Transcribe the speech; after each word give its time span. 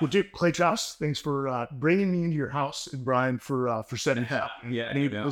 Well, 0.00 0.08
dude, 0.08 0.30
Clay 0.32 0.52
Travis, 0.52 0.96
thanks 0.98 1.18
for 1.18 1.48
uh, 1.48 1.66
bringing 1.72 2.12
me 2.12 2.22
into 2.24 2.36
your 2.36 2.50
house 2.50 2.86
and 2.92 3.04
Brian 3.04 3.38
for 3.38 3.68
uh, 3.68 3.82
for 3.82 3.96
setting 3.96 4.24
it 4.24 4.32
up. 4.32 4.50
Yeah, 4.68 4.90
And 4.90 5.02
you 5.02 5.08
know. 5.10 5.30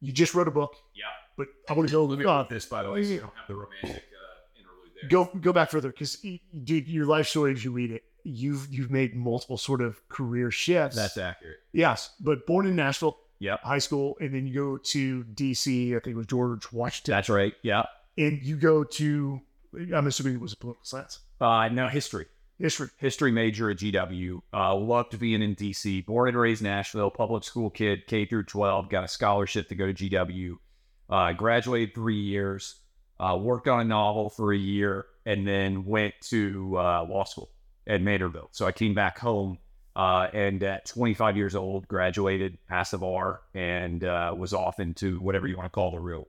you 0.00 0.12
just 0.12 0.34
wrote 0.34 0.48
a 0.48 0.50
book, 0.50 0.74
Yeah. 0.94 1.04
but 1.36 1.48
I 1.68 1.74
want 1.74 1.88
to 1.88 1.92
go 1.92 2.04
Let 2.06 2.18
me 2.18 2.24
uh, 2.24 2.44
this, 2.44 2.64
by 2.66 2.82
the 2.82 2.90
way, 2.90 3.04
so 3.04 3.10
you 3.10 3.20
don't 3.20 3.34
have 3.36 3.48
the 3.48 3.54
romantic 3.54 3.90
uh, 4.12 4.58
interlude 4.58 4.92
there. 5.02 5.08
go 5.10 5.30
go 5.40 5.52
back 5.52 5.70
further 5.70 5.90
because 5.90 6.16
dude, 6.64 6.88
your 6.88 7.06
life 7.06 7.28
story 7.28 7.52
as 7.52 7.62
you 7.64 7.70
read 7.72 7.90
it, 7.90 8.02
you've 8.24 8.66
you've 8.72 8.90
made 8.90 9.14
multiple 9.14 9.58
sort 9.58 9.80
of 9.82 10.00
career 10.08 10.50
shifts. 10.50 10.96
That's 10.96 11.18
accurate. 11.18 11.58
yes, 11.72 12.14
but 12.20 12.46
born 12.46 12.66
in 12.66 12.76
Nashville, 12.76 13.18
Yep. 13.40 13.60
high 13.62 13.78
school, 13.78 14.16
and 14.20 14.32
then 14.34 14.46
you 14.46 14.54
go 14.54 14.76
to 14.78 15.24
DC. 15.24 15.88
I 15.96 16.00
think 16.00 16.14
it 16.14 16.16
was 16.16 16.26
George 16.26 16.72
Washington, 16.72 17.12
That's 17.12 17.28
right. 17.28 17.52
Yeah. 17.62 17.82
and 18.16 18.40
you 18.42 18.56
go 18.56 18.84
to. 18.84 19.40
I'm 19.94 20.06
assuming 20.06 20.34
it 20.34 20.40
was 20.40 20.52
a 20.52 20.56
political 20.56 20.84
science 20.84 21.18
Uh, 21.40 21.68
no, 21.72 21.88
history. 21.88 22.26
History. 22.62 22.88
History 22.96 23.32
major 23.32 23.70
at 23.70 23.78
GW. 23.78 24.40
Uh, 24.54 24.76
loved 24.76 25.18
being 25.18 25.42
in 25.42 25.54
DC. 25.54 26.06
Born 26.06 26.28
and 26.28 26.38
raised 26.38 26.62
Nashville, 26.62 27.10
public 27.10 27.44
school 27.44 27.68
kid, 27.68 28.06
K 28.06 28.24
through 28.24 28.44
12. 28.44 28.88
Got 28.88 29.04
a 29.04 29.08
scholarship 29.08 29.68
to 29.68 29.74
go 29.74 29.92
to 29.92 29.92
GW. 29.92 30.56
Uh, 31.10 31.32
graduated 31.32 31.94
three 31.94 32.20
years. 32.20 32.76
Uh, 33.20 33.36
worked 33.36 33.68
on 33.68 33.80
a 33.80 33.84
novel 33.84 34.30
for 34.30 34.52
a 34.52 34.56
year, 34.56 35.06
and 35.26 35.46
then 35.46 35.84
went 35.84 36.14
to 36.22 36.76
uh, 36.76 37.04
law 37.04 37.24
school 37.24 37.50
at 37.86 38.00
Vanderbilt. 38.00 38.48
So 38.52 38.66
I 38.66 38.72
came 38.72 38.94
back 38.94 39.18
home, 39.18 39.58
uh, 39.94 40.28
and 40.32 40.62
at 40.62 40.86
25 40.86 41.36
years 41.36 41.54
old, 41.54 41.86
graduated, 41.86 42.58
passed 42.68 42.92
the 42.92 42.98
bar, 42.98 43.42
and 43.54 44.02
uh, 44.02 44.34
was 44.36 44.52
off 44.52 44.80
into 44.80 45.20
whatever 45.20 45.46
you 45.46 45.56
want 45.56 45.66
to 45.66 45.70
call 45.70 45.92
the 45.92 46.00
real 46.00 46.18
world. 46.18 46.26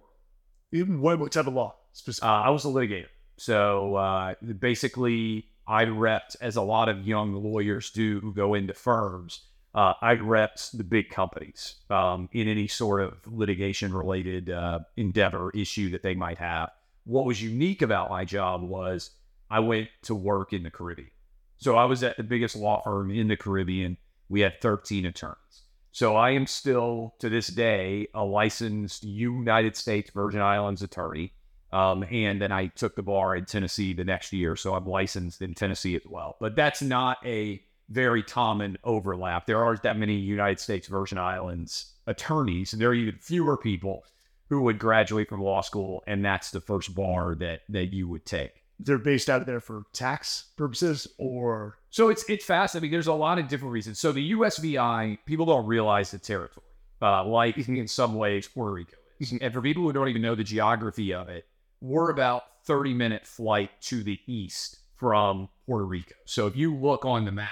Even 0.72 1.02
what, 1.02 1.32
type 1.32 1.48
of 1.48 1.54
law? 1.54 1.76
Uh, 2.22 2.26
I 2.26 2.50
was 2.50 2.66
a 2.66 2.68
litigator. 2.68 3.08
So 3.38 3.96
uh, 3.96 4.36
basically, 4.60 5.48
I 5.68 5.86
repped, 5.86 6.36
as 6.42 6.56
a 6.56 6.62
lot 6.62 6.90
of 6.90 7.08
young 7.08 7.34
lawyers 7.34 7.90
do 7.92 8.20
who 8.20 8.34
go 8.34 8.54
into 8.54 8.74
firms, 8.74 9.42
uh, 9.76 9.94
I 10.02 10.16
repped 10.16 10.78
the 10.78 10.84
big 10.84 11.10
companies 11.10 11.76
um, 11.90 12.30
in 12.32 12.48
any 12.48 12.68
sort 12.68 13.02
of 13.02 13.14
litigation 13.26 13.94
related 13.94 14.50
uh, 14.50 14.80
endeavor 14.98 15.52
issue 15.52 15.90
that 15.92 16.04
they 16.04 16.16
might 16.16 16.38
have. 16.38 16.70
What 17.06 17.26
was 17.26 17.42
unique 17.42 17.82
about 17.82 18.10
my 18.10 18.24
job 18.24 18.62
was 18.62 19.12
I 19.50 19.60
went 19.60 19.90
to 20.04 20.16
work 20.16 20.54
in 20.54 20.64
the 20.64 20.72
Caribbean. 20.72 21.10
So 21.58 21.76
I 21.76 21.86
was 21.86 22.04
at 22.04 22.18
the 22.18 22.24
biggest 22.24 22.56
law 22.56 22.82
firm 22.82 23.10
in 23.10 23.28
the 23.28 23.38
Caribbean. 23.38 23.98
We 24.30 24.42
had 24.42 24.62
13 24.62 25.06
attorneys. 25.06 25.64
So 25.92 26.16
I 26.16 26.32
am 26.32 26.48
still, 26.48 27.14
to 27.20 27.30
this 27.30 27.48
day, 27.48 28.08
a 28.14 28.24
licensed 28.24 29.04
United 29.04 29.76
States 29.76 30.10
Virgin 30.12 30.42
Islands 30.42 30.82
attorney. 30.82 31.34
Um, 31.74 32.06
and 32.12 32.40
then 32.40 32.52
I 32.52 32.68
took 32.68 32.96
the 32.96 33.02
bar 33.02 33.36
in 33.36 33.46
Tennessee 33.46 33.94
the 33.94 34.06
next 34.06 34.32
year. 34.32 34.56
So 34.56 34.76
I'm 34.76 34.86
licensed 34.86 35.42
in 35.42 35.56
Tennessee 35.56 35.96
as 35.96 36.04
well. 36.06 36.38
But 36.40 36.56
that's 36.56 36.84
not 36.84 37.18
a 37.26 37.64
very 37.90 38.22
common 38.22 38.78
overlap. 38.84 39.48
There 39.48 39.64
aren't 39.64 39.82
that 39.84 39.98
many 39.98 40.16
United 40.16 40.60
States 40.60 40.88
Virgin 40.88 41.18
Islands 41.18 41.94
attorneys, 42.06 42.74
and 42.74 42.82
there 42.82 42.90
are 42.90 42.94
even 42.94 43.18
fewer 43.20 43.58
people 43.58 44.04
who 44.50 44.62
would 44.62 44.78
graduate 44.78 45.30
from 45.30 45.42
law 45.42 45.62
school, 45.62 46.04
and 46.06 46.24
that's 46.24 46.52
the 46.52 46.62
first 46.62 46.94
bar 46.94 47.36
that 47.36 47.62
that 47.70 47.94
you 47.94 48.08
would 48.08 48.26
take. 48.26 48.64
They're 48.80 48.98
based 48.98 49.30
out 49.30 49.42
of 49.42 49.48
there 49.48 49.60
for 49.60 49.84
tax 49.94 50.52
purposes, 50.58 51.08
or 51.18 51.78
So 51.90 52.10
it's 52.10 52.24
it's 52.30 52.46
fascinating. 52.46 52.92
There's 52.92 53.08
a 53.08 53.14
lot 53.14 53.40
of 53.40 53.48
different 53.48 53.72
reasons. 53.72 54.00
So 54.00 54.12
the 54.12 54.32
USVI, 54.32 55.18
people 55.26 55.46
don't 55.46 55.66
realize 55.66 56.12
the 56.12 56.20
territory, 56.20 56.66
uh, 57.02 57.26
like 57.26 57.58
in 57.68 57.88
some 57.88 58.16
ways 58.16 58.48
Puerto 58.48 58.74
Rico 58.74 58.98
is. 59.20 59.34
And 59.42 59.54
for 59.54 59.62
people 59.62 59.84
who 59.84 59.94
don't 59.94 60.10
even 60.10 60.22
know 60.22 60.36
the 60.36 60.44
geography 60.44 61.14
of 61.14 61.30
it, 61.30 61.46
we're 61.84 62.10
about 62.10 62.44
30 62.64 62.94
minute 62.94 63.28
flight 63.28 63.70
to 63.82 64.04
the 64.04 64.18
east 64.26 64.80
from 64.96 65.50
Puerto 65.66 65.86
Rico. 65.86 66.16
So 66.26 66.48
if 66.48 66.56
you 66.56 66.74
look 66.74 67.04
on 67.04 67.26
the 67.26 67.32
map, 67.32 67.50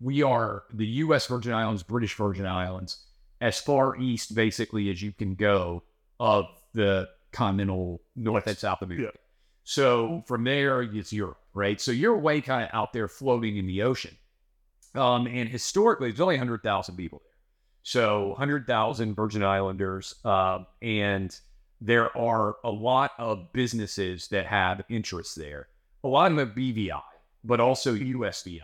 we 0.00 0.22
are 0.22 0.64
the 0.72 0.86
U.S. 0.86 1.26
Virgin 1.26 1.54
Islands, 1.54 1.82
British 1.82 2.14
Virgin 2.14 2.46
Islands, 2.46 3.06
as 3.40 3.58
far 3.58 3.96
east 3.96 4.34
basically 4.34 4.90
as 4.90 5.00
you 5.00 5.12
can 5.12 5.34
go 5.34 5.82
of 6.20 6.44
the 6.74 7.08
continental 7.32 8.02
North 8.14 8.46
and 8.46 8.58
South 8.58 8.82
America. 8.82 9.16
So 9.64 10.24
from 10.26 10.44
there, 10.44 10.82
it's 10.82 11.12
Europe, 11.12 11.40
right? 11.54 11.80
So 11.80 11.90
you're 11.90 12.18
way 12.18 12.42
kind 12.42 12.64
of 12.64 12.70
out 12.74 12.92
there 12.92 13.08
floating 13.08 13.56
in 13.56 13.66
the 13.66 13.82
ocean. 13.82 14.16
Um, 14.94 15.26
and 15.26 15.48
historically, 15.48 16.10
there's 16.10 16.20
only 16.20 16.34
100,000 16.34 16.96
people 16.96 17.22
there. 17.24 17.36
So 17.82 18.28
100,000 18.28 19.14
Virgin 19.14 19.42
Islanders. 19.42 20.16
Um, 20.24 20.66
and 20.82 21.38
there 21.80 22.16
are 22.16 22.56
a 22.64 22.70
lot 22.70 23.12
of 23.18 23.52
businesses 23.52 24.28
that 24.28 24.46
have 24.46 24.82
interests 24.88 25.34
there. 25.34 25.68
A 26.04 26.08
lot 26.08 26.30
of 26.30 26.36
them 26.36 26.46
have 26.46 26.56
BVI, 26.56 27.02
but 27.44 27.60
also 27.60 27.94
USVI. 27.94 28.60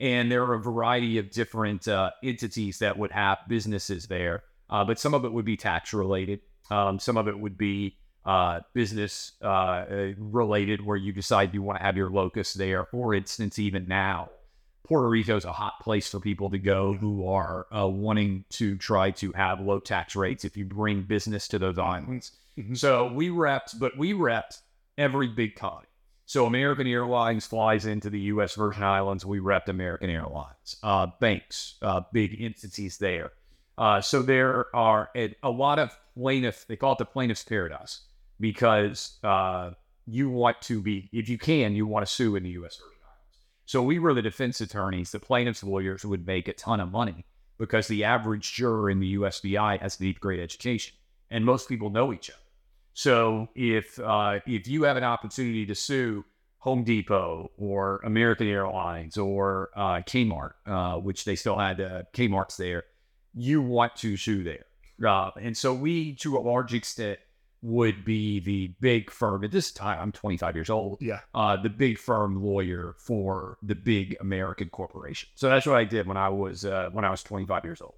And 0.00 0.30
there 0.30 0.44
are 0.44 0.54
a 0.54 0.60
variety 0.60 1.18
of 1.18 1.30
different 1.30 1.86
uh, 1.88 2.10
entities 2.22 2.78
that 2.78 2.98
would 2.98 3.12
have 3.12 3.38
businesses 3.48 4.06
there. 4.06 4.44
Uh, 4.68 4.84
but 4.84 4.98
some 4.98 5.14
of 5.14 5.24
it 5.24 5.32
would 5.32 5.44
be 5.44 5.56
tax 5.56 5.92
related. 5.92 6.40
Um, 6.70 6.98
some 6.98 7.16
of 7.16 7.28
it 7.28 7.38
would 7.38 7.58
be 7.58 7.96
uh, 8.24 8.60
business 8.74 9.32
uh, 9.42 9.46
uh, 9.46 10.12
related, 10.18 10.84
where 10.84 10.96
you 10.96 11.12
decide 11.12 11.54
you 11.54 11.62
want 11.62 11.78
to 11.78 11.84
have 11.84 11.96
your 11.96 12.10
locus 12.10 12.54
there. 12.54 12.84
For 12.84 13.14
instance, 13.14 13.58
even 13.58 13.88
now, 13.88 14.30
Puerto 14.84 15.08
Rico 15.08 15.36
is 15.36 15.44
a 15.44 15.52
hot 15.52 15.80
place 15.80 16.08
for 16.08 16.20
people 16.20 16.50
to 16.50 16.58
go 16.58 16.92
who 16.92 17.26
are 17.28 17.66
uh, 17.74 17.86
wanting 17.86 18.44
to 18.50 18.76
try 18.76 19.10
to 19.12 19.32
have 19.32 19.60
low 19.60 19.80
tax 19.80 20.16
rates 20.16 20.44
if 20.44 20.56
you 20.56 20.64
bring 20.64 21.02
business 21.02 21.48
to 21.48 21.58
those 21.58 21.78
islands. 21.78 22.32
Mhm. 22.60 22.78
So 22.78 23.12
we 23.12 23.28
repped, 23.30 23.78
but 23.78 23.96
we 23.96 24.12
repped 24.12 24.60
every 24.98 25.28
big 25.28 25.54
company. 25.56 25.86
So 26.26 26.46
American 26.46 26.86
Airlines 26.86 27.46
flies 27.46 27.86
into 27.86 28.08
the 28.08 28.20
U.S. 28.32 28.54
Virgin 28.54 28.84
Islands. 28.84 29.26
We 29.26 29.40
repped 29.40 29.68
American 29.68 30.10
Airlines. 30.10 30.76
Uh, 30.82 31.08
banks, 31.20 31.76
uh, 31.82 32.02
big 32.12 32.40
entities 32.40 32.98
there. 32.98 33.32
Uh, 33.76 34.00
so 34.00 34.22
there 34.22 34.74
are 34.76 35.10
a, 35.16 35.34
a 35.42 35.50
lot 35.50 35.78
of 35.78 35.90
plaintiff. 36.14 36.66
They 36.68 36.76
call 36.76 36.92
it 36.92 36.98
the 36.98 37.04
plaintiff's 37.04 37.42
paradise 37.42 38.02
because 38.38 39.18
uh, 39.24 39.70
you 40.06 40.30
want 40.30 40.60
to 40.62 40.80
be, 40.80 41.08
if 41.12 41.28
you 41.28 41.38
can, 41.38 41.74
you 41.74 41.86
want 41.86 42.06
to 42.06 42.12
sue 42.12 42.36
in 42.36 42.44
the 42.44 42.50
U.S. 42.50 42.76
Virgin 42.76 42.98
Islands. 43.02 43.38
So 43.66 43.82
we 43.82 43.98
were 43.98 44.14
the 44.14 44.22
defense 44.22 44.60
attorneys. 44.60 45.10
The 45.10 45.18
plaintiff's 45.20 45.64
lawyers 45.64 46.04
would 46.04 46.26
make 46.26 46.46
a 46.46 46.52
ton 46.52 46.78
of 46.80 46.92
money 46.92 47.24
because 47.58 47.88
the 47.88 48.04
average 48.04 48.52
juror 48.52 48.90
in 48.90 49.00
the 49.00 49.16
USVI 49.16 49.80
has 49.80 49.96
a 49.96 49.98
deep 49.98 50.20
grade 50.20 50.40
education, 50.40 50.94
and 51.30 51.44
most 51.44 51.68
people 51.68 51.90
know 51.90 52.12
each 52.12 52.30
other. 52.30 52.39
So 53.00 53.48
if 53.54 53.98
uh, 53.98 54.40
if 54.46 54.68
you 54.68 54.82
have 54.82 54.98
an 54.98 55.04
opportunity 55.04 55.64
to 55.64 55.74
sue 55.74 56.22
Home 56.58 56.84
Depot 56.84 57.50
or 57.56 58.02
American 58.04 58.46
Airlines 58.46 59.16
or 59.16 59.70
uh, 59.74 60.02
Kmart, 60.02 60.50
uh, 60.66 60.96
which 60.96 61.24
they 61.24 61.34
still 61.34 61.56
had 61.56 61.80
uh, 61.80 62.02
Kmart's 62.12 62.58
there, 62.58 62.82
you 63.32 63.62
want 63.62 63.96
to 63.96 64.18
sue 64.18 64.44
there. 64.44 64.66
Uh, 65.02 65.30
and 65.40 65.56
so 65.56 65.72
we, 65.72 66.14
to 66.16 66.36
a 66.36 66.40
large 66.40 66.74
extent, 66.74 67.18
would 67.62 68.04
be 68.04 68.38
the 68.38 68.74
big 68.82 69.10
firm. 69.10 69.44
At 69.44 69.50
this 69.50 69.72
time, 69.72 69.98
I'm 69.98 70.12
25 70.12 70.54
years 70.54 70.68
old. 70.68 70.98
yeah, 71.00 71.20
Uh, 71.34 71.56
the 71.56 71.70
big 71.70 71.96
firm 71.96 72.44
lawyer 72.44 72.96
for 72.98 73.56
the 73.62 73.74
big 73.74 74.14
American 74.20 74.68
corporation. 74.68 75.30
So 75.36 75.48
that's 75.48 75.64
what 75.64 75.76
I 75.76 75.84
did 75.84 76.06
when 76.06 76.18
I 76.18 76.28
was 76.28 76.66
uh, 76.66 76.90
when 76.92 77.06
I 77.06 77.10
was 77.10 77.22
25 77.22 77.64
years 77.64 77.80
old. 77.80 77.94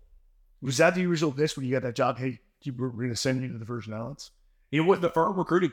was 0.61 0.77
that 0.77 0.95
the 0.95 1.05
original 1.07 1.33
list 1.33 1.57
when 1.57 1.67
you 1.67 1.73
got 1.73 1.83
that 1.83 1.97
job? 1.97 2.19
Hey, 2.19 2.39
you 2.63 2.73
were 2.73 2.91
going 2.91 3.09
to 3.09 3.17
send 3.17 3.43
you 3.43 3.51
to 3.51 3.59
the 3.59 3.65
Virgin 3.65 3.95
Islands. 3.95 4.31
It 4.73 4.81
was 4.81 5.01
the 5.01 5.11
firm 5.11 5.37
recruiting. 5.37 5.73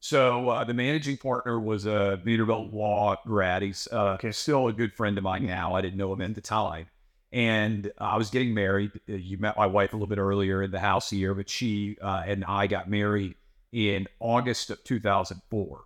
So 0.00 0.48
uh, 0.48 0.64
the 0.64 0.72
managing 0.72 1.18
partner 1.18 1.60
was 1.60 1.84
a 1.84 2.18
Vanderbilt 2.24 2.72
law 2.72 3.16
grad. 3.26 3.60
He's 3.62 3.86
uh, 3.88 4.16
still 4.30 4.68
a 4.68 4.72
good 4.72 4.94
friend 4.94 5.18
of 5.18 5.24
mine 5.24 5.46
now. 5.46 5.74
I 5.74 5.82
didn't 5.82 5.98
know 5.98 6.12
him 6.12 6.22
at 6.22 6.34
the 6.34 6.40
time. 6.40 6.86
And 7.32 7.92
I 7.98 8.16
was 8.16 8.30
getting 8.30 8.54
married. 8.54 8.92
Uh, 9.08 9.12
You 9.12 9.36
met 9.36 9.58
my 9.58 9.66
wife 9.66 9.92
a 9.92 9.96
little 9.96 10.08
bit 10.08 10.18
earlier 10.18 10.62
in 10.62 10.70
the 10.70 10.80
house 10.80 11.10
here, 11.10 11.34
but 11.34 11.48
she 11.50 11.98
uh, 12.02 12.22
and 12.26 12.44
I 12.46 12.66
got 12.66 12.88
married 12.88 13.34
in 13.72 14.08
August 14.18 14.70
of 14.70 14.82
2004. 14.84 15.84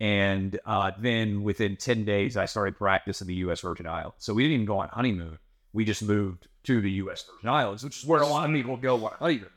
And 0.00 0.58
uh, 0.66 0.90
then 0.98 1.44
within 1.44 1.76
10 1.76 2.04
days, 2.04 2.36
I 2.36 2.46
started 2.46 2.76
practice 2.76 3.20
in 3.20 3.28
the 3.28 3.34
U.S. 3.36 3.60
Virgin 3.60 3.86
Islands. 3.86 4.16
So 4.18 4.34
we 4.34 4.42
didn't 4.42 4.54
even 4.54 4.66
go 4.66 4.78
on 4.78 4.88
honeymoon. 4.88 5.38
We 5.72 5.84
just 5.84 6.02
moved 6.02 6.48
to 6.64 6.80
the 6.80 6.90
U.S. 6.90 7.24
Virgin 7.24 7.48
Islands, 7.48 7.84
which 7.84 7.98
is 7.98 8.04
where 8.04 8.20
a 8.20 8.26
lot 8.26 8.50
of 8.50 8.54
people 8.54 8.76
go 8.76 9.06
on 9.06 9.12
honeymoon. 9.20 9.50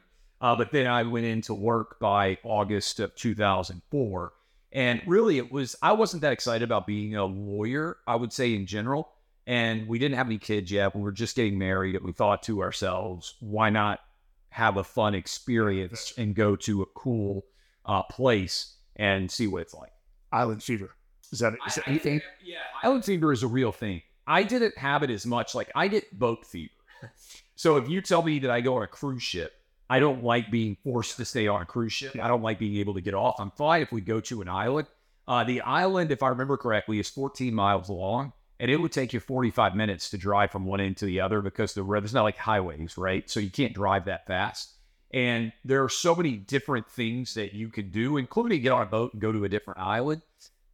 Uh, 0.46 0.56
but 0.56 0.72
then 0.72 0.86
I 0.86 1.02
went 1.02 1.26
into 1.26 1.56
work 1.56 2.00
by 2.00 2.38
August 2.44 3.00
of 3.00 3.16
2004. 3.16 4.34
And 4.74 5.02
really, 5.08 5.40
it 5.40 5.52
was, 5.52 5.76
I 5.82 5.94
wasn't 5.94 6.22
that 6.22 6.34
excited 6.34 6.62
about 6.62 6.86
being 6.86 7.16
a 7.16 7.26
lawyer, 7.26 7.98
I 8.06 8.16
would 8.16 8.32
say 8.32 8.54
in 8.54 8.68
general. 8.68 9.10
And 9.48 9.88
we 9.88 9.98
didn't 9.98 10.18
have 10.18 10.28
any 10.28 10.38
kids 10.38 10.70
yet. 10.70 10.96
We 10.96 11.02
were 11.02 11.12
just 11.12 11.36
getting 11.36 11.58
married. 11.58 11.96
And 11.96 12.06
we 12.06 12.12
thought 12.12 12.44
to 12.44 12.62
ourselves, 12.62 13.34
why 13.40 13.72
not 13.72 14.02
have 14.50 14.78
a 14.78 14.84
fun 14.84 15.16
experience 15.16 16.14
and 16.16 16.36
go 16.36 16.56
to 16.58 16.84
a 16.84 16.86
cool 16.94 17.48
uh, 17.84 18.04
place 18.04 18.76
and 18.98 19.32
see 19.32 19.48
what 19.48 19.64
it's 19.64 19.74
like? 19.74 19.94
Island 20.32 20.62
fever. 20.62 20.92
Is 21.32 21.40
that, 21.40 21.54
is 21.66 21.74
that 21.74 21.86
think, 22.04 22.22
yeah, 22.44 22.58
island 22.84 23.04
fever 23.04 23.34
is 23.34 23.42
a 23.42 23.48
real 23.48 23.72
thing. 23.72 24.04
I 24.28 24.44
didn't 24.44 24.78
have 24.78 25.02
it 25.02 25.10
as 25.10 25.26
much. 25.26 25.56
Like 25.56 25.72
I 25.74 25.88
get 25.88 26.20
boat 26.20 26.46
fever. 26.46 26.70
so 27.56 27.78
if 27.78 27.90
you 27.90 28.00
tell 28.00 28.22
me 28.22 28.38
that 28.38 28.52
I 28.52 28.62
go 28.62 28.76
on 28.76 28.84
a 28.84 28.88
cruise 28.88 29.24
ship, 29.24 29.52
I 29.90 30.00
don't 30.00 30.24
like 30.24 30.50
being 30.50 30.78
forced 30.84 31.18
to 31.18 31.26
stay 31.26 31.48
on 31.48 31.62
a 31.62 31.66
cruise 31.66 31.94
ship. 31.94 32.16
I 32.22 32.28
don't 32.28 32.42
like 32.42 32.60
being 32.60 32.78
able 32.78 32.96
to 32.96 33.02
get 33.02 33.14
off. 33.14 33.36
I'm 33.40 33.52
fine 33.52 33.82
if 33.82 33.92
we 33.92 34.02
go 34.02 34.20
to 34.22 34.42
an 34.42 34.50
island. 34.50 34.88
Uh, 35.28 35.44
the 35.44 35.62
island, 35.62 36.12
if 36.12 36.24
I 36.24 36.30
remember 36.30 36.58
correctly, 36.58 37.00
is 37.00 37.10
14 37.10 37.54
miles 37.54 37.90
long 37.90 38.34
and 38.60 38.72
it 38.72 38.78
would 38.78 38.92
take 38.92 39.14
you 39.14 39.20
45 39.20 39.76
minutes 39.76 40.10
to 40.12 40.18
drive 40.18 40.52
from 40.52 40.66
one 40.66 40.80
end 40.80 40.98
to 40.98 41.06
the 41.06 41.20
other 41.20 41.42
because 41.42 41.74
the 41.74 41.84
road, 41.84 42.04
there's 42.04 42.14
not 42.14 42.24
like 42.24 42.38
highways, 42.38 42.98
right? 42.98 43.30
So 43.30 43.40
you 43.40 43.50
can't 43.50 43.74
drive 43.74 44.06
that 44.06 44.26
fast. 44.28 44.74
And 45.14 45.52
there 45.64 45.84
are 45.84 45.90
so 45.90 46.16
many 46.16 46.32
different 46.32 46.90
things 46.90 47.34
that 47.36 47.54
you 47.54 47.70
can 47.70 47.90
do, 47.90 48.18
including 48.18 48.62
get 48.62 48.72
on 48.72 48.82
a 48.82 48.86
boat 48.86 49.14
and 49.14 49.22
go 49.22 49.32
to 49.32 49.46
a 49.46 49.50
different 49.50 49.80
island, 49.80 50.22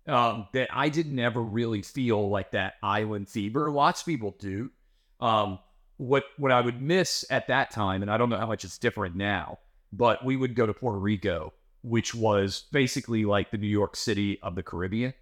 um, 0.07 0.47
that 0.53 0.69
I 0.71 0.89
didn't 0.89 1.19
ever 1.19 1.41
really 1.41 1.81
feel 1.81 2.29
like 2.29 2.51
that 2.51 2.75
island 2.81 3.29
fever. 3.29 3.69
Lots 3.69 4.01
of 4.01 4.05
people 4.05 4.35
do. 4.39 4.71
Um, 5.19 5.59
what 6.01 6.25
what 6.37 6.51
I 6.51 6.61
would 6.61 6.81
miss 6.81 7.25
at 7.29 7.47
that 7.47 7.71
time, 7.71 8.01
and 8.01 8.11
I 8.11 8.17
don't 8.17 8.29
know 8.29 8.37
how 8.37 8.47
much 8.47 8.65
it's 8.65 8.77
different 8.77 9.15
now, 9.15 9.59
but 9.93 10.25
we 10.25 10.35
would 10.35 10.55
go 10.55 10.65
to 10.65 10.73
Puerto 10.73 10.99
Rico, 10.99 11.53
which 11.83 12.13
was 12.13 12.65
basically 12.71 13.25
like 13.25 13.51
the 13.51 13.57
New 13.57 13.67
York 13.67 13.95
City 13.95 14.39
of 14.41 14.55
the 14.55 14.63
Caribbean 14.63 15.13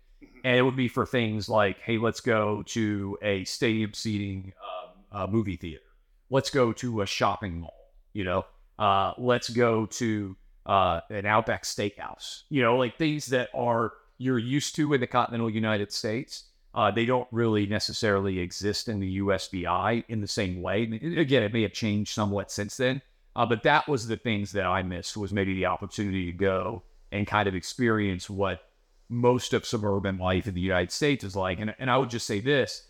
and 0.43 0.57
it 0.57 0.61
would 0.61 0.75
be 0.75 0.87
for 0.87 1.05
things 1.05 1.49
like, 1.49 1.79
hey, 1.79 1.97
let's 1.97 2.21
go 2.21 2.63
to 2.63 3.17
a 3.21 3.43
stadium 3.45 3.93
seating 3.93 4.53
um, 4.63 5.21
uh, 5.23 5.27
movie 5.27 5.55
theater. 5.55 5.83
Let's 6.29 6.49
go 6.49 6.71
to 6.73 7.01
a 7.01 7.05
shopping 7.05 7.59
mall. 7.59 7.93
You 8.13 8.23
know, 8.23 8.45
uh, 8.77 9.13
let's 9.17 9.49
go 9.49 9.85
to 9.85 10.35
uh, 10.65 11.01
an 11.09 11.25
Outback 11.25 11.63
Steakhouse. 11.63 12.43
You 12.49 12.61
know, 12.61 12.77
like 12.77 12.97
things 12.97 13.27
that 13.27 13.49
are 13.53 13.93
you're 14.17 14.39
used 14.39 14.75
to 14.75 14.93
in 14.93 15.01
the 15.01 15.07
continental 15.07 15.49
United 15.49 15.91
States. 15.91 16.45
Uh, 16.73 16.91
they 16.91 17.05
don't 17.05 17.27
really 17.31 17.65
necessarily 17.65 18.39
exist 18.39 18.87
in 18.87 18.99
the 18.99 19.19
USVI 19.19 20.03
in 20.07 20.21
the 20.21 20.27
same 20.27 20.61
way. 20.61 20.83
Again, 20.83 21.43
it 21.43 21.51
may 21.51 21.63
have 21.63 21.73
changed 21.73 22.13
somewhat 22.13 22.51
since 22.51 22.77
then, 22.77 23.01
uh, 23.35 23.45
but 23.45 23.63
that 23.63 23.87
was 23.87 24.07
the 24.07 24.17
things 24.17 24.51
that 24.51 24.65
I 24.65 24.83
missed 24.83 25.17
was 25.17 25.33
maybe 25.33 25.55
the 25.55 25.65
opportunity 25.65 26.27
to 26.27 26.37
go 26.37 26.83
and 27.11 27.25
kind 27.25 27.47
of 27.47 27.55
experience 27.55 28.29
what 28.29 28.69
most 29.09 29.53
of 29.53 29.65
suburban 29.65 30.19
life 30.19 30.47
in 30.47 30.53
the 30.53 30.61
United 30.61 30.91
States 30.91 31.23
is 31.23 31.35
like. 31.35 31.59
And, 31.59 31.73
and 31.79 31.89
I 31.89 31.97
would 31.97 32.11
just 32.11 32.27
say 32.27 32.39
this 32.39 32.83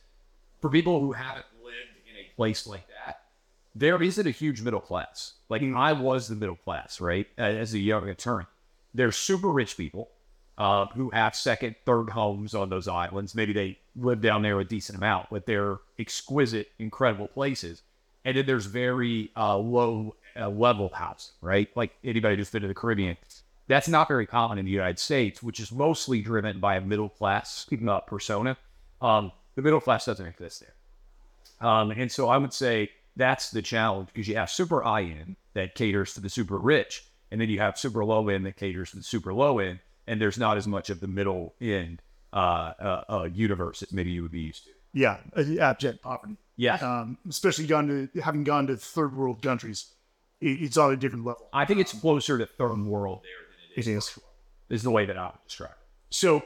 for 0.60 0.70
people 0.70 1.00
who 1.00 1.14
haven't 1.14 1.46
lived 1.64 1.78
in 2.10 2.25
a 2.25 2.36
place 2.36 2.68
like 2.68 2.86
that, 3.06 3.22
there 3.74 4.02
isn't 4.02 4.28
a 4.28 4.32
huge 4.32 4.62
middle 4.62 4.82
class. 4.82 5.36
Like 5.48 5.64
I 5.64 5.94
was 5.94 6.28
the 6.28 6.36
middle 6.36 6.58
class, 6.58 7.00
right? 7.00 7.28
As 7.38 7.74
a 7.74 7.80
young 7.80 8.10
attorney. 8.10 8.46
There's 8.94 9.16
super 9.16 9.50
rich 9.50 9.78
people 9.78 10.10
uh, 10.60 10.86
who 10.88 11.10
have 11.10 11.36
second, 11.36 11.76
third 11.86 12.10
homes 12.10 12.54
on 12.54 12.70
those 12.70 12.88
islands. 12.88 13.34
Maybe 13.34 13.54
they 13.54 13.80
live 13.96 14.22
down 14.22 14.44
there 14.44 14.60
a 14.60 14.66
decent 14.66 14.98
amount, 14.98 15.28
but 15.32 15.46
they're 15.46 15.78
exquisite, 15.98 16.72
incredible 16.78 17.28
places. 17.28 17.82
And 18.26 18.38
then 18.38 18.46
there's 18.46 18.66
very 18.68 19.32
uh, 19.36 19.58
low 19.58 20.16
uh, 20.40 20.50
level 20.50 20.92
housing, 20.94 21.34
right? 21.42 21.70
Like 21.76 21.94
anybody 22.04 22.36
who's 22.36 22.52
been 22.52 22.62
to 22.62 22.68
the 22.68 22.76
Caribbean 22.76 23.18
that's 23.70 23.88
not 23.88 24.08
very 24.08 24.26
common 24.26 24.58
in 24.58 24.66
the 24.66 24.72
United 24.72 25.00
States, 25.00 25.42
which 25.44 25.60
is 25.60 25.72
mostly 25.72 26.22
driven 26.22 26.60
by 26.60 26.76
a 26.76 26.82
middle 26.82 27.08
class 27.08 27.68
uh, 27.88 28.00
persona. 28.02 28.58
Um, 29.00 29.32
the 29.56 29.62
middle 29.62 29.80
class 29.80 30.06
doesn't 30.06 30.26
exist 30.26 30.62
there. 30.62 31.70
Um, 31.70 31.92
and 31.92 32.12
so 32.12 32.30
I 32.30 32.38
would 32.40 32.52
say 32.52 32.90
that's 33.16 33.52
the 33.52 33.62
challenge 33.62 34.10
because 34.12 34.28
you 34.28 34.36
have 34.38 34.50
super 34.50 34.82
high 34.82 35.04
end 35.04 35.36
that 35.54 35.76
caters 35.76 36.16
to 36.16 36.20
the 36.20 36.30
super 36.30 36.58
rich, 36.58 37.06
and 37.30 37.40
then 37.40 37.48
you 37.48 37.60
have 37.60 37.78
super 37.78 38.04
low 38.04 38.28
end 38.28 38.46
that 38.48 38.58
caters 38.58 38.90
to 38.92 38.98
the 38.98 39.04
super 39.04 39.34
low 39.34 39.60
end, 39.60 39.80
and 40.10 40.20
there's 40.20 40.38
not 40.38 40.58
as 40.58 40.68
much 40.68 40.90
of 40.90 41.00
the 41.00 41.08
middle 41.08 41.54
end 41.62 42.02
uh, 42.34 42.74
uh, 42.80 43.04
uh 43.10 43.30
universe 43.32 43.80
that 43.80 43.94
maybe 43.94 44.12
you 44.12 44.24
would 44.24 44.32
be 44.32 44.42
used 44.42 44.66
to. 44.66 44.72
Yeah, 44.92 45.18
abject 45.62 46.02
poverty. 46.02 46.36
Yeah, 46.58 46.76
um, 46.76 47.18
especially 47.30 47.68
gone 47.68 48.10
to 48.14 48.22
having 48.22 48.44
gone 48.44 48.68
to 48.68 48.76
third 48.76 49.16
world 49.16 49.42
countries, 49.42 49.94
it's 50.42 50.78
on 50.78 50.92
a 50.92 50.98
different 50.98 51.26
level. 51.26 51.48
I 51.54 51.66
think 51.66 51.80
it's 51.80 51.94
closer 51.94 52.38
to 52.38 52.46
third 52.46 52.84
world 52.86 53.22
there 53.24 53.50
it 53.80 53.88
is. 53.88 54.20
Is 54.70 54.84
the 54.84 54.92
way 54.92 55.06
that 55.06 55.18
I 55.18 55.26
would 55.28 55.44
describe 55.48 55.72
it. 55.72 55.78
So, 56.12 56.44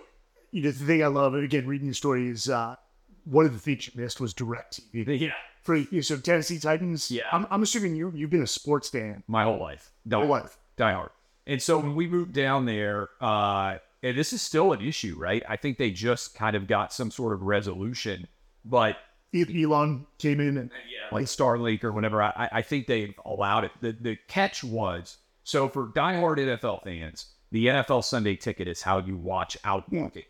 you 0.52 0.62
know, 0.64 0.72
the 0.72 0.86
thing 0.86 1.04
I 1.04 1.08
love, 1.08 1.34
again, 1.34 1.68
reading 1.68 1.88
the 1.88 1.94
story 1.94 2.30
is 2.30 2.50
uh, 2.50 2.76
one 3.26 3.46
of 3.46 3.54
the 3.54 3.60
things 3.60 3.88
you 3.88 4.02
missed 4.02 4.22
was 4.22 4.34
DirecTV. 4.34 5.20
Yeah. 5.20 5.32
For 5.62 5.76
you, 5.76 6.02
so 6.02 6.18
Tennessee 6.18 6.60
Titans. 6.60 7.10
Yeah. 7.10 7.24
I'm, 7.32 7.48
I'm 7.50 7.64
assuming 7.64 7.96
you 7.96 8.12
you've 8.14 8.30
been 8.30 8.44
a 8.44 8.48
sports 8.48 8.90
fan 8.90 9.24
my 9.28 9.44
whole 9.44 9.60
life. 9.60 9.92
Whole 10.12 10.26
life. 10.26 10.58
Die 10.78 10.92
hard. 10.92 11.10
And 11.46 11.62
so 11.62 11.78
when 11.78 11.96
we 11.96 12.08
moved 12.08 12.34
down 12.34 12.66
there, 12.66 13.10
uh, 13.22 13.78
and 14.02 14.18
this 14.18 14.34
is 14.34 14.42
still 14.42 14.74
an 14.74 14.82
issue, 14.82 15.16
right? 15.18 15.44
I 15.48 15.56
think 15.56 15.78
they 15.78 15.92
just 15.92 16.36
kind 16.36 16.56
of 16.56 16.68
got 16.68 16.94
some 16.94 17.12
sort 17.12 17.34
of 17.34 17.42
resolution, 17.42 18.28
but 18.66 18.98
Elon 19.34 20.06
came 20.20 20.40
in 20.40 20.58
and 20.58 20.70
yeah, 20.90 21.16
like 21.16 21.26
Starlink 21.26 21.84
or 21.84 21.92
whatever. 21.92 22.22
I, 22.22 22.50
I 22.52 22.62
think 22.62 22.88
they've 22.88 23.14
allowed 23.26 23.64
it. 23.64 23.72
The 23.82 23.92
the 23.94 24.18
catch 24.28 24.64
was 24.64 25.18
so 25.44 25.68
for 25.68 25.88
diehard 25.88 26.38
NFL 26.38 26.84
fans, 26.84 27.28
the 27.52 27.68
NFL 27.68 28.04
Sunday 28.04 28.36
ticket 28.36 28.68
is 28.68 28.82
how 28.82 29.00
you 29.00 29.18
watch 29.18 29.58
out 29.64 29.92
market 29.92 30.26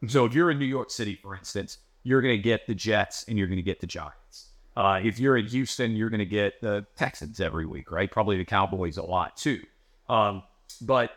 games. 0.00 0.12
So 0.12 0.24
if 0.24 0.34
you're 0.34 0.50
in 0.50 0.58
New 0.58 0.66
York 0.66 0.90
City, 0.90 1.18
for 1.20 1.34
instance, 1.34 1.78
you're 2.04 2.22
going 2.22 2.36
to 2.36 2.42
get 2.42 2.66
the 2.66 2.74
Jets 2.74 3.24
and 3.28 3.36
you're 3.36 3.48
going 3.48 3.56
to 3.56 3.62
get 3.62 3.80
the 3.80 3.86
Giants. 3.86 4.46
Uh, 4.76 5.00
if 5.02 5.18
you're 5.18 5.36
in 5.36 5.46
Houston, 5.46 5.96
you're 5.96 6.08
going 6.08 6.20
to 6.20 6.26
get 6.26 6.60
the 6.60 6.86
Texans 6.96 7.40
every 7.40 7.66
week, 7.66 7.90
right? 7.90 8.10
Probably 8.10 8.36
the 8.38 8.44
Cowboys 8.44 8.96
a 8.96 9.02
lot 9.02 9.36
too. 9.36 9.60
Um, 10.08 10.42
but 10.80 11.12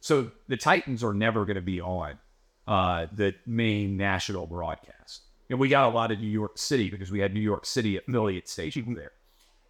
so 0.00 0.30
the 0.48 0.56
Titans 0.56 1.02
are 1.02 1.14
never 1.14 1.44
going 1.44 1.56
to 1.56 1.62
be 1.62 1.80
on 1.80 2.18
uh, 2.66 3.06
the 3.12 3.34
main 3.46 3.96
national 3.96 4.46
broadcast. 4.46 5.22
And 5.50 5.58
we 5.58 5.68
got 5.68 5.90
a 5.90 5.94
lot 5.94 6.10
of 6.10 6.20
New 6.20 6.28
York 6.28 6.58
City 6.58 6.90
because 6.90 7.10
we 7.10 7.20
had 7.20 7.34
New 7.34 7.40
York 7.40 7.66
City 7.66 7.96
affiliate 7.96 8.48
stations 8.48 8.96
there. 8.96 9.12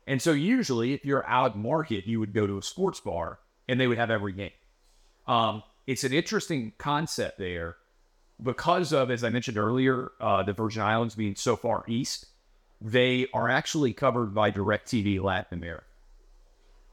And 0.06 0.20
so 0.20 0.32
usually, 0.32 0.92
if 0.92 1.04
you're 1.04 1.26
out 1.26 1.56
market, 1.56 2.06
you 2.06 2.20
would 2.20 2.32
go 2.32 2.46
to 2.46 2.58
a 2.58 2.62
sports 2.62 3.00
bar 3.00 3.38
and 3.68 3.80
they 3.80 3.86
would 3.86 3.98
have 3.98 4.10
every 4.10 4.32
game. 4.32 4.52
Um, 5.26 5.62
it's 5.86 6.04
an 6.04 6.12
interesting 6.12 6.72
concept 6.78 7.38
there 7.38 7.76
because 8.42 8.92
of, 8.92 9.10
as 9.10 9.24
I 9.24 9.30
mentioned 9.30 9.56
earlier, 9.56 10.12
uh, 10.20 10.42
the 10.42 10.52
Virgin 10.52 10.82
Islands 10.82 11.14
being 11.14 11.34
so 11.34 11.56
far 11.56 11.84
east. 11.86 12.26
They 12.80 13.28
are 13.32 13.48
actually 13.48 13.92
covered 13.92 14.34
by 14.34 14.50
DirecTV 14.50 15.22
Latin 15.22 15.58
America. 15.58 15.84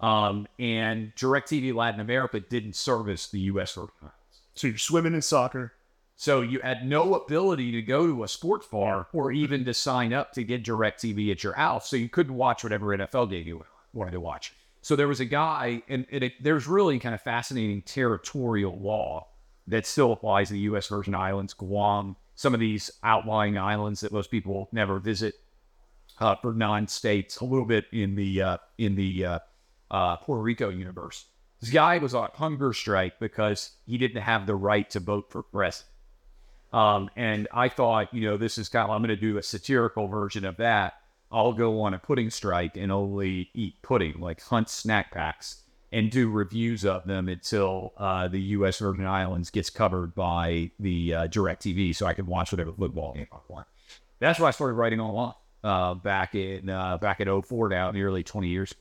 Um, 0.01 0.47
and 0.59 1.13
DirecTV 1.15 1.73
Latin 1.73 1.99
America 1.99 2.39
didn't 2.39 2.75
service 2.75 3.27
the 3.27 3.39
U.S. 3.41 3.75
Virgin 3.75 3.93
Islands. 4.01 4.41
So 4.55 4.67
you're 4.67 4.77
swimming 4.77 5.13
in 5.13 5.21
soccer. 5.21 5.73
So 6.15 6.41
you 6.41 6.59
had 6.59 6.85
no 6.85 7.15
ability 7.15 7.71
to 7.71 7.81
go 7.81 8.05
to 8.05 8.23
a 8.23 8.27
sports 8.27 8.67
bar 8.67 9.07
or 9.13 9.31
even 9.31 9.65
to 9.65 9.73
sign 9.73 10.13
up 10.13 10.33
to 10.33 10.43
get 10.43 10.63
DirecTV 10.63 11.31
at 11.31 11.43
your 11.43 11.53
house. 11.53 11.89
So 11.89 11.95
you 11.95 12.09
couldn't 12.09 12.35
watch 12.35 12.63
whatever 12.63 12.87
NFL 12.87 13.29
game 13.29 13.47
you 13.47 13.65
wanted 13.93 14.11
to 14.11 14.19
watch. 14.19 14.53
So 14.81 14.95
there 14.95 15.07
was 15.07 15.19
a 15.19 15.25
guy, 15.25 15.83
and, 15.87 16.05
and 16.11 16.23
it, 16.23 16.33
there's 16.41 16.67
really 16.67 16.99
kind 16.99 17.13
of 17.13 17.21
fascinating 17.21 17.83
territorial 17.83 18.77
law 18.79 19.27
that 19.67 19.85
still 19.85 20.11
applies 20.11 20.47
to 20.47 20.53
the 20.53 20.59
U.S. 20.61 20.87
Virgin 20.87 21.13
Islands, 21.15 21.53
Guam, 21.53 22.15
some 22.35 22.53
of 22.53 22.59
these 22.59 22.89
outlying 23.03 23.57
islands 23.57 24.01
that 24.01 24.11
most 24.11 24.31
people 24.31 24.69
never 24.71 24.99
visit 24.99 25.35
uh, 26.19 26.35
for 26.35 26.53
non-states. 26.53 27.37
A 27.37 27.45
little 27.45 27.65
bit 27.65 27.85
in 27.91 28.15
the 28.15 28.41
uh, 28.41 28.57
in 28.77 28.95
the 28.95 29.25
uh, 29.25 29.39
uh 29.91 30.17
Puerto 30.17 30.41
Rico 30.41 30.69
universe. 30.69 31.25
This 31.59 31.69
guy 31.69 31.99
was 31.99 32.15
on 32.15 32.29
hunger 32.33 32.73
strike 32.73 33.19
because 33.19 33.71
he 33.85 33.99
didn't 33.99 34.23
have 34.23 34.47
the 34.47 34.55
right 34.55 34.89
to 34.89 34.99
vote 34.99 35.29
for 35.29 35.43
president. 35.43 35.87
Um, 36.73 37.09
and 37.15 37.47
I 37.53 37.69
thought, 37.69 38.13
you 38.13 38.21
know, 38.21 38.37
this 38.37 38.57
is 38.57 38.69
kind 38.69 38.85
of, 38.85 38.91
I'm 38.91 39.01
going 39.01 39.09
to 39.09 39.15
do 39.15 39.37
a 39.37 39.43
satirical 39.43 40.07
version 40.07 40.45
of 40.45 40.57
that. 40.57 40.93
I'll 41.31 41.53
go 41.53 41.81
on 41.81 41.93
a 41.93 41.99
pudding 41.99 42.29
strike 42.29 42.77
and 42.77 42.91
only 42.91 43.49
eat 43.53 43.75
pudding, 43.81 44.19
like 44.19 44.41
hunt 44.41 44.69
snack 44.69 45.11
packs 45.11 45.61
and 45.91 46.09
do 46.09 46.29
reviews 46.29 46.85
of 46.85 47.05
them 47.05 47.27
until 47.29 47.93
uh, 47.97 48.27
the 48.27 48.41
U.S. 48.41 48.79
Virgin 48.79 49.05
Islands 49.05 49.49
gets 49.49 49.69
covered 49.69 50.15
by 50.15 50.71
the 50.79 51.13
uh, 51.13 51.27
DirecTV 51.27 51.95
so 51.95 52.05
I 52.05 52.13
can 52.13 52.25
watch 52.25 52.51
whatever 52.51 52.71
football 52.71 53.13
game 53.13 53.27
I 53.31 53.37
want. 53.47 53.67
That's 54.19 54.39
why 54.39 54.47
I 54.47 54.51
started 54.51 54.75
writing 54.75 54.99
online 54.99 55.33
uh, 55.63 55.95
back 55.95 56.35
in 56.35 56.69
uh, 56.69 56.97
back 56.97 57.19
in 57.19 57.41
04 57.41 57.69
now, 57.69 57.91
nearly 57.91 58.23
20 58.23 58.47
years 58.47 58.71
ago. 58.71 58.79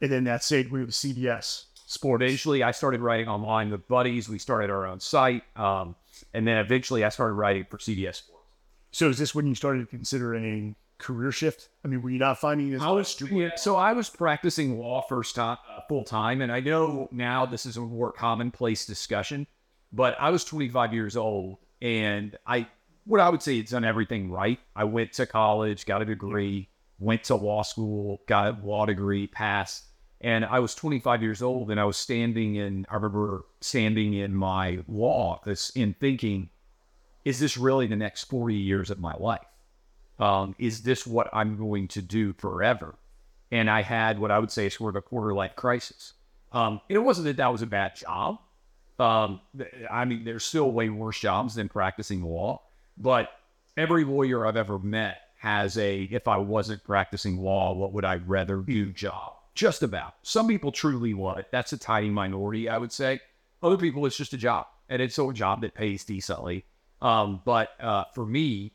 And 0.00 0.10
then 0.10 0.24
that 0.24 0.44
stayed 0.44 0.70
with 0.70 0.90
CBS 0.90 1.64
Sports. 1.86 2.22
Eventually, 2.22 2.62
I 2.62 2.70
started 2.70 3.00
writing 3.00 3.28
online 3.28 3.70
with 3.70 3.88
buddies. 3.88 4.28
We 4.28 4.38
started 4.38 4.70
our 4.70 4.86
own 4.86 5.00
site. 5.00 5.42
Um, 5.56 5.96
and 6.34 6.46
then 6.46 6.58
eventually 6.58 7.04
I 7.04 7.08
started 7.08 7.34
writing 7.34 7.66
for 7.68 7.78
CBS 7.78 8.16
Sports. 8.16 8.44
So 8.90 9.08
is 9.08 9.18
this 9.18 9.34
when 9.34 9.46
you 9.46 9.54
started 9.54 9.88
considering 9.90 10.76
career 10.98 11.32
shift? 11.32 11.68
I 11.84 11.88
mean, 11.88 12.02
were 12.02 12.10
you 12.10 12.18
not 12.18 12.38
finding 12.38 12.70
this? 12.70 12.82
I 12.82 12.90
was, 12.90 13.20
yeah, 13.30 13.50
so 13.56 13.76
I 13.76 13.92
was 13.92 14.10
practicing 14.10 14.78
law 14.78 15.02
first 15.02 15.34
time, 15.34 15.58
uh, 15.70 15.80
full 15.88 16.04
time, 16.04 16.40
and 16.42 16.50
I 16.52 16.60
know 16.60 17.08
now 17.12 17.46
this 17.46 17.66
is 17.66 17.76
a 17.76 17.80
more 17.80 18.12
commonplace 18.12 18.86
discussion, 18.86 19.46
but 19.92 20.16
I 20.18 20.30
was 20.30 20.44
25 20.44 20.92
years 20.92 21.16
old, 21.16 21.58
and 21.80 22.36
I, 22.46 22.66
what 23.04 23.20
I 23.20 23.28
would 23.28 23.42
say, 23.42 23.58
it's 23.58 23.70
done 23.70 23.84
everything 23.84 24.30
right. 24.30 24.58
I 24.74 24.84
went 24.84 25.12
to 25.14 25.26
college, 25.26 25.86
got 25.86 26.02
a 26.02 26.04
degree, 26.04 26.68
went 26.98 27.24
to 27.24 27.36
law 27.36 27.62
school, 27.62 28.20
got 28.26 28.58
a 28.58 28.66
law 28.66 28.84
degree, 28.84 29.26
passed, 29.26 29.84
and 30.20 30.44
I 30.44 30.58
was 30.58 30.74
25 30.74 31.22
years 31.22 31.42
old 31.42 31.70
and 31.70 31.78
I 31.78 31.84
was 31.84 31.96
standing 31.96 32.56
in, 32.56 32.86
I 32.90 32.94
remember 32.96 33.44
standing 33.60 34.14
in 34.14 34.34
my 34.34 34.80
law 34.88 35.32
office 35.32 35.70
and 35.76 35.98
thinking, 35.98 36.50
is 37.24 37.38
this 37.38 37.56
really 37.56 37.86
the 37.86 37.96
next 37.96 38.24
40 38.24 38.54
years 38.54 38.90
of 38.90 38.98
my 38.98 39.14
life? 39.14 39.46
Um, 40.18 40.56
is 40.58 40.82
this 40.82 41.06
what 41.06 41.28
I'm 41.32 41.56
going 41.56 41.86
to 41.88 42.02
do 42.02 42.32
forever? 42.32 42.96
And 43.52 43.70
I 43.70 43.82
had 43.82 44.18
what 44.18 44.30
I 44.30 44.38
would 44.38 44.50
say 44.50 44.66
is 44.66 44.74
sort 44.74 44.96
of 44.96 44.96
a 44.96 45.02
quarter 45.02 45.32
life 45.32 45.54
crisis. 45.54 46.14
Um, 46.52 46.80
it 46.88 46.98
wasn't 46.98 47.26
that 47.26 47.36
that 47.36 47.52
was 47.52 47.62
a 47.62 47.66
bad 47.66 47.94
job. 47.94 48.38
Um, 48.98 49.40
I 49.88 50.04
mean, 50.04 50.24
there's 50.24 50.44
still 50.44 50.72
way 50.72 50.88
worse 50.88 51.20
jobs 51.20 51.54
than 51.54 51.68
practicing 51.68 52.22
law, 52.24 52.62
but 52.96 53.30
every 53.76 54.04
lawyer 54.04 54.44
I've 54.44 54.56
ever 54.56 54.78
met 54.78 55.18
has 55.38 55.78
a 55.78 56.02
if 56.10 56.26
I 56.26 56.38
wasn't 56.38 56.82
practicing 56.82 57.38
law, 57.38 57.72
what 57.74 57.92
would 57.92 58.04
I 58.04 58.16
rather 58.16 58.56
do 58.56 58.92
job? 58.92 59.37
Just 59.58 59.82
about. 59.82 60.14
Some 60.22 60.46
people 60.46 60.70
truly 60.70 61.14
want 61.14 61.40
it. 61.40 61.46
That's 61.50 61.72
a 61.72 61.76
tiny 61.76 62.10
minority, 62.10 62.68
I 62.68 62.78
would 62.78 62.92
say. 62.92 63.18
Other 63.60 63.76
people, 63.76 64.06
it's 64.06 64.16
just 64.16 64.32
a 64.32 64.36
job, 64.36 64.68
and 64.88 65.02
it's 65.02 65.18
a 65.18 65.32
job 65.32 65.62
that 65.62 65.74
pays 65.74 66.04
decently. 66.04 66.64
Um, 67.02 67.42
but 67.44 67.70
uh, 67.80 68.04
for 68.14 68.24
me, 68.24 68.70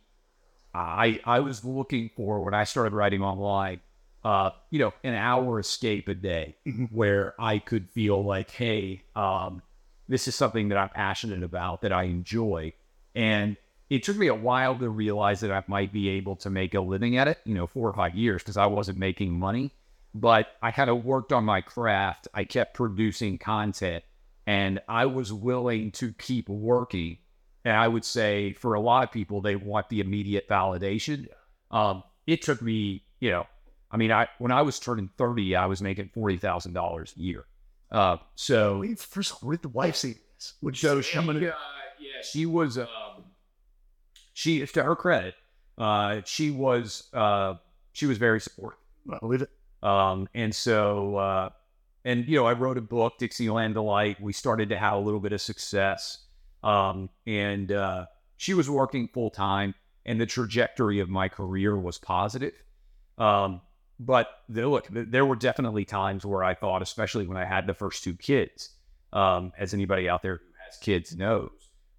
I 0.74 1.22
I 1.24 1.40
was 1.40 1.64
looking 1.64 2.10
for 2.18 2.44
when 2.44 2.54
I 2.54 2.66
started 2.66 2.92
writing 2.92 3.22
online, 3.22 3.80
uh, 4.26 4.50
you 4.72 4.80
know, 4.80 4.94
an 5.06 5.14
hour 5.14 5.58
escape 5.58 6.10
a 6.10 6.16
day 6.16 6.58
where 6.92 7.34
I 7.40 7.60
could 7.60 7.90
feel 7.92 8.22
like, 8.22 8.52
hey, 8.52 9.04
um, 9.16 9.62
this 10.10 10.28
is 10.28 10.36
something 10.36 10.68
that 10.68 10.78
I'm 10.78 10.90
passionate 10.90 11.44
about, 11.44 11.84
that 11.84 11.94
I 11.94 12.04
enjoy, 12.04 12.74
and 13.16 13.56
it 13.90 14.04
took 14.04 14.18
me 14.18 14.28
a 14.28 14.36
while 14.36 14.78
to 14.78 14.90
realize 14.90 15.40
that 15.40 15.52
I 15.52 15.64
might 15.68 15.94
be 15.94 16.10
able 16.10 16.36
to 16.38 16.50
make 16.50 16.74
a 16.74 16.82
living 16.82 17.16
at 17.16 17.30
it. 17.30 17.40
You 17.46 17.54
know, 17.54 17.68
four 17.68 17.88
or 17.88 17.94
five 17.94 18.16
years 18.16 18.42
because 18.44 18.58
I 18.58 18.66
wasn't 18.66 18.98
making 18.98 19.32
money, 19.32 19.72
but 20.14 20.48
I 20.62 20.72
kind 20.72 20.90
of 20.90 21.04
worked 21.06 21.32
on 21.34 21.44
my 21.46 21.62
craft. 21.62 22.28
I 22.34 22.44
kept 22.44 22.74
producing 22.76 23.38
content, 23.38 24.04
and 24.46 24.80
I 24.88 25.06
was 25.06 25.32
willing 25.34 25.92
to 25.94 26.14
keep 26.14 26.50
working 26.50 27.18
and 27.66 27.76
I 27.76 27.88
would 27.88 28.04
say 28.04 28.54
for 28.54 28.74
a 28.74 28.80
lot 28.80 29.04
of 29.04 29.12
people, 29.12 29.42
they 29.42 29.56
want 29.56 29.90
the 29.90 30.02
immediate 30.02 30.48
validation. 30.50 31.28
Um, 31.72 32.04
it 32.28 32.42
took 32.42 32.62
me, 32.62 33.04
you 33.20 33.32
know, 33.32 33.48
I 33.90 33.98
mean, 33.98 34.12
I 34.12 34.28
when 34.40 34.52
I 34.52 34.62
was 34.64 34.80
turning 34.80 35.10
30, 35.18 35.56
I 35.56 35.66
was 35.68 35.82
making 35.82 36.10
forty 36.14 36.38
thousand 36.38 36.74
dollars 36.74 37.14
a 37.18 37.22
year. 37.22 37.46
Uh, 37.92 38.18
so 38.36 38.80
Wait, 38.80 39.00
first, 39.00 39.44
where 39.44 39.56
did 39.56 39.62
the 39.64 39.70
wife 39.70 39.96
see 39.96 40.16
this? 40.36 40.54
Which 40.62 40.82
so 40.82 41.00
she, 41.02 41.16
gonna- 41.16 41.40
uh, 41.40 41.54
yeah, 42.00 42.22
she 42.24 42.46
was. 42.46 42.78
Um, 42.78 42.88
she, 44.34 44.66
to 44.66 44.84
her 44.84 44.96
credit, 44.96 45.36
uh, 45.78 46.22
she 46.26 46.50
was. 46.52 47.10
Uh, 47.14 47.56
she 47.94 48.08
was 48.08 48.18
very 48.18 48.42
supportive. 48.42 48.80
Believe 49.20 49.44
it. 49.44 49.52
Um, 49.84 50.28
and 50.34 50.56
so, 50.56 51.18
uh, 51.18 51.50
and 52.06 52.28
you 52.28 52.38
know, 52.38 52.48
I 52.48 52.54
wrote 52.54 52.78
a 52.78 52.82
book, 52.82 53.20
Dixieland 53.20 53.76
Delight. 53.76 54.20
We 54.20 54.34
started 54.34 54.70
to 54.70 54.78
have 54.78 54.94
a 54.94 55.00
little 55.00 55.20
bit 55.20 55.34
of 55.34 55.42
success. 55.42 56.26
Um, 56.64 57.10
and 57.28 57.72
uh, 57.72 58.06
she 58.38 58.54
was 58.54 58.70
working 58.70 59.10
full 59.10 59.30
time, 59.30 59.76
and 60.06 60.20
the 60.20 60.26
trajectory 60.26 61.00
of 61.00 61.10
my 61.10 61.28
career 61.28 61.78
was 61.78 62.00
positive. 62.00 62.54
Um, 63.18 63.62
but 64.00 64.30
the, 64.50 64.68
look, 64.68 64.88
th- 64.88 65.08
there 65.10 65.26
were 65.26 65.36
definitely 65.36 65.86
times 65.86 66.26
where 66.26 66.44
I 66.44 66.54
thought, 66.54 66.82
especially 66.82 67.28
when 67.28 67.38
I 67.38 67.46
had 67.46 67.68
the 67.68 67.74
first 67.74 68.04
two 68.04 68.16
kids, 68.16 68.70
um, 69.12 69.52
as 69.58 69.74
anybody 69.74 70.10
out 70.10 70.22
there 70.24 70.38
who 70.38 70.52
has 70.66 70.78
kids 70.78 71.16
knows, 71.16 71.52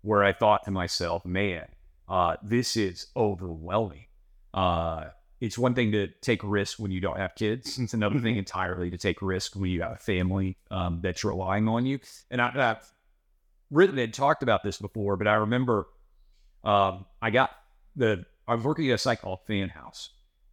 where 0.02 0.24
I 0.24 0.32
thought 0.32 0.64
to 0.64 0.70
myself, 0.70 1.24
man, 1.24 1.66
uh, 2.08 2.36
this 2.42 2.76
is 2.76 3.06
overwhelming. 3.16 4.06
Uh, 4.52 5.06
it's 5.44 5.58
one 5.58 5.74
thing 5.74 5.92
to 5.92 6.08
take 6.22 6.40
risk 6.42 6.78
when 6.78 6.90
you 6.90 7.00
don't 7.00 7.18
have 7.18 7.34
kids. 7.34 7.78
It's 7.78 7.92
another 7.92 8.18
thing 8.18 8.36
entirely 8.36 8.90
to 8.90 8.96
take 8.96 9.20
risk 9.20 9.54
when 9.54 9.70
you 9.70 9.82
have 9.82 9.92
a 9.92 9.96
family 9.96 10.56
um, 10.70 11.00
that's 11.02 11.22
relying 11.22 11.68
on 11.68 11.84
you. 11.84 11.98
And 12.30 12.40
I, 12.40 12.70
I've 12.70 12.92
written 13.70 13.98
and 13.98 14.12
talked 14.12 14.42
about 14.42 14.62
this 14.62 14.78
before, 14.78 15.18
but 15.18 15.28
I 15.28 15.34
remember 15.34 15.86
um, 16.64 17.04
I 17.20 17.28
got 17.28 17.50
the 17.94 18.24
I 18.48 18.54
was 18.54 18.64
working 18.64 18.88
at 18.90 18.94
a 18.94 18.98
site 18.98 19.20
called 19.20 19.40
Fan 19.46 19.68
House, 19.68 20.10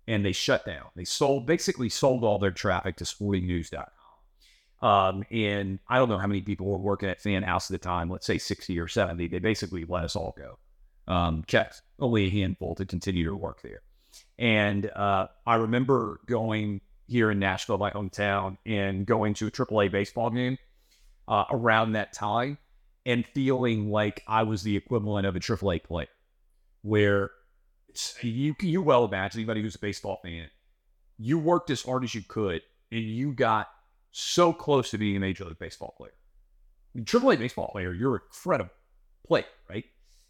and 0.07 0.25
they 0.25 0.33
shut 0.33 0.65
down. 0.65 0.88
They 0.95 1.05
sold 1.05 1.45
basically 1.45 1.88
sold 1.88 2.25
all 2.25 2.38
their 2.38 2.51
traffic 2.51 2.98
to 2.98 3.05
SportingNews.com. 3.05 3.86
Um, 4.88 5.24
and 5.31 5.79
I 5.88 6.00
don't 6.00 6.10
know 6.10 6.17
how 6.17 6.27
many 6.27 6.41
people 6.41 6.65
were 6.65 6.77
working 6.77 7.07
at 7.07 7.21
Fan 7.21 7.43
House 7.43 7.71
at 7.71 7.79
the 7.79 7.86
time. 7.86 8.10
Let's 8.10 8.25
say 8.25 8.38
sixty 8.38 8.77
or 8.77 8.89
seventy. 8.89 9.29
They 9.29 9.39
basically 9.39 9.86
let 9.86 10.03
us 10.03 10.17
all 10.17 10.36
go. 10.38 10.57
Um, 11.07 11.43
kept 11.43 11.81
only 12.00 12.25
a 12.25 12.29
handful 12.29 12.75
to 12.75 12.86
continue 12.86 13.25
to 13.25 13.36
work 13.36 13.62
there. 13.62 13.81
And 14.41 14.89
uh, 14.89 15.27
I 15.45 15.55
remember 15.55 16.19
going 16.25 16.81
here 17.07 17.29
in 17.29 17.38
Nashville, 17.38 17.77
my 17.77 17.91
hometown, 17.91 18.57
and 18.65 19.05
going 19.05 19.36
to 19.36 19.45
a 19.45 19.51
AAA 19.51 19.91
baseball 19.91 20.31
game 20.31 20.57
uh, 21.27 21.45
around 21.51 21.91
that 21.91 22.12
time 22.12 22.57
and 23.05 23.24
feeling 23.24 23.91
like 23.91 24.24
I 24.27 24.41
was 24.41 24.63
the 24.63 24.75
equivalent 24.75 25.27
of 25.27 25.36
a 25.36 25.39
AAA 25.39 25.83
player, 25.83 26.07
where 26.81 27.29
you 28.21 28.55
you 28.62 28.81
well 28.81 29.05
imagine 29.05 29.41
anybody 29.41 29.62
who's 29.62 29.75
a 29.75 29.79
baseball 29.79 30.19
fan, 30.24 30.50
you 31.19 31.38
worked 31.38 31.69
as 31.69 31.83
hard 31.83 32.03
as 32.03 32.15
you 32.15 32.24
could, 32.27 32.63
and 32.91 33.03
you 33.03 33.33
got 33.33 33.67
so 34.10 34.53
close 34.53 34.89
to 34.89 34.98
being 34.98 35.17
a 35.17 35.19
major 35.19 35.45
league 35.45 35.60
baseball 35.60 35.93
player. 35.95 36.13
AAA 36.98 37.38
baseball 37.38 37.69
player, 37.71 37.93
you're 37.93 38.15
incredible 38.15 38.74
player, 39.27 39.45
right? 39.69 39.86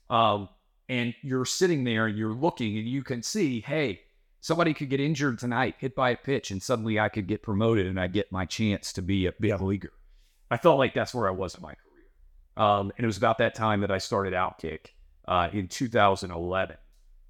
Um, 0.09 0.49
and 0.89 1.13
you're 1.21 1.45
sitting 1.45 1.83
there 1.83 2.07
and 2.07 2.17
you're 2.17 2.33
looking 2.33 2.77
and 2.77 2.87
you 2.87 3.03
can 3.03 3.23
see, 3.23 3.61
hey, 3.61 4.01
somebody 4.41 4.73
could 4.73 4.89
get 4.89 4.99
injured 4.99 5.39
tonight, 5.39 5.75
hit 5.77 5.95
by 5.95 6.11
a 6.11 6.17
pitch, 6.17 6.51
and 6.51 6.61
suddenly 6.61 6.99
I 6.99 7.09
could 7.09 7.27
get 7.27 7.43
promoted 7.43 7.87
and 7.87 7.99
I 7.99 8.07
get 8.07 8.31
my 8.31 8.45
chance 8.45 8.91
to 8.93 9.01
be 9.01 9.25
a 9.25 9.33
big 9.39 9.61
leaguer. 9.61 9.93
I 10.49 10.57
felt 10.57 10.79
like 10.79 10.93
that's 10.93 11.13
where 11.13 11.27
I 11.27 11.31
was 11.31 11.55
in 11.55 11.61
my 11.61 11.73
career. 11.73 12.67
Um, 12.67 12.91
and 12.97 13.03
it 13.03 13.07
was 13.07 13.17
about 13.17 13.37
that 13.37 13.55
time 13.55 13.81
that 13.81 13.91
I 13.91 13.99
started 13.99 14.33
Outkick 14.33 14.87
uh, 15.27 15.49
in 15.53 15.67
2011. 15.67 16.75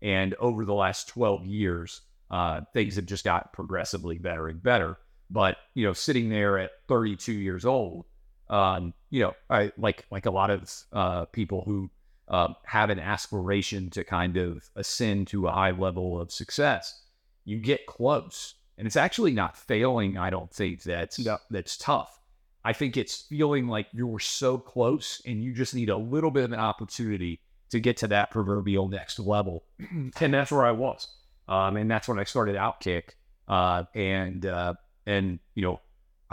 And 0.01 0.33
over 0.35 0.65
the 0.65 0.73
last 0.73 1.07
12 1.09 1.45
years, 1.45 2.01
uh, 2.31 2.61
things 2.73 2.95
have 2.95 3.05
just 3.05 3.23
got 3.23 3.53
progressively 3.53 4.17
better 4.17 4.47
and 4.47 4.63
better. 4.63 4.97
But 5.29 5.57
you 5.75 5.85
know, 5.85 5.93
sitting 5.93 6.29
there 6.29 6.57
at 6.57 6.71
32 6.87 7.31
years 7.31 7.65
old, 7.65 8.05
um, 8.49 8.93
you 9.09 9.21
know, 9.21 9.33
I 9.49 9.71
like 9.77 10.05
like 10.11 10.25
a 10.25 10.31
lot 10.31 10.49
of 10.49 10.73
uh, 10.91 11.25
people 11.25 11.63
who 11.65 11.89
um, 12.31 12.55
have 12.65 12.89
an 12.89 12.97
aspiration 12.99 13.89
to 13.91 14.03
kind 14.05 14.37
of 14.37 14.69
ascend 14.75 15.27
to 15.27 15.47
a 15.47 15.51
high 15.51 15.71
level 15.71 16.19
of 16.19 16.31
success. 16.31 17.03
You 17.43 17.59
get 17.59 17.85
close, 17.85 18.55
and 18.77 18.87
it's 18.87 18.95
actually 18.95 19.33
not 19.33 19.57
failing. 19.57 20.17
I 20.17 20.29
don't 20.29 20.51
think 20.51 20.81
that's 20.83 21.19
No. 21.19 21.37
that's 21.51 21.77
tough. 21.77 22.19
I 22.63 22.73
think 22.73 22.95
it's 22.95 23.23
feeling 23.23 23.67
like 23.67 23.87
you're 23.91 24.19
so 24.19 24.57
close, 24.57 25.21
and 25.25 25.43
you 25.43 25.53
just 25.53 25.75
need 25.75 25.89
a 25.89 25.97
little 25.97 26.31
bit 26.31 26.45
of 26.45 26.53
an 26.53 26.59
opportunity 26.59 27.41
to 27.69 27.79
get 27.79 27.97
to 27.97 28.07
that 28.07 28.31
proverbial 28.31 28.87
next 28.87 29.19
level. 29.19 29.65
and 30.19 30.33
that's 30.33 30.51
where 30.51 30.65
I 30.65 30.71
was, 30.71 31.07
um, 31.49 31.75
and 31.75 31.91
that's 31.91 32.07
when 32.07 32.17
I 32.17 32.23
started 32.23 32.55
Outkick, 32.55 33.09
uh, 33.49 33.83
and 33.93 34.45
uh, 34.45 34.73
and 35.05 35.39
you 35.53 35.61
know. 35.63 35.81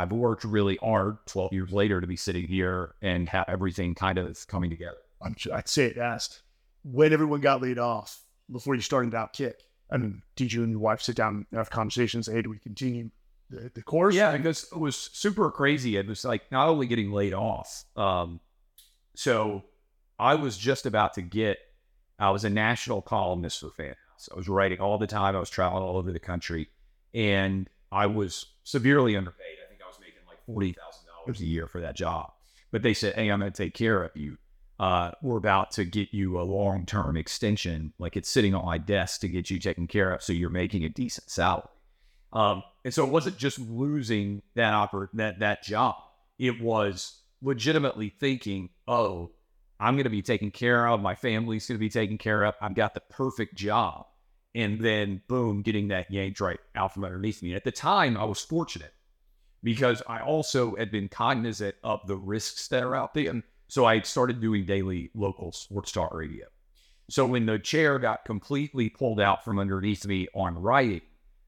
I've 0.01 0.13
worked 0.13 0.45
really 0.45 0.79
hard 0.81 1.17
12 1.27 1.53
years 1.53 1.73
later 1.73 2.01
to 2.01 2.07
be 2.07 2.15
sitting 2.15 2.47
here 2.47 2.95
and 3.03 3.29
have 3.31 3.47
everything 3.49 3.97
kind 3.97 4.17
of 4.17 4.47
coming 4.47 4.71
together. 4.71 4.99
I'm, 5.23 5.37
I'd 5.53 5.69
say 5.69 5.87
it 5.87 5.99
asked 5.99 6.43
when 6.83 7.13
everyone 7.13 7.41
got 7.41 7.63
laid 7.63 7.79
off 7.79 8.23
before 8.51 8.75
you 8.75 8.81
started 8.81 9.13
Outkick. 9.13 9.55
I 9.91 9.97
mean, 9.97 10.23
did 10.37 10.53
you 10.53 10.63
and 10.63 10.73
your 10.73 10.81
wife 10.81 11.01
sit 11.01 11.17
down 11.17 11.47
and 11.51 11.59
have 11.59 11.71
conversations? 11.71 12.27
Hey, 12.27 12.43
do 12.43 12.51
we 12.51 12.59
continue 12.59 13.11
the, 13.51 13.71
the 13.75 13.83
course? 13.83 14.15
Yeah, 14.15 14.37
because 14.37 14.65
it 14.71 14.79
was 14.79 14.97
super 14.97 15.51
crazy. 15.51 15.97
It 15.97 16.07
was 16.07 16.25
like 16.25 16.51
not 16.53 16.69
only 16.69 16.87
getting 16.87 17.11
laid 17.11 17.33
off. 17.33 17.85
Um, 17.97 18.41
so 19.15 19.65
I 20.19 20.35
was 20.35 20.57
just 20.57 20.87
about 20.87 21.15
to 21.15 21.23
get. 21.23 21.59
I 22.19 22.31
was 22.31 22.45
a 22.45 22.51
national 22.51 23.01
columnist 23.01 23.61
for 23.61 23.71
Fan 23.71 23.95
House. 24.11 24.29
I 24.33 24.37
was 24.37 24.49
writing 24.49 24.81
all 24.81 24.99
the 24.99 25.07
time. 25.07 25.37
I 25.37 25.41
was 25.41 25.51
traveling 25.51 25.83
all 25.85 25.97
over 25.97 26.13
the 26.13 26.19
country, 26.19 26.69
and 27.15 27.69
I 27.91 28.07
was 28.07 28.47
severely 28.65 29.17
underpaid. 29.17 29.57
I 29.65 29.69
think 29.71 29.81
I 29.83 29.87
was 29.87 29.99
making 30.01 30.21
like 30.29 30.45
forty 30.45 30.73
thousand 30.73 31.07
dollars 31.07 31.41
a 31.41 31.47
year 31.47 31.67
for 31.67 31.81
that 31.81 31.97
job. 31.97 32.33
But 32.71 32.83
they 32.83 32.93
said, 32.93 33.15
"Hey, 33.15 33.31
I'm 33.31 33.41
going 33.41 33.51
to 33.51 33.57
take 33.57 33.75
care 33.75 34.03
of 34.03 34.15
you. 34.15 34.37
Uh, 34.79 35.11
we're 35.23 35.39
about 35.39 35.73
to 35.73 35.85
get 35.85 36.09
you 36.13 36.41
a 36.41 36.43
long 36.43 36.87
term 36.87 37.17
extension. 37.17 37.93
Like 37.99 38.17
it's 38.17 38.29
sitting 38.29 38.55
on 38.55 38.65
my 38.65 38.79
desk 38.79 39.21
to 39.23 39.29
get 39.29 39.51
you 39.51 39.59
taken 39.59 39.87
care 39.87 40.13
of, 40.13 40.23
so 40.23 40.33
you're 40.33 40.51
making 40.51 40.85
a 40.85 40.89
decent 40.89 41.31
salary." 41.31 41.69
Um, 42.33 42.63
and 42.85 42.93
so 42.93 43.05
it 43.05 43.11
wasn't 43.11 43.39
just 43.39 43.59
losing 43.59 44.43
that 44.55 44.73
oppor- 44.73 45.09
that 45.15 45.41
that 45.41 45.63
job. 45.65 45.97
It 46.39 46.61
was 46.61 47.23
legitimately 47.43 48.11
thinking, 48.21 48.71
"Oh, 48.87 49.33
I'm 49.81 49.95
going 49.95 50.05
to 50.05 50.11
be 50.11 50.23
taken 50.23 50.51
care 50.51 50.87
of. 50.87 51.01
My 51.01 51.15
family's 51.15 51.67
going 51.67 51.77
to 51.77 51.81
be 51.81 51.91
taken 51.91 52.19
care 52.19 52.45
of. 52.45 52.55
I've 52.61 52.75
got 52.75 52.95
the 52.95 53.01
perfect 53.01 53.57
job." 53.57 54.07
And 54.55 54.81
then, 54.81 55.23
boom, 55.29 55.63
getting 55.63 55.89
that 55.89 56.11
yanked 56.11 56.41
right 56.41 56.59
out 56.75 56.95
from 56.95 57.05
underneath 57.05 57.43
me. 57.43 57.55
At 57.55 57.65
the 57.65 57.73
time, 57.73 58.17
I 58.17 58.25
was 58.25 58.41
fortunate 58.41 58.95
because 59.63 60.03
I 60.09 60.21
also 60.21 60.77
had 60.77 60.91
been 60.91 61.09
cognizant 61.09 61.75
of 61.83 62.07
the 62.07 62.17
risks 62.17 62.69
that 62.69 62.83
are 62.83 62.95
out 62.95 63.15
there. 63.15 63.43
So 63.69 63.85
I 63.85 64.01
started 64.01 64.41
doing 64.41 64.65
daily 64.65 65.11
local 65.15 65.53
sports 65.53 65.93
talk 65.93 66.13
radio. 66.13 66.47
So 67.11 67.27
when 67.27 67.47
the 67.47 67.59
chair 67.59 67.99
got 67.99 68.25
completely 68.25 68.89
pulled 68.89 69.21
out 69.21 69.45
from 69.45 69.59
underneath 69.59 70.07
me 70.07 70.29
on 70.35 70.61
writing, 70.61 71.03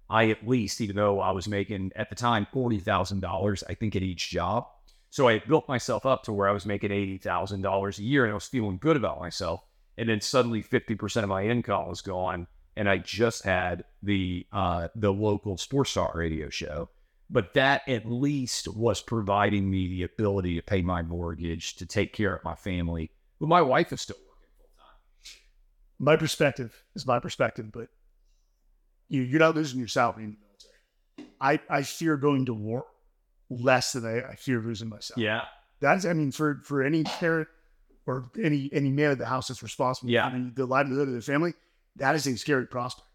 I 0.08 0.30
at 0.30 0.46
least, 0.46 0.80
even 0.80 0.96
though 0.96 1.20
I 1.20 1.30
was 1.30 1.48
making 1.48 1.92
at 1.96 2.10
the 2.10 2.16
time 2.16 2.46
forty 2.52 2.78
thousand 2.78 3.20
dollars, 3.20 3.62
I 3.68 3.74
think 3.74 3.94
at 3.96 4.02
each 4.02 4.30
job. 4.30 4.66
So 5.08 5.28
I 5.28 5.38
built 5.38 5.68
myself 5.68 6.06
up 6.06 6.24
to 6.24 6.32
where 6.32 6.48
I 6.48 6.52
was 6.52 6.66
making 6.66 6.92
eighty 6.92 7.18
thousand 7.18 7.62
dollars 7.62 7.98
a 7.98 8.02
year, 8.02 8.24
and 8.24 8.32
I 8.32 8.34
was 8.34 8.46
feeling 8.46 8.78
good 8.78 8.96
about 8.96 9.20
myself. 9.20 9.62
And 9.96 10.08
then 10.08 10.20
suddenly, 10.20 10.62
fifty 10.62 10.94
percent 10.94 11.24
of 11.24 11.30
my 11.30 11.44
income 11.44 11.88
was 11.88 12.00
gone, 12.00 12.46
and 12.76 12.88
I 12.88 12.98
just 12.98 13.44
had 13.44 13.84
the 14.02 14.46
uh, 14.52 14.88
the 14.94 15.12
local 15.12 15.56
sports 15.56 15.94
talk 15.94 16.14
radio 16.14 16.48
show. 16.48 16.88
But 17.32 17.54
that 17.54 17.88
at 17.88 18.06
least 18.10 18.66
was 18.68 19.00
providing 19.00 19.70
me 19.70 19.86
the 19.88 20.02
ability 20.02 20.56
to 20.56 20.62
pay 20.62 20.82
my 20.82 21.02
mortgage, 21.02 21.76
to 21.76 21.86
take 21.86 22.12
care 22.12 22.34
of 22.34 22.42
my 22.44 22.56
family. 22.56 23.10
But 23.38 23.48
my 23.48 23.62
wife 23.62 23.92
is 23.92 24.00
still 24.00 24.16
working 24.18 24.50
full 24.58 24.68
time. 24.76 24.96
my 25.98 26.16
perspective 26.16 26.82
is 26.96 27.06
my 27.06 27.20
perspective, 27.20 27.70
but 27.72 27.88
you, 29.08 29.22
you're 29.22 29.38
not 29.40 29.54
losing 29.54 29.78
your 29.78 29.88
salary 29.88 30.24
in 30.24 30.30
the 30.30 30.36
military. 31.20 31.34
I, 31.40 31.60
I 31.78 31.82
fear 31.82 32.16
going 32.16 32.46
to 32.46 32.54
war 32.54 32.84
less 33.48 33.92
than 33.92 34.04
I, 34.04 34.32
I 34.32 34.34
fear 34.34 34.60
losing 34.60 34.88
myself. 34.88 35.18
Yeah. 35.18 35.42
That's, 35.80 36.04
I 36.04 36.12
mean, 36.12 36.32
for, 36.32 36.60
for 36.64 36.82
any 36.82 37.04
parent 37.04 37.48
or 38.06 38.30
any, 38.42 38.70
any 38.72 38.90
man 38.90 39.12
of 39.12 39.18
the 39.18 39.26
house 39.26 39.48
that's 39.48 39.62
responsible 39.62 40.10
Yeah. 40.10 40.30
for 40.30 40.36
the- 40.36 40.52
the 40.56 40.66
livelihood 40.66 41.08
of 41.08 41.14
the 41.14 41.20
family, 41.22 41.54
that 41.96 42.14
is 42.16 42.26
a 42.26 42.36
scary 42.36 42.66
prospect. 42.66 43.06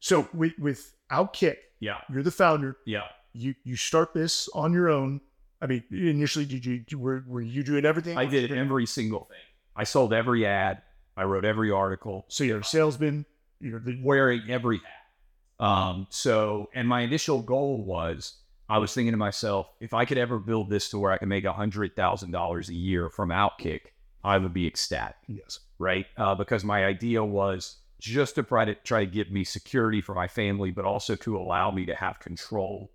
So 0.00 0.28
with, 0.32 0.52
with 0.58 0.94
Outkick, 1.10 1.56
Yeah. 1.80 1.98
you're 2.12 2.22
the 2.22 2.30
founder, 2.30 2.76
Yeah. 2.86 3.02
You, 3.32 3.54
you 3.64 3.76
start 3.76 4.14
this 4.14 4.48
on 4.54 4.72
your 4.72 4.88
own. 4.88 5.20
I 5.60 5.66
mean, 5.66 5.84
initially, 5.90 6.44
did 6.44 6.64
you, 6.64 6.98
were, 6.98 7.24
were 7.26 7.40
you 7.40 7.62
doing 7.62 7.84
everything? 7.84 8.18
I 8.18 8.26
did 8.26 8.50
every 8.50 8.86
single 8.86 9.26
thing. 9.30 9.38
I 9.76 9.84
sold 9.84 10.12
every 10.12 10.44
ad. 10.44 10.82
I 11.16 11.24
wrote 11.24 11.44
every 11.44 11.70
article. 11.70 12.24
So 12.28 12.44
you're 12.44 12.60
a 12.60 12.64
salesman, 12.64 13.26
you're 13.60 13.80
the, 13.80 13.98
wearing 14.02 14.42
every 14.48 14.78
hat. 14.78 15.64
Um, 15.64 16.06
so, 16.10 16.68
and 16.74 16.88
my 16.88 17.02
initial 17.02 17.42
goal 17.42 17.84
was 17.84 18.38
I 18.68 18.78
was 18.78 18.94
thinking 18.94 19.12
to 19.12 19.18
myself, 19.18 19.68
if 19.80 19.92
I 19.94 20.04
could 20.04 20.18
ever 20.18 20.38
build 20.38 20.70
this 20.70 20.88
to 20.90 20.98
where 20.98 21.12
I 21.12 21.18
can 21.18 21.28
make 21.28 21.44
a 21.44 21.52
hundred 21.52 21.94
thousand 21.94 22.30
dollars 22.30 22.68
a 22.68 22.74
year 22.74 23.10
from 23.10 23.28
Outkick, 23.28 23.92
I 24.24 24.38
would 24.38 24.54
be 24.54 24.66
ecstatic, 24.66 25.16
yes. 25.28 25.60
right? 25.78 26.06
Uh, 26.16 26.34
because 26.34 26.64
my 26.64 26.84
idea 26.84 27.22
was 27.22 27.76
just 28.00 28.36
to 28.36 28.42
try 28.42 28.64
to 28.64 28.74
try 28.74 29.04
to 29.04 29.10
give 29.10 29.30
me 29.30 29.44
security 29.44 30.00
for 30.00 30.14
my 30.14 30.26
family, 30.26 30.70
but 30.70 30.84
also 30.84 31.14
to 31.16 31.36
allow 31.36 31.70
me 31.70 31.86
to 31.86 31.94
have 31.94 32.18
control. 32.18 32.90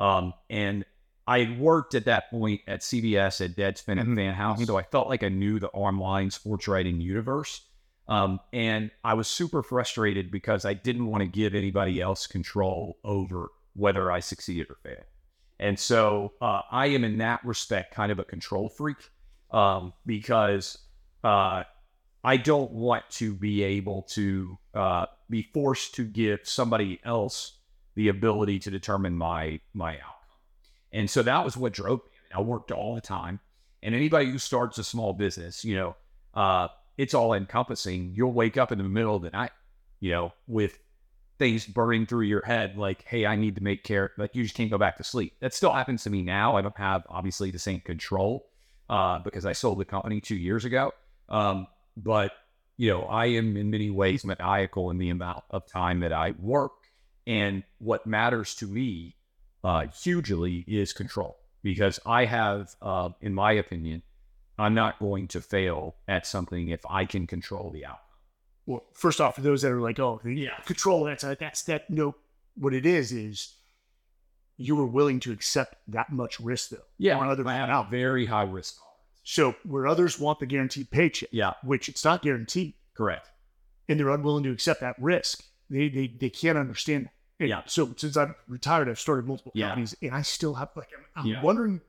Um, 0.00 0.34
and 0.48 0.84
I 1.26 1.40
had 1.40 1.60
worked 1.60 1.94
at 1.94 2.06
that 2.06 2.30
point 2.30 2.62
at 2.66 2.80
CBS 2.80 3.44
at 3.44 3.54
Deadspin 3.54 4.00
and 4.00 4.16
Fan 4.16 4.34
House, 4.34 4.64
so 4.64 4.76
I 4.76 4.82
felt 4.82 5.08
like 5.08 5.22
I 5.22 5.28
knew 5.28 5.60
the 5.60 5.68
online 5.68 6.30
sports 6.30 6.66
writing 6.66 7.00
universe. 7.00 7.60
Um, 8.08 8.40
and 8.52 8.90
I 9.04 9.14
was 9.14 9.28
super 9.28 9.62
frustrated 9.62 10.32
because 10.32 10.64
I 10.64 10.74
didn't 10.74 11.06
want 11.06 11.22
to 11.22 11.28
give 11.28 11.54
anybody 11.54 12.00
else 12.00 12.26
control 12.26 12.98
over 13.04 13.50
whether 13.74 14.10
I 14.10 14.18
succeeded 14.18 14.66
or 14.68 14.78
failed. 14.82 15.04
And 15.60 15.78
so 15.78 16.32
uh, 16.40 16.62
I 16.72 16.86
am 16.86 17.04
in 17.04 17.18
that 17.18 17.44
respect 17.44 17.94
kind 17.94 18.10
of 18.10 18.18
a 18.18 18.24
control 18.24 18.68
freak 18.68 18.96
um, 19.52 19.92
because 20.06 20.76
uh, 21.22 21.62
I 22.24 22.36
don't 22.36 22.72
want 22.72 23.08
to 23.10 23.34
be 23.34 23.62
able 23.62 24.02
to 24.10 24.58
uh, 24.74 25.06
be 25.28 25.48
forced 25.54 25.94
to 25.96 26.04
give 26.04 26.40
somebody 26.42 26.98
else 27.04 27.59
the 28.00 28.08
ability 28.08 28.58
to 28.58 28.70
determine 28.70 29.14
my 29.14 29.60
my 29.74 29.92
outcome. 29.98 30.38
And 30.90 31.10
so 31.10 31.22
that 31.22 31.44
was 31.44 31.54
what 31.54 31.74
drove 31.74 31.98
me. 31.98 32.10
I 32.34 32.40
worked 32.40 32.72
all 32.72 32.94
the 32.94 33.02
time. 33.02 33.40
And 33.82 33.94
anybody 33.94 34.30
who 34.30 34.38
starts 34.38 34.78
a 34.78 34.84
small 34.84 35.12
business, 35.12 35.66
you 35.66 35.76
know, 35.76 35.96
uh, 36.32 36.68
it's 36.96 37.12
all 37.12 37.34
encompassing. 37.34 38.14
You'll 38.14 38.32
wake 38.32 38.56
up 38.56 38.72
in 38.72 38.78
the 38.78 38.84
middle 38.84 39.16
of 39.16 39.22
the 39.22 39.28
night, 39.28 39.50
you 40.00 40.12
know, 40.12 40.32
with 40.46 40.78
things 41.38 41.66
burning 41.66 42.06
through 42.06 42.24
your 42.24 42.42
head 42.42 42.78
like, 42.78 43.04
hey, 43.04 43.26
I 43.26 43.36
need 43.36 43.56
to 43.56 43.62
make 43.62 43.84
care. 43.84 44.12
Like 44.16 44.34
you 44.34 44.44
just 44.44 44.54
can't 44.54 44.70
go 44.70 44.78
back 44.78 44.96
to 44.96 45.04
sleep. 45.04 45.34
That 45.40 45.52
still 45.52 45.72
happens 45.72 46.02
to 46.04 46.10
me 46.10 46.22
now. 46.22 46.56
I 46.56 46.62
don't 46.62 46.78
have 46.78 47.02
obviously 47.10 47.50
the 47.50 47.58
same 47.58 47.80
control 47.80 48.46
uh, 48.88 49.18
because 49.18 49.44
I 49.44 49.52
sold 49.52 49.78
the 49.78 49.84
company 49.84 50.22
two 50.22 50.36
years 50.36 50.64
ago. 50.64 50.94
Um, 51.28 51.66
but 51.98 52.32
you 52.78 52.88
know, 52.88 53.02
I 53.02 53.26
am 53.26 53.58
in 53.58 53.68
many 53.68 53.90
ways 53.90 54.24
maniacal 54.24 54.88
in 54.88 54.96
the 54.96 55.10
amount 55.10 55.44
of 55.50 55.66
time 55.66 56.00
that 56.00 56.14
I 56.14 56.30
work. 56.38 56.72
And 57.26 57.62
what 57.78 58.06
matters 58.06 58.54
to 58.56 58.66
me 58.66 59.16
uh, 59.62 59.86
hugely 59.88 60.64
is 60.66 60.92
control 60.92 61.36
because 61.62 62.00
I 62.06 62.24
have, 62.24 62.74
uh, 62.80 63.10
in 63.20 63.34
my 63.34 63.52
opinion, 63.52 64.02
I'm 64.58 64.74
not 64.74 64.98
going 64.98 65.28
to 65.28 65.40
fail 65.40 65.96
at 66.08 66.26
something 66.26 66.68
if 66.68 66.80
I 66.88 67.04
can 67.04 67.26
control 67.26 67.70
the 67.70 67.86
outcome. 67.86 68.04
Well, 68.66 68.84
first 68.94 69.20
off, 69.20 69.34
for 69.36 69.40
those 69.40 69.62
that 69.62 69.72
are 69.72 69.80
like, 69.80 69.98
oh, 69.98 70.20
Yeah. 70.24 70.56
control, 70.66 71.04
that's 71.04 71.24
uh, 71.24 71.34
that's 71.38 71.62
that. 71.64 71.88
No, 71.90 72.14
what 72.56 72.74
it 72.74 72.84
is 72.86 73.10
is 73.12 73.54
you 74.56 74.76
were 74.76 74.86
willing 74.86 75.18
to 75.20 75.32
accept 75.32 75.76
that 75.88 76.10
much 76.12 76.38
risk, 76.40 76.70
though. 76.70 76.84
Yeah. 76.98 77.18
On 77.18 77.28
other 77.28 77.46
I 77.48 77.54
have 77.54 77.70
out. 77.70 77.90
very 77.90 78.26
high 78.26 78.42
risk. 78.42 78.76
So 79.22 79.54
where 79.64 79.86
others 79.86 80.18
want 80.18 80.38
the 80.40 80.46
guaranteed 80.46 80.90
paycheck, 80.90 81.30
Yeah, 81.32 81.54
which 81.62 81.88
it's 81.88 82.04
not 82.04 82.22
guaranteed, 82.22 82.74
correct. 82.94 83.30
and 83.88 83.98
they're 83.98 84.10
unwilling 84.10 84.44
to 84.44 84.50
accept 84.52 84.80
that 84.82 84.96
risk, 84.98 85.42
they 85.70 85.88
they, 85.88 86.08
they 86.08 86.30
can't 86.30 86.58
understand. 86.58 87.08
it. 87.38 87.48
Yeah. 87.48 87.62
So 87.66 87.94
since 87.96 88.16
I'm 88.16 88.34
retired, 88.48 88.88
I've 88.88 89.00
started 89.00 89.26
multiple 89.26 89.52
Yeah. 89.54 89.68
companies, 89.68 89.94
and 90.02 90.12
I 90.14 90.22
still 90.22 90.54
have 90.54 90.68
like 90.76 90.88
I'm, 90.96 91.22
I'm 91.22 91.26
Yeah. 91.26 91.42
wondering 91.42 91.80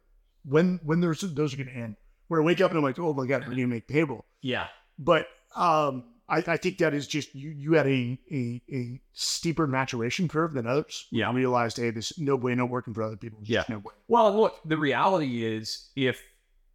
when 0.46 0.80
when 0.84 1.02
those 1.02 1.20
those 1.22 1.54
are 1.54 1.58
going 1.58 1.68
to 1.70 1.76
end. 1.76 1.96
Where 2.28 2.42
I 2.42 2.46
wake 2.46 2.62
up 2.62 2.72
and 2.72 2.78
I'm 2.78 2.84
like, 2.84 2.98
oh 3.00 3.14
my 3.14 3.26
god, 3.26 3.44
I 3.44 3.50
need 3.50 3.56
to 3.58 3.68
make 3.68 3.88
payroll. 3.90 4.24
Yeah, 4.42 4.68
but 4.98 5.28
um, 5.54 6.06
I, 6.30 6.38
I 6.48 6.56
think 6.56 6.78
that 6.78 6.94
is 6.94 7.06
just 7.06 7.36
you. 7.36 7.50
You 7.50 7.74
had 7.74 7.86
a, 7.88 8.18
a 8.32 8.62
a 8.72 9.02
steeper 9.12 9.68
maturation 9.68 10.30
curve 10.30 10.54
than 10.54 10.66
others. 10.66 11.08
Yeah. 11.12 11.28
I 11.30 11.34
realized, 11.34 11.76
hey, 11.76 11.90
this 11.92 12.18
no 12.18 12.38
bueno 12.38 12.66
working 12.66 12.94
for 12.94 13.04
other 13.04 13.18
people. 13.18 13.40
Yeah. 13.44 13.66
no 13.68 13.80
way. 13.80 13.94
Well, 14.08 14.34
look, 14.40 14.62
the 14.64 14.78
reality 14.78 15.44
is 15.44 15.90
if 15.98 16.24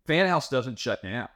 Fan 0.06 0.26
House 0.28 0.50
doesn't 0.50 0.78
shut 0.78 1.02
down, 1.02 1.28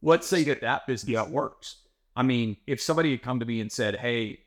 let's 0.00 0.28
say 0.28 0.44
that 0.44 0.60
that 0.60 0.86
business 0.86 1.10
Yeah. 1.12 1.26
works. 1.28 1.80
I 2.14 2.22
mean, 2.22 2.56
if 2.68 2.80
somebody 2.80 3.10
had 3.10 3.22
come 3.22 3.40
to 3.40 3.46
me 3.46 3.60
and 3.60 3.72
said, 3.72 3.96
hey, 3.96 4.43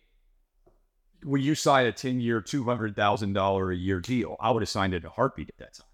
will 1.24 1.42
you 1.42 1.56
sign 1.56 1.86
a 1.86 1.92
10 1.92 2.20
year, 2.20 2.42
$200,000 2.42 3.72
a 3.72 3.76
year 3.76 4.00
deal? 4.00 4.36
I 4.40 4.52
would 4.52 4.62
have 4.62 4.70
signed 4.70 4.94
it 4.94 5.04
in 5.04 5.06
a 5.06 5.10
heartbeat 5.10 5.50
at 5.50 5.58
that 5.58 5.74
time. 5.74 5.88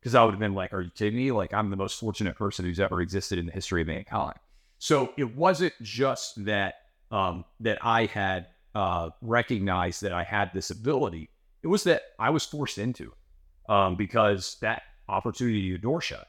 Because 0.00 0.14
I 0.14 0.24
would 0.24 0.32
have 0.32 0.40
been 0.40 0.54
like, 0.54 0.72
are 0.72 0.80
you 0.80 0.90
kidding 0.90 1.16
me? 1.16 1.30
Like, 1.30 1.54
I'm 1.54 1.70
the 1.70 1.76
most 1.76 2.00
fortunate 2.00 2.36
person 2.36 2.64
who's 2.64 2.80
ever 2.80 3.00
existed 3.00 3.38
in 3.38 3.46
the 3.46 3.52
history 3.52 3.82
of 3.82 3.86
mankind. 3.86 4.36
So 4.78 5.12
it 5.16 5.36
wasn't 5.36 5.74
just 5.80 6.44
that 6.44 6.74
um, 7.12 7.44
that 7.60 7.78
I 7.82 8.06
had 8.06 8.48
uh, 8.74 9.10
recognized 9.20 10.02
that 10.02 10.12
I 10.12 10.24
had 10.24 10.50
this 10.52 10.70
ability. 10.70 11.28
It 11.62 11.68
was 11.68 11.84
that 11.84 12.02
I 12.18 12.30
was 12.30 12.44
forced 12.44 12.78
into 12.78 13.12
it 13.12 13.70
um, 13.72 13.94
because 13.96 14.56
that 14.60 14.82
opportunity 15.08 15.76
door 15.78 16.00
shut. 16.00 16.26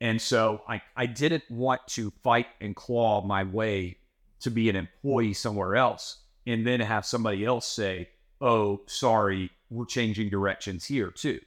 And 0.00 0.20
so 0.20 0.60
I, 0.68 0.82
I 0.94 1.06
didn't 1.06 1.44
want 1.48 1.80
to 1.90 2.12
fight 2.22 2.48
and 2.60 2.76
claw 2.76 3.24
my 3.24 3.44
way 3.44 3.96
to 4.40 4.50
be 4.50 4.68
an 4.68 4.76
employee 4.76 5.32
somewhere 5.32 5.76
else 5.76 6.18
and 6.46 6.66
then 6.66 6.80
have 6.80 7.04
somebody 7.04 7.44
else 7.44 7.66
say, 7.66 8.08
oh, 8.40 8.82
sorry, 8.86 9.50
we're 9.70 9.84
changing 9.86 10.28
directions 10.30 10.84
here 10.84 11.10
too. 11.10 11.40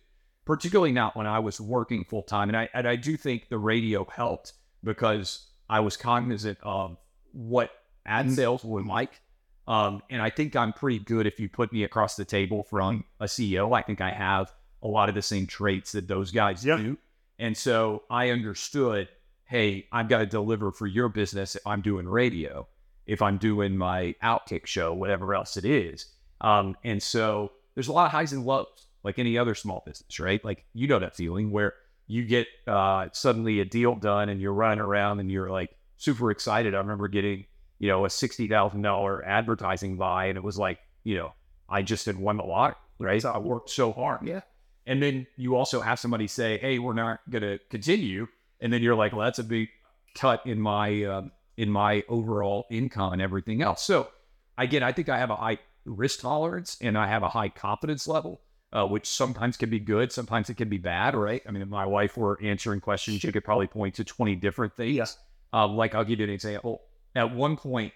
Particularly 0.46 0.92
not 0.92 1.16
when 1.16 1.28
I 1.28 1.40
was 1.40 1.62
working 1.62 2.04
full 2.04 2.24
time. 2.24 2.50
And 2.50 2.58
I, 2.58 2.70
and 2.74 2.88
I 2.88 2.96
do 2.96 3.16
think 3.18 3.50
the 3.50 3.58
radio 3.60 4.06
helped 4.06 4.54
because 4.84 5.48
I 5.70 5.80
was 5.82 5.96
cognizant 5.96 6.58
of 6.64 6.98
what 7.32 7.70
ad 8.06 8.32
sales 8.32 8.64
were 8.64 8.84
like. 8.84 9.22
Um, 9.68 10.02
and 10.10 10.20
I 10.22 10.32
think 10.32 10.56
I'm 10.56 10.74
pretty 10.74 10.98
good 11.00 11.28
if 11.28 11.40
you 11.40 11.48
put 11.48 11.72
me 11.72 11.84
across 11.84 12.16
the 12.16 12.26
table 12.26 12.64
from 12.64 13.06
a 13.20 13.26
CEO. 13.26 13.78
I 13.78 13.84
think 13.84 14.02
I 14.02 14.10
have 14.10 14.52
a 14.82 14.88
lot 14.88 15.10
of 15.10 15.16
the 15.16 15.22
same 15.22 15.46
traits 15.46 15.92
that 15.92 16.08
those 16.08 16.32
guys 16.32 16.66
Yeah. 16.66 16.78
do. 16.78 16.98
And 17.38 17.56
so 17.56 18.04
I 18.10 18.32
understood, 18.32 19.08
hey, 19.46 19.86
I've 19.92 20.10
got 20.10 20.20
to 20.20 20.26
deliver 20.26 20.72
for 20.72 20.88
your 20.88 21.08
business 21.10 21.56
if 21.56 21.66
I'm 21.68 21.82
doing 21.82 22.08
radio, 22.08 22.68
if 23.10 23.24
I'm 23.24 23.38
doing 23.38 23.76
my 23.76 24.14
outkick 24.24 24.68
show, 24.68 24.94
whatever 24.94 25.34
else 25.34 25.58
it 25.58 25.66
is. 25.66 26.06
Um, 26.42 26.78
and 26.84 27.02
so 27.02 27.52
there's 27.74 27.88
a 27.88 27.92
lot 27.92 28.06
of 28.06 28.12
highs 28.12 28.34
and 28.34 28.46
lows, 28.46 28.68
like 29.04 29.18
any 29.18 29.38
other 29.38 29.56
small 29.56 29.84
business, 29.86 30.20
right? 30.20 30.44
Like 30.46 30.66
you 30.74 30.88
know 30.88 31.00
that 31.00 31.16
feeling 31.16 31.50
where 31.52 31.74
you 32.08 32.24
get 32.24 32.48
uh, 32.68 33.08
suddenly 33.12 33.60
a 33.60 33.66
deal 33.66 33.96
done 33.96 34.30
and 34.30 34.40
you're 34.40 34.54
running 34.54 34.80
around 34.80 35.20
and 35.20 35.32
you're 35.32 35.50
like 35.50 35.76
super 35.98 36.30
excited. 36.30 36.76
I 36.76 36.78
remember 36.78 37.08
getting, 37.08 37.46
you 37.80 37.88
know, 37.88 38.06
a 38.06 38.10
sixty 38.10 38.48
thousand 38.48 38.84
dollar 38.84 39.26
advertising 39.26 39.98
buy, 39.98 40.26
and 40.26 40.38
it 40.38 40.44
was 40.44 40.60
like, 40.60 40.80
you 41.04 41.18
know, 41.18 41.34
I 41.68 41.82
just 41.82 42.06
had 42.06 42.18
won 42.18 42.38
the 42.38 42.44
lot, 42.44 42.78
right? 43.00 43.22
So 43.22 43.32
I 43.32 43.40
worked 43.40 43.72
so 43.72 43.92
hard. 43.92 44.28
Yeah. 44.28 44.42
And 44.86 45.02
then 45.02 45.26
you 45.36 45.56
also 45.56 45.82
have 45.82 46.00
somebody 46.00 46.28
say, 46.28 46.58
"Hey, 46.60 46.78
we're 46.78 46.94
not 46.94 47.20
going 47.30 47.44
to 47.44 47.60
continue," 47.70 48.28
and 48.60 48.72
then 48.72 48.82
you're 48.82 48.96
like, 48.96 49.14
"Well, 49.14 49.26
that's 49.26 49.40
a 49.40 49.44
big 49.44 49.70
cut 50.16 50.46
in 50.46 50.60
my 50.60 51.04
um, 51.04 51.32
in 51.60 51.70
my 51.70 52.04
overall 52.08 52.66
income 52.72 53.14
and 53.14 53.22
everything 53.22 53.62
else." 53.62 53.84
So, 53.84 54.10
again, 54.58 54.84
I 54.84 54.92
think 54.92 55.10
I 55.10 55.18
have 55.18 55.30
a 55.30 55.36
high 55.36 55.60
risk 55.86 56.22
tolerance 56.22 56.78
and 56.82 56.98
I 56.98 57.08
have 57.08 57.24
a 57.24 57.30
high 57.30 57.50
confidence 57.50 58.08
level, 58.08 58.42
uh, 58.74 58.86
which 58.88 59.08
sometimes 59.08 59.58
can 59.58 59.70
be 59.70 59.80
good, 59.80 60.12
sometimes 60.12 60.50
it 60.50 60.58
can 60.58 60.70
be 60.70 60.78
bad, 60.78 61.16
right? 61.16 61.42
I 61.48 61.52
mean, 61.52 61.62
if 61.62 61.70
my 61.70 61.86
wife 61.86 62.18
were 62.18 62.40
answering 62.42 62.80
questions, 62.80 63.22
she 63.22 63.32
could 63.32 63.44
probably 63.44 63.68
point 63.68 63.96
to 63.96 64.04
twenty 64.04 64.36
different 64.36 64.76
things. 64.76 64.96
Yeah. 64.96 65.06
Um, 65.52 65.76
like 65.76 65.96
I'll 65.96 66.06
give 66.06 66.20
you 66.20 66.26
an 66.26 66.32
example. 66.32 66.82
At 67.16 67.34
one 67.36 67.58
point, 67.58 67.94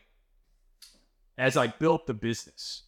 as 1.37 1.55
I 1.55 1.67
built 1.67 2.07
the 2.07 2.13
business, 2.13 2.83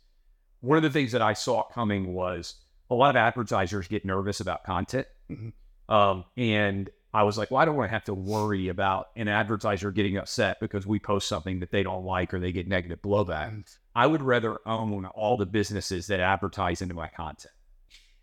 one 0.62 0.78
of 0.78 0.84
the 0.84 0.90
things 0.90 1.12
that 1.12 1.22
I 1.22 1.34
saw 1.34 1.64
coming 1.64 2.14
was 2.14 2.56
a 2.90 2.96
lot 2.96 3.12
of 3.12 3.16
advertisers 3.16 3.88
get 3.88 4.06
nervous 4.06 4.40
about 4.40 4.64
content. 4.64 5.08
Mhm. 5.30 5.54
Um, 5.88 6.26
and 6.36 6.90
I 7.16 7.24
was 7.24 7.38
like, 7.38 7.50
well, 7.50 7.62
I 7.62 7.66
don't 7.66 7.78
want 7.78 7.88
to 7.88 7.94
have 7.94 8.04
to 8.06 8.14
worry 8.14 8.68
about 8.68 9.08
an 9.16 9.30
advertiser 9.30 9.90
getting 9.90 10.18
upset 10.18 10.60
because 10.60 10.86
we 10.86 11.00
post 11.00 11.30
something 11.30 11.62
that 11.62 11.72
they 11.72 11.82
don't 11.82 12.04
like 12.04 12.34
or 12.34 12.42
they 12.42 12.52
get 12.52 12.68
negative 12.68 13.02
blowback. 13.02 13.52
I 13.96 14.06
would 14.06 14.22
rather 14.22 14.58
own 14.66 15.06
all 15.06 15.38
the 15.38 15.46
businesses 15.46 16.08
that 16.08 16.20
advertise 16.20 16.82
into 16.82 16.94
my 16.94 17.08
content. 17.08 17.54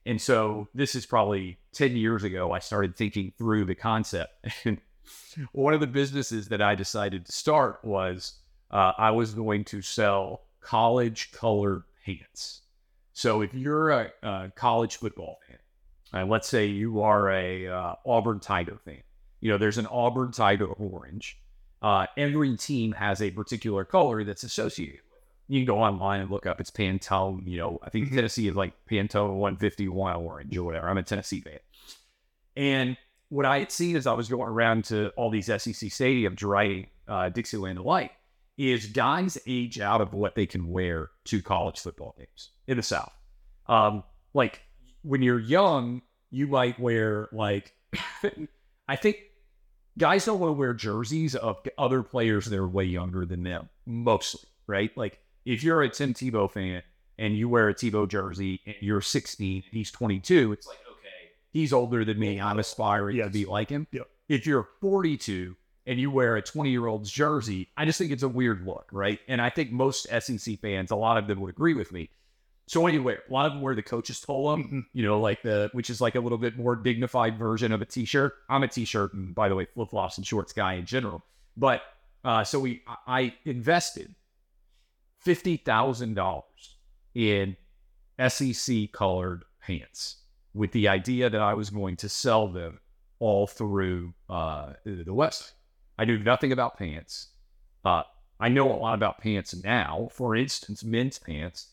And 0.05 0.21
so 0.21 0.69
this 0.75 0.95
is 0.95 1.07
probably 1.07 1.59
10 1.73 1.97
years 1.97 2.23
ago, 2.23 2.53
I 2.53 2.59
started 2.59 2.95
thinking 2.95 3.33
through 3.39 3.65
the 3.65 3.75
concept. 3.75 4.35
And 4.67 4.79
one 5.53 5.73
of 5.73 5.81
the 5.81 5.87
businesses 5.87 6.49
that 6.49 6.61
I 6.61 6.75
decided 6.75 7.25
to 7.25 7.33
start 7.33 7.83
was 7.83 8.41
uh, 8.71 8.93
I 8.99 9.11
was 9.13 9.33
going 9.33 9.65
to 9.67 9.81
sell 9.81 10.43
college 10.61 11.33
colored 11.33 11.85
pants. 12.05 12.61
So 13.15 13.41
if 13.41 13.55
you're 13.55 13.89
a, 13.89 14.11
a 14.23 14.53
college 14.55 14.97
football 14.97 15.39
fan, 15.49 15.59
and 16.13 16.29
let's 16.31 16.49
say 16.49 16.67
you 16.67 17.01
are 17.03 17.31
a 17.31 17.69
uh, 17.69 17.95
Auburn 18.07 18.41
Tiger 18.41 18.79
fan, 18.85 19.03
you 19.41 19.51
know 19.51 19.59
there's 19.59 19.79
an 19.79 19.87
Auburn 19.87 20.33
Tiger 20.33 20.67
orange. 20.67 21.39
Uh, 21.81 22.07
every 22.17 22.57
team 22.57 22.93
has 22.93 23.21
a 23.21 23.31
particular 23.33 23.85
color 23.85 24.23
that's 24.23 24.45
associated 24.45 25.01
with 25.11 25.19
it. 25.19 25.25
You 25.49 25.61
can 25.61 25.67
go 25.67 25.81
online 25.81 26.21
and 26.21 26.31
look 26.31 26.47
up. 26.47 26.61
It's 26.61 26.71
Pantone. 26.71 27.45
You 27.47 27.59
know, 27.59 27.79
I 27.83 27.91
think 27.91 28.09
Mhm. 28.09 28.15
Tennessee 28.15 28.47
is 28.47 28.55
like 28.55 28.73
Pantone 28.89 29.35
151 29.35 30.15
orange 30.17 30.57
or 30.57 30.63
whatever. 30.63 30.89
I'm 30.89 30.99
a 30.99 31.03
Tennessee 31.03 31.41
fan. 31.41 31.59
And 32.57 32.97
what 33.31 33.47
I 33.47 33.59
had 33.59 33.73
seen 33.73 33.97
as 33.97 34.07
I 34.07 34.13
was 34.13 34.29
going 34.29 34.49
around 34.49 34.85
to 34.87 35.09
all 35.17 35.31
these 35.31 35.47
SEC 35.47 35.89
stadiums 35.89 36.45
writing 36.45 36.87
uh, 37.09 37.29
Dixieland 37.31 37.79
Delight 37.79 38.13
is 38.57 38.87
guys 38.87 39.39
age 39.47 39.81
out 39.81 40.01
of 40.01 40.13
what 40.15 40.35
they 40.35 40.47
can 40.47 40.69
wear 40.69 41.11
to 41.25 41.43
college 41.43 41.81
football 41.81 42.15
games 42.17 42.51
in 42.69 42.77
the 42.77 42.83
South. 42.83 43.13
Um, 43.67 44.05
like 44.35 44.61
when 45.03 45.23
you're 45.23 45.41
young, 45.41 46.03
you 46.31 46.47
might 46.47 46.79
wear 46.79 47.29
like, 47.33 47.75
I 48.89 48.97
think 48.97 49.19
guys 49.99 50.25
don't 50.25 50.41
want 50.41 50.51
to 50.51 50.59
wear 50.59 50.75
jerseys 50.75 51.35
of 51.35 51.59
other 51.77 52.03
players 52.03 52.47
that 52.47 52.59
are 52.59 52.69
way 52.69 52.85
younger 52.85 53.27
than 53.27 53.43
them, 53.43 53.69
mostly, 53.87 54.49
right? 54.67 54.97
Like 54.97 55.21
if 55.45 55.63
you're 55.63 55.83
a 55.83 55.89
Tim 55.89 56.15
Tebow 56.15 56.51
fan 56.51 56.83
and 57.19 57.37
you 57.37 57.49
wear 57.49 57.69
a 57.69 57.75
Tebow 57.75 58.09
jersey 58.09 58.61
and 58.67 58.77
you're 58.81 59.01
16, 59.01 59.65
he's 59.71 59.91
22, 59.91 60.53
it's 60.53 60.67
like, 60.67 60.79
okay, 60.91 61.33
he's 61.53 61.73
older 61.73 62.05
than 62.05 62.19
me. 62.19 62.41
I'm 62.41 62.59
aspiring 62.59 63.19
to 63.19 63.29
be 63.29 63.45
like 63.45 63.69
him. 63.69 63.87
Yep. 63.93 64.09
If 64.29 64.47
you're 64.47 64.69
42 64.81 65.57
and 65.87 65.99
you 65.99 66.11
wear 66.11 66.37
a 66.37 66.43
20 66.43 66.71
year 66.71 66.87
old's 66.87 67.11
jersey, 67.11 67.69
I 67.77 67.85
just 67.85 67.99
think 67.99 68.13
it's 68.13 68.23
a 68.23 68.29
weird 68.29 68.65
look, 68.65 68.89
right? 68.93 69.19
And 69.29 69.43
I 69.43 69.51
think 69.51 69.73
most 69.73 70.07
SEC 70.09 70.61
fans, 70.61 70.91
a 70.91 70.97
lot 70.97 71.19
of 71.19 71.27
them 71.27 71.41
would 71.41 71.51
agree 71.51 71.75
with 71.75 71.93
me. 71.93 72.09
So 72.73 72.81
what 72.81 72.89
do 72.93 72.97
you 72.97 73.03
wear? 73.03 73.21
A 73.29 73.31
lot 73.31 73.45
of 73.45 73.53
them 73.53 73.61
wear 73.61 73.75
the 73.75 73.83
coach's 73.83 74.19
polo, 74.25 74.57
Mhm. 74.57 74.87
you 74.95 75.03
know, 75.03 75.21
like 75.21 75.43
the 75.43 75.69
which 75.73 75.91
is 75.91 76.01
like 76.01 76.15
a 76.15 76.21
little 76.21 76.39
bit 76.39 76.57
more 76.57 76.75
dignified 76.75 77.37
version 77.39 77.71
of 77.71 77.83
a 77.83 77.85
t-shirt. 77.85 78.33
I'm 78.49 78.63
a 78.63 78.69
t-shirt 78.69 79.13
and 79.13 79.35
by 79.35 79.51
the 79.51 79.55
way, 79.55 79.67
flip 79.67 79.91
flops 79.91 80.17
and 80.17 80.27
shorts 80.27 80.55
guy 80.55 80.73
in 80.73 80.87
general. 80.87 81.23
But 81.55 81.83
uh, 82.25 82.45
so 82.45 82.59
we 82.61 82.83
I- 82.87 82.97
I 83.25 83.35
invested 83.45 84.15
fifty 85.19 85.59
thousand 85.59 86.15
dollars 86.15 86.77
in 87.15 87.59
SEC 88.19 88.87
colored 88.91 89.45
pants 89.61 90.23
with 90.55 90.73
the 90.73 90.89
idea 90.89 91.29
that 91.29 91.43
I 91.43 91.53
was 91.53 91.69
going 91.69 91.97
to 91.97 92.09
sell 92.09 92.49
them 92.49 92.81
all 93.19 93.47
through 93.47 94.15
uh, 94.31 94.73
the 94.87 95.13
West. 95.13 95.53
I 95.99 96.07
knew 96.07 96.17
nothing 96.19 96.53
about 96.53 96.79
pants. 96.79 97.33
Uh, 97.85 98.05
I 98.41 98.49
know 98.49 98.73
a 98.73 98.79
lot 98.81 98.95
about 98.95 99.19
pants 99.19 99.55
now. 99.63 100.09
For 100.11 100.35
instance, 100.35 100.83
men's 100.83 101.19
pants. 101.19 101.72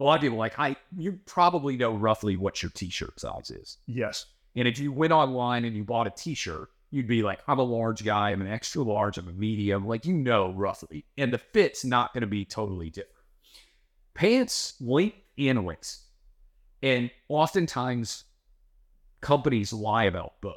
A 0.00 0.04
lot 0.04 0.16
of 0.16 0.22
people 0.22 0.38
like 0.38 0.58
I. 0.58 0.76
You 0.96 1.18
probably 1.26 1.76
know 1.76 1.94
roughly 1.94 2.36
what 2.36 2.62
your 2.62 2.70
t-shirt 2.70 3.18
size 3.18 3.50
is. 3.50 3.78
Yes. 3.86 4.26
And 4.56 4.68
if 4.68 4.78
you 4.78 4.92
went 4.92 5.12
online 5.12 5.64
and 5.64 5.76
you 5.76 5.84
bought 5.84 6.06
a 6.06 6.10
t-shirt, 6.10 6.68
you'd 6.90 7.06
be 7.06 7.22
like, 7.22 7.40
I'm 7.46 7.58
a 7.58 7.64
large 7.64 8.04
guy, 8.04 8.30
I'm 8.30 8.40
an 8.40 8.48
extra 8.48 8.82
large, 8.82 9.18
I'm 9.18 9.28
a 9.28 9.32
medium. 9.32 9.86
Like 9.86 10.06
you 10.06 10.14
know 10.14 10.52
roughly. 10.52 11.04
And 11.16 11.32
the 11.32 11.38
fit's 11.38 11.84
not 11.84 12.12
going 12.12 12.22
to 12.22 12.26
be 12.26 12.44
totally 12.44 12.90
different. 12.90 13.14
Pants, 14.14 14.74
length, 14.80 15.16
and 15.36 15.64
waist. 15.64 16.04
And 16.82 17.10
oftentimes 17.28 18.24
companies 19.20 19.72
lie 19.72 20.04
about 20.04 20.40
both. 20.40 20.56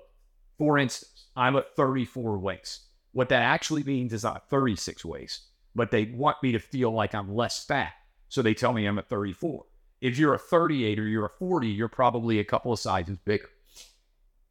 For 0.58 0.78
instance, 0.78 1.26
I'm 1.36 1.56
a 1.56 1.64
34 1.76 2.38
waist. 2.38 2.82
What 3.14 3.30
that 3.30 3.42
actually 3.42 3.84
means 3.84 4.14
is 4.14 4.24
I'm 4.24 4.38
a 4.38 4.42
36 4.50 5.04
waist, 5.04 5.48
but 5.76 5.92
they 5.92 6.06
want 6.06 6.38
me 6.42 6.52
to 6.54 6.60
feel 6.60 6.92
like 6.92 7.14
I'm 7.14 7.36
less 7.36 7.66
fat. 7.66 7.94
So 8.32 8.42
they 8.42 8.54
tell 8.54 8.72
me 8.72 8.86
I'm 8.86 8.98
a 8.98 9.02
34. 9.02 9.66
If 10.00 10.18
you're 10.18 10.34
a 10.34 10.40
38 10.40 10.98
or 11.00 11.06
you're 11.06 11.26
a 11.26 11.38
40, 11.38 11.68
you're 11.68 11.90
probably 11.90 12.40
a 12.40 12.46
couple 12.46 12.72
of 12.72 12.80
sizes 12.80 13.18
bigger. 13.26 13.50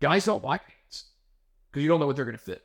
Guys 0.02 0.26
don't 0.26 0.42
buy 0.42 0.58
pants 0.58 1.06
because 1.70 1.82
you 1.82 1.88
don't 1.88 1.98
know 1.98 2.06
what 2.06 2.14
they're 2.14 2.26
going 2.26 2.36
to 2.36 2.42
fit. 2.42 2.60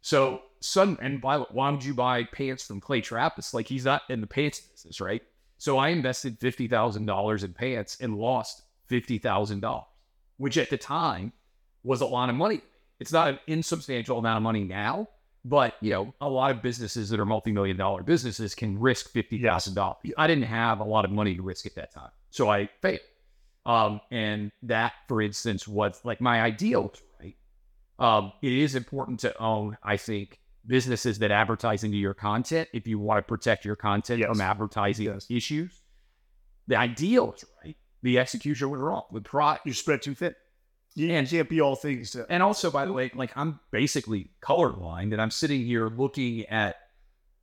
So, 0.00 0.42
sudden 0.60 0.96
and 1.02 1.20
way, 1.20 1.44
why 1.50 1.70
would 1.70 1.84
you 1.84 1.92
buy 1.92 2.22
pants 2.22 2.64
from 2.64 2.80
Clay 2.80 3.00
Travis? 3.00 3.52
Like 3.52 3.66
he's 3.66 3.84
not 3.84 4.02
in 4.08 4.20
the 4.20 4.28
pants 4.28 4.60
business, 4.60 5.00
right? 5.00 5.22
So 5.58 5.76
I 5.76 5.88
invested 5.88 6.38
fifty 6.38 6.68
thousand 6.68 7.06
dollars 7.06 7.42
in 7.42 7.52
pants 7.52 7.98
and 8.00 8.14
lost 8.14 8.62
fifty 8.86 9.18
thousand 9.18 9.58
dollars, 9.58 9.86
which 10.36 10.56
at 10.56 10.70
the 10.70 10.78
time 10.78 11.32
was 11.82 12.00
a 12.00 12.06
lot 12.06 12.30
of 12.30 12.36
money. 12.36 12.60
It's 13.00 13.12
not 13.12 13.28
an 13.28 13.40
insubstantial 13.48 14.18
amount 14.18 14.36
of 14.36 14.44
money 14.44 14.62
now, 14.62 15.08
but 15.44 15.74
you 15.80 15.90
know, 15.90 16.14
a 16.20 16.28
lot 16.28 16.50
of 16.50 16.62
businesses 16.62 17.10
that 17.10 17.18
are 17.20 17.24
multi-million 17.26 17.76
dollar 17.76 18.02
businesses 18.02 18.54
can 18.54 18.78
risk 18.78 19.10
fifty 19.10 19.42
thousand 19.42 19.74
dollars. 19.74 19.98
I 20.16 20.26
didn't 20.26 20.44
have 20.44 20.80
a 20.80 20.84
lot 20.84 21.04
of 21.04 21.10
money 21.10 21.34
to 21.34 21.42
risk 21.42 21.66
at 21.66 21.74
that 21.76 21.92
time, 21.92 22.10
so 22.30 22.48
I 22.50 22.68
failed. 22.80 23.00
Um, 23.64 24.00
and 24.10 24.50
that, 24.64 24.92
for 25.06 25.22
instance, 25.22 25.68
was 25.68 26.00
like 26.04 26.20
my 26.20 26.40
ideal, 26.42 26.92
right? 27.20 27.36
Um, 27.98 28.32
it 28.42 28.52
is 28.52 28.74
important 28.74 29.20
to 29.20 29.38
own, 29.40 29.78
I 29.84 29.96
think, 29.96 30.40
businesses 30.66 31.20
that 31.20 31.30
advertise 31.30 31.84
into 31.84 31.96
your 31.96 32.14
content 32.14 32.68
if 32.72 32.88
you 32.88 32.98
want 32.98 33.18
to 33.18 33.22
protect 33.22 33.64
your 33.64 33.76
content 33.76 34.18
Yes. 34.20 34.28
from 34.28 34.40
advertising 34.40 35.06
Yes. 35.06 35.26
issues. 35.30 35.80
The 36.66 36.74
ideal 36.76 37.32
is 37.34 37.44
right. 37.64 37.76
The 38.02 38.18
execution 38.18 38.70
was 38.70 38.80
wrong. 38.80 39.04
The 39.12 39.20
product 39.20 39.64
You 39.66 39.72
spread 39.74 40.02
too 40.02 40.14
thin. 40.16 40.34
You 40.94 41.08
can't 41.08 41.48
be 41.48 41.60
all 41.60 41.74
things 41.74 42.10
to 42.12 42.26
and 42.28 42.42
also, 42.42 42.70
by 42.70 42.84
the 42.84 42.92
way, 42.92 43.10
like 43.14 43.32
I'm 43.36 43.60
basically 43.70 44.30
colorblind, 44.42 45.12
and 45.12 45.20
I'm 45.20 45.30
sitting 45.30 45.64
here 45.64 45.88
looking 45.88 46.44
at 46.46 46.76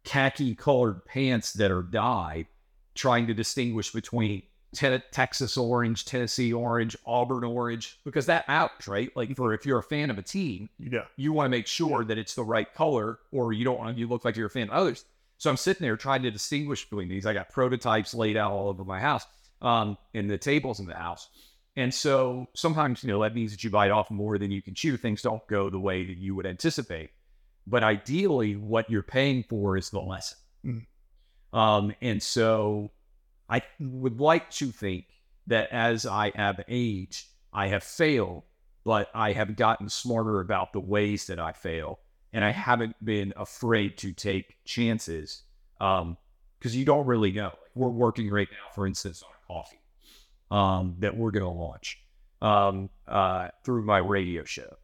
khaki 0.03 0.55
colored 0.55 1.05
pants 1.05 1.53
that 1.53 1.71
are 1.71 1.83
dyed, 1.83 2.47
trying 2.95 3.27
to 3.27 3.33
distinguish 3.33 3.91
between 3.91 4.43
te- 4.73 5.01
Texas 5.11 5.57
orange, 5.57 6.05
Tennessee 6.05 6.53
orange, 6.53 6.95
Auburn 7.05 7.43
orange, 7.43 7.99
because 8.05 8.25
that 8.27 8.47
matters, 8.47 8.87
right? 8.87 9.15
Like, 9.15 9.35
for 9.35 9.53
if 9.53 9.65
you're 9.65 9.79
a 9.79 9.83
fan 9.83 10.09
of 10.09 10.17
a 10.17 10.21
team, 10.21 10.69
you 10.77 10.89
know. 10.89 11.05
you 11.15 11.33
want 11.33 11.45
to 11.45 11.49
make 11.49 11.67
sure 11.67 12.03
that 12.03 12.17
it's 12.17 12.35
the 12.35 12.43
right 12.43 12.71
color, 12.73 13.19
or 13.31 13.53
you 13.53 13.65
don't 13.65 13.79
want 13.79 13.97
you 13.97 14.07
look 14.07 14.25
like 14.25 14.35
you're 14.35 14.47
a 14.47 14.51
fan 14.51 14.69
of 14.69 14.73
others. 14.73 15.05
So 15.37 15.49
I'm 15.49 15.57
sitting 15.57 15.83
there 15.83 15.97
trying 15.97 16.21
to 16.23 16.31
distinguish 16.31 16.89
between 16.89 17.07
these. 17.07 17.25
I 17.25 17.33
got 17.33 17.49
prototypes 17.49 18.13
laid 18.13 18.35
out 18.37 18.51
all 18.51 18.69
over 18.69 18.83
my 18.83 18.99
house, 18.99 19.25
um, 19.61 19.97
and 20.13 20.29
the 20.29 20.37
tables 20.37 20.79
in 20.79 20.85
the 20.85 20.95
house. 20.95 21.29
And 21.79 21.93
so 21.93 22.45
sometimes, 22.55 23.05
you 23.05 23.07
know, 23.07 23.21
that 23.21 23.33
means 23.33 23.51
that 23.51 23.63
you 23.63 23.69
bite 23.69 23.89
off 23.89 24.11
more 24.11 24.37
than 24.37 24.51
you 24.51 24.61
can 24.61 24.75
chew. 24.75 24.97
Things 24.97 25.21
don't 25.21 25.47
go 25.47 25.69
the 25.69 25.79
way 25.79 26.05
that 26.05 26.17
you 26.17 26.35
would 26.35 26.45
anticipate. 26.45 27.11
But 27.65 27.85
ideally, 27.85 28.57
what 28.57 28.89
you're 28.89 29.01
paying 29.01 29.43
for 29.43 29.77
is 29.77 29.89
the 29.89 30.01
lesson. 30.01 30.37
Mm. 30.65 30.85
Um, 31.57 31.95
and 32.01 32.21
so 32.21 32.91
I 33.47 33.61
would 33.79 34.19
like 34.19 34.51
to 34.55 34.73
think 34.73 35.05
that 35.47 35.71
as 35.71 36.05
I 36.05 36.33
have 36.35 36.59
aged, 36.67 37.27
I 37.53 37.67
have 37.67 37.85
failed, 37.85 38.43
but 38.83 39.09
I 39.15 39.31
have 39.31 39.55
gotten 39.55 39.87
smarter 39.87 40.41
about 40.41 40.73
the 40.73 40.81
ways 40.81 41.27
that 41.27 41.39
I 41.39 41.53
fail. 41.53 41.99
And 42.33 42.43
I 42.43 42.51
haven't 42.51 42.97
been 43.05 43.31
afraid 43.37 43.97
to 43.99 44.11
take 44.11 44.57
chances 44.65 45.43
because 45.77 46.75
you 46.75 46.83
don't 46.83 47.07
really 47.07 47.31
know. 47.31 47.53
We're 47.73 47.87
working 47.87 48.29
right 48.29 48.49
now, 48.51 48.75
for 48.75 48.85
instance, 48.85 49.23
on 49.23 49.31
coffee 49.47 49.79
um, 50.51 50.95
that 50.99 51.15
we're 51.15 51.31
going 51.31 51.43
to 51.43 51.49
launch 51.49 51.99
um, 52.41 52.89
uh, 53.07 53.49
through 53.63 53.83
my 53.83 53.97
radio 53.97 54.43
show. 54.43 54.77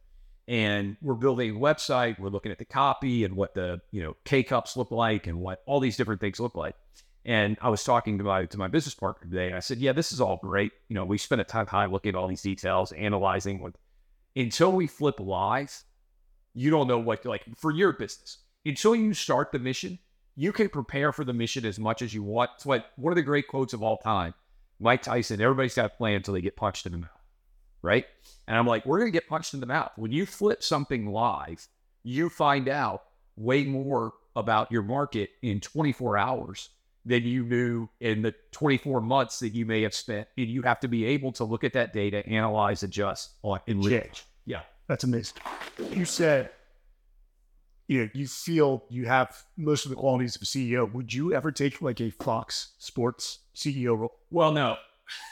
And 0.48 0.96
we're 1.02 1.14
building 1.14 1.56
a 1.56 1.58
website. 1.58 2.18
We're 2.20 2.28
looking 2.28 2.52
at 2.52 2.58
the 2.58 2.64
copy 2.64 3.24
and 3.24 3.34
what 3.34 3.54
the 3.54 3.80
you 3.90 4.02
know 4.02 4.16
K 4.24 4.44
cups 4.44 4.76
look 4.76 4.92
like 4.92 5.26
and 5.26 5.40
what 5.40 5.62
all 5.66 5.80
these 5.80 5.96
different 5.96 6.20
things 6.20 6.38
look 6.38 6.54
like. 6.54 6.76
And 7.24 7.56
I 7.60 7.68
was 7.68 7.82
talking 7.82 8.18
to 8.18 8.24
my 8.24 8.46
to 8.46 8.58
my 8.58 8.68
business 8.68 8.94
partner 8.94 9.28
today, 9.28 9.48
and 9.48 9.56
I 9.56 9.60
said, 9.60 9.78
"Yeah, 9.78 9.90
this 9.90 10.12
is 10.12 10.20
all 10.20 10.36
great. 10.36 10.70
You 10.88 10.94
know, 10.94 11.04
we 11.04 11.18
spent 11.18 11.40
a 11.40 11.44
ton 11.44 11.62
of 11.62 11.68
time 11.68 11.90
looking 11.90 12.10
at 12.10 12.14
all 12.14 12.28
these 12.28 12.42
details, 12.42 12.92
analyzing 12.92 13.60
what 13.60 13.74
until 14.36 14.70
we 14.70 14.86
flip 14.86 15.18
live, 15.18 15.82
you 16.54 16.70
don't 16.70 16.86
know 16.86 16.98
what 16.98 17.24
like 17.24 17.42
for 17.56 17.72
your 17.72 17.92
business. 17.94 18.38
Until 18.64 18.94
you 18.94 19.14
start 19.14 19.50
the 19.50 19.58
mission, 19.58 19.98
you 20.36 20.52
can 20.52 20.68
prepare 20.68 21.10
for 21.12 21.24
the 21.24 21.32
mission 21.32 21.64
as 21.64 21.78
much 21.78 22.02
as 22.02 22.12
you 22.14 22.22
want. 22.22 22.50
It's 22.54 22.66
what 22.66 22.86
one 22.96 23.12
of 23.12 23.16
the 23.16 23.22
great 23.22 23.48
quotes 23.48 23.72
of 23.72 23.82
all 23.82 23.96
time. 23.96 24.34
Mike 24.80 25.02
Tyson, 25.02 25.40
everybody's 25.40 25.74
got 25.74 25.86
a 25.86 25.90
plan 25.90 26.14
until 26.14 26.34
they 26.34 26.40
get 26.40 26.56
punched 26.56 26.86
in 26.86 26.92
the 26.92 26.98
mouth. 26.98 27.10
Right? 27.82 28.06
And 28.48 28.56
I'm 28.56 28.66
like, 28.66 28.84
we're 28.84 28.98
gonna 28.98 29.10
get 29.10 29.28
punched 29.28 29.54
in 29.54 29.60
the 29.60 29.66
mouth. 29.66 29.92
When 29.96 30.12
you 30.12 30.26
flip 30.26 30.62
something 30.62 31.06
live, 31.06 31.66
you 32.02 32.28
find 32.28 32.68
out 32.68 33.04
way 33.36 33.64
more 33.64 34.14
about 34.34 34.70
your 34.70 34.82
market 34.82 35.30
in 35.42 35.60
24 35.60 36.18
hours 36.18 36.70
than 37.04 37.22
you 37.22 37.44
knew 37.44 37.88
in 38.00 38.22
the 38.22 38.34
24 38.52 39.00
months 39.00 39.38
that 39.38 39.50
you 39.50 39.64
may 39.64 39.82
have 39.82 39.94
spent. 39.94 40.26
And 40.36 40.48
you 40.48 40.62
have 40.62 40.80
to 40.80 40.88
be 40.88 41.04
able 41.04 41.32
to 41.32 41.44
look 41.44 41.62
at 41.62 41.72
that 41.74 41.92
data, 41.92 42.26
analyze, 42.26 42.82
adjust, 42.82 43.34
and 43.44 43.82
Change. 43.82 44.24
Yeah. 44.44 44.62
That's 44.88 45.04
amazing. 45.04 45.38
You 45.90 46.04
said, 46.04 46.50
you 47.88 48.02
know, 48.02 48.10
you 48.14 48.26
feel 48.26 48.84
you 48.90 49.06
have 49.06 49.44
most 49.56 49.84
of 49.86 49.90
the 49.90 49.96
qualities 49.96 50.36
of 50.36 50.42
a 50.42 50.44
CEO. 50.44 50.92
Would 50.92 51.12
you 51.12 51.32
ever 51.34 51.52
take 51.52 51.80
like 51.80 52.00
a 52.00 52.10
Fox 52.10 52.72
Sports 52.78 53.40
CEO 53.54 53.96
role? 53.98 54.12
Well, 54.30 54.52
no, 54.52 54.76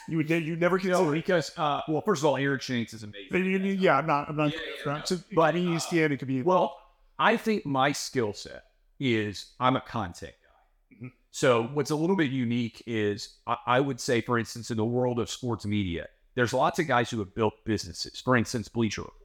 You 0.07 0.17
would. 0.17 0.29
You 0.29 0.55
never 0.55 0.77
No, 0.77 0.81
consider. 0.83 1.11
because 1.11 1.51
uh, 1.57 1.81
well, 1.89 2.01
first 2.01 2.21
of 2.21 2.25
all, 2.27 2.37
Eric 2.37 2.61
Shanks 2.61 2.93
is 2.93 3.03
amazing. 3.03 3.45
you- 3.45 3.57
you- 3.59 3.73
Yeah, 3.73 3.97
I'm 3.97 4.07
not. 4.07 4.29
I'm 4.29 4.37
not. 4.37 4.53
Yeah, 4.53 4.59
yeah, 4.85 5.03
so, 5.03 5.17
but 5.33 5.55
ESPN, 5.55 6.11
it 6.11 6.17
could 6.17 6.29
be. 6.29 6.41
Well, 6.41 6.77
I 7.19 7.35
think 7.37 7.65
my 7.65 7.91
skill 7.91 8.33
set 8.33 8.63
is 8.99 9.53
I'm 9.59 9.75
a 9.75 9.81
content 9.81 10.33
guy. 10.41 11.05
Mhm. 11.07 11.11
So 11.31 11.63
what's 11.73 11.91
a 11.91 11.95
little 11.95 12.15
bit 12.15 12.31
unique 12.31 12.81
is 12.87 13.37
I, 13.45 13.57
I 13.67 13.79
would 13.81 13.99
say, 13.99 14.21
for 14.21 14.39
instance, 14.39 14.71
in 14.71 14.77
the 14.77 14.85
world 14.85 15.19
of 15.19 15.29
sports 15.29 15.65
media, 15.65 16.07
there's 16.35 16.53
lots 16.53 16.79
of 16.79 16.87
guys 16.87 17.09
who 17.09 17.19
have 17.19 17.35
built 17.35 17.53
businesses. 17.65 18.21
For 18.21 18.37
instance, 18.37 18.69
Bleacher 18.69 19.01
Report, 19.01 19.24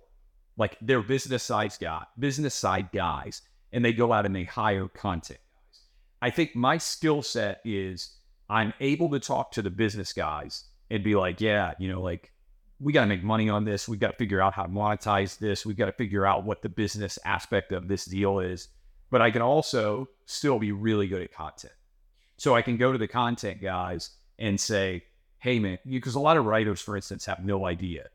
like 0.60 0.76
they're 0.82 1.00
business 1.00 1.42
side 1.42 1.72
guy, 1.80 2.04
business 2.18 2.54
side 2.54 2.90
guys, 2.92 3.40
and 3.72 3.82
they 3.82 3.94
go 3.94 4.12
out 4.12 4.26
and 4.26 4.36
they 4.36 4.44
hire 4.44 4.88
content 4.88 5.40
guys. 5.40 5.80
I 6.20 6.28
think 6.28 6.54
my 6.54 6.76
skill 6.76 7.22
set 7.22 7.62
is 7.64 8.18
I'm 8.50 8.74
able 8.78 9.08
to 9.12 9.20
talk 9.20 9.52
to 9.52 9.62
the 9.62 9.70
business 9.70 10.12
guys 10.12 10.64
and 10.90 11.02
be 11.02 11.14
like, 11.14 11.40
yeah, 11.40 11.72
you 11.78 11.90
know, 11.90 12.02
like 12.02 12.30
we 12.78 12.92
got 12.92 13.00
to 13.00 13.06
make 13.06 13.24
money 13.24 13.48
on 13.48 13.64
this. 13.64 13.88
We 13.88 13.96
got 13.96 14.10
to 14.10 14.16
figure 14.18 14.42
out 14.42 14.52
how 14.52 14.64
to 14.64 14.68
monetize 14.68 15.38
this. 15.38 15.64
We 15.64 15.72
got 15.72 15.86
to 15.86 15.92
figure 15.92 16.26
out 16.26 16.44
what 16.44 16.60
the 16.60 16.68
business 16.68 17.18
aspect 17.24 17.72
of 17.72 17.88
this 17.88 18.04
deal 18.04 18.40
is. 18.40 18.68
But 19.10 19.22
I 19.22 19.30
can 19.30 19.40
also 19.40 20.10
still 20.26 20.58
be 20.58 20.72
really 20.72 21.08
good 21.08 21.22
at 21.22 21.32
content. 21.32 21.72
So 22.36 22.54
I 22.54 22.60
can 22.60 22.76
go 22.76 22.92
to 22.92 22.98
the 22.98 23.08
content 23.08 23.62
guys 23.62 24.10
and 24.38 24.60
say, 24.60 25.04
hey, 25.38 25.58
man, 25.58 25.78
because 25.88 26.16
a 26.16 26.20
lot 26.20 26.36
of 26.36 26.44
writers, 26.44 26.82
for 26.82 26.96
instance, 26.96 27.24
have 27.24 27.42
no 27.42 27.64
idea 27.64 28.08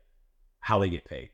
how 0.60 0.78
they 0.78 0.88
get 0.88 1.04
paid. 1.04 1.30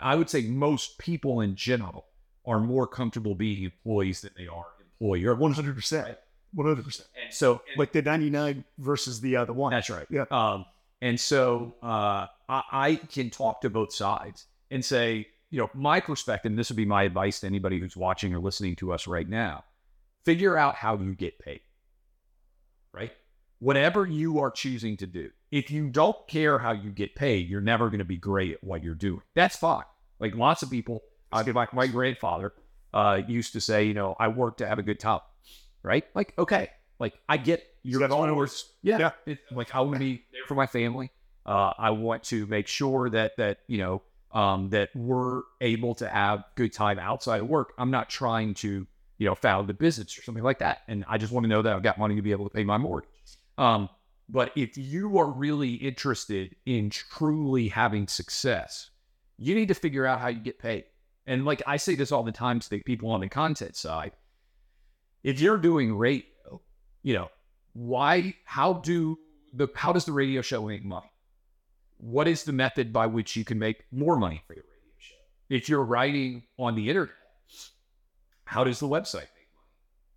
I 0.00 0.14
would 0.16 0.30
say 0.30 0.42
most 0.42 0.98
people 0.98 1.40
in 1.40 1.56
general 1.56 2.06
are 2.46 2.60
more 2.60 2.86
comfortable 2.86 3.34
being 3.34 3.64
employees 3.64 4.20
than 4.20 4.32
they 4.36 4.46
are 4.46 4.66
employer. 4.80 5.34
One 5.34 5.52
hundred 5.52 5.76
percent. 5.76 6.18
One 6.52 6.66
hundred 6.66 6.84
percent. 6.84 7.08
And 7.22 7.32
so, 7.32 7.62
Like 7.76 7.92
the 7.92 8.02
ninety 8.02 8.30
nine 8.30 8.64
versus 8.78 9.20
the 9.20 9.36
other 9.36 9.52
one. 9.52 9.72
That's 9.72 9.90
right. 9.90 10.06
Yeah. 10.10 10.24
Um, 10.30 10.66
and 11.00 11.18
so 11.18 11.74
uh, 11.82 12.26
I, 12.48 12.62
I 12.72 13.00
can 13.12 13.30
talk 13.30 13.60
to 13.62 13.70
both 13.70 13.92
sides 13.92 14.46
and 14.70 14.84
say, 14.84 15.26
you 15.50 15.60
know, 15.60 15.70
my 15.74 16.00
perspective, 16.00 16.50
and 16.50 16.58
this 16.58 16.70
would 16.70 16.76
be 16.76 16.84
my 16.84 17.02
advice 17.02 17.40
to 17.40 17.46
anybody 17.46 17.78
who's 17.78 17.96
watching 17.96 18.34
or 18.34 18.40
listening 18.40 18.76
to 18.76 18.92
us 18.92 19.06
right 19.06 19.28
now 19.28 19.64
figure 20.24 20.56
out 20.56 20.74
how 20.74 20.96
you 20.96 21.14
get 21.14 21.38
paid, 21.38 21.60
right? 22.92 23.12
Whatever 23.58 24.06
you 24.06 24.38
are 24.40 24.50
choosing 24.50 24.96
to 24.96 25.06
do, 25.06 25.30
if 25.54 25.70
you 25.70 25.88
don't 25.88 26.16
care 26.26 26.58
how 26.58 26.72
you 26.72 26.90
get 26.90 27.14
paid, 27.14 27.48
you're 27.48 27.60
never 27.60 27.88
going 27.88 28.00
to 28.00 28.04
be 28.04 28.16
great 28.16 28.54
at 28.54 28.64
what 28.64 28.82
you're 28.82 28.96
doing. 28.96 29.22
That's 29.36 29.54
fine. 29.54 29.84
Like 30.18 30.34
lots 30.34 30.64
of 30.64 30.70
people, 30.70 31.04
I 31.30 31.44
my, 31.52 31.68
my 31.72 31.86
grandfather 31.86 32.52
uh, 32.92 33.20
used 33.28 33.52
to 33.52 33.60
say, 33.60 33.84
you 33.84 33.94
know, 33.94 34.16
I 34.18 34.26
work 34.26 34.56
to 34.56 34.66
have 34.66 34.80
a 34.80 34.82
good 34.82 34.98
time, 34.98 35.20
right? 35.84 36.04
Like, 36.12 36.34
okay, 36.38 36.70
like 36.98 37.14
I 37.28 37.36
get 37.36 37.64
your 37.84 38.02
it 38.02 38.08
goals. 38.08 38.72
Yeah, 38.82 38.98
Yeah. 38.98 39.10
It, 39.26 39.38
like 39.52 39.72
I 39.72 39.80
want 39.82 39.94
to 39.94 40.00
be 40.00 40.24
there 40.32 40.42
for 40.48 40.56
my 40.56 40.66
family. 40.66 41.12
Uh, 41.46 41.72
I 41.78 41.90
want 41.90 42.24
to 42.24 42.46
make 42.48 42.66
sure 42.66 43.08
that 43.10 43.36
that 43.36 43.58
you 43.68 43.78
know 43.78 44.02
um, 44.32 44.70
that 44.70 44.90
we're 44.96 45.42
able 45.60 45.94
to 45.96 46.08
have 46.08 46.42
good 46.56 46.72
time 46.72 46.98
outside 46.98 47.42
of 47.42 47.46
work. 47.46 47.74
I'm 47.78 47.92
not 47.92 48.10
trying 48.10 48.54
to 48.54 48.88
you 49.18 49.26
know 49.28 49.36
found 49.36 49.70
a 49.70 49.74
business 49.74 50.18
or 50.18 50.22
something 50.22 50.42
like 50.42 50.58
that, 50.58 50.80
and 50.88 51.04
I 51.06 51.16
just 51.16 51.32
want 51.32 51.44
to 51.44 51.48
know 51.48 51.62
that 51.62 51.72
I've 51.72 51.84
got 51.84 51.96
money 51.96 52.16
to 52.16 52.22
be 52.22 52.32
able 52.32 52.48
to 52.48 52.52
pay 52.52 52.64
my 52.64 52.76
mortgage. 52.76 53.08
Um, 53.56 53.88
but 54.28 54.52
if 54.56 54.76
you 54.76 55.18
are 55.18 55.30
really 55.30 55.74
interested 55.74 56.56
in 56.66 56.90
truly 56.90 57.68
having 57.68 58.08
success, 58.08 58.90
you 59.36 59.54
need 59.54 59.68
to 59.68 59.74
figure 59.74 60.06
out 60.06 60.20
how 60.20 60.28
you 60.28 60.40
get 60.40 60.58
paid. 60.58 60.84
And 61.26 61.44
like 61.44 61.62
I 61.66 61.76
say 61.76 61.94
this 61.94 62.12
all 62.12 62.22
the 62.22 62.32
time 62.32 62.60
to 62.60 62.70
the 62.70 62.82
people 62.82 63.10
on 63.10 63.20
the 63.20 63.28
content 63.28 63.76
side, 63.76 64.12
if 65.22 65.40
you're 65.40 65.58
doing 65.58 65.96
radio, 65.96 66.24
you 67.02 67.14
know, 67.14 67.28
why 67.72 68.34
how 68.44 68.74
do 68.74 69.18
the 69.52 69.68
how 69.74 69.92
does 69.92 70.04
the 70.04 70.12
radio 70.12 70.42
show 70.42 70.66
make 70.66 70.84
money? 70.84 71.10
What 71.98 72.28
is 72.28 72.44
the 72.44 72.52
method 72.52 72.92
by 72.92 73.06
which 73.06 73.36
you 73.36 73.44
can 73.44 73.58
make 73.58 73.84
more 73.90 74.16
money 74.16 74.42
for 74.46 74.54
your 74.54 74.64
radio 74.64 74.94
show? 74.98 75.14
If 75.48 75.68
you're 75.68 75.84
writing 75.84 76.44
on 76.58 76.74
the 76.74 76.88
internet, 76.88 77.14
how 78.44 78.64
does 78.64 78.80
the 78.80 78.88
website? 78.88 79.28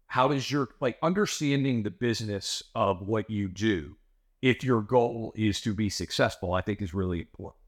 How 0.08 0.28
does 0.28 0.50
your 0.50 0.70
like 0.80 0.98
understanding 1.02 1.84
the 1.84 1.92
business 1.92 2.64
of 2.76 3.02
what 3.02 3.30
you 3.30 3.48
do 3.48 3.96
if 4.42 4.64
your 4.64 4.82
goal 4.82 5.34
is 5.36 5.62
to 5.62 5.74
be 5.74 5.90
successful, 5.90 6.54
I 6.54 6.62
think 6.62 6.82
is 6.82 6.94
really 6.94 7.20
important. 7.20 7.62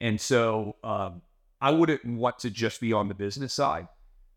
And 0.00 0.20
so 0.20 0.76
um, 0.82 1.22
I 1.60 1.70
wouldn't 1.70 2.04
want 2.04 2.38
to 2.40 2.50
just 2.50 2.80
be 2.80 2.92
on 2.92 3.08
the 3.08 3.14
business 3.14 3.52
side 3.52 3.88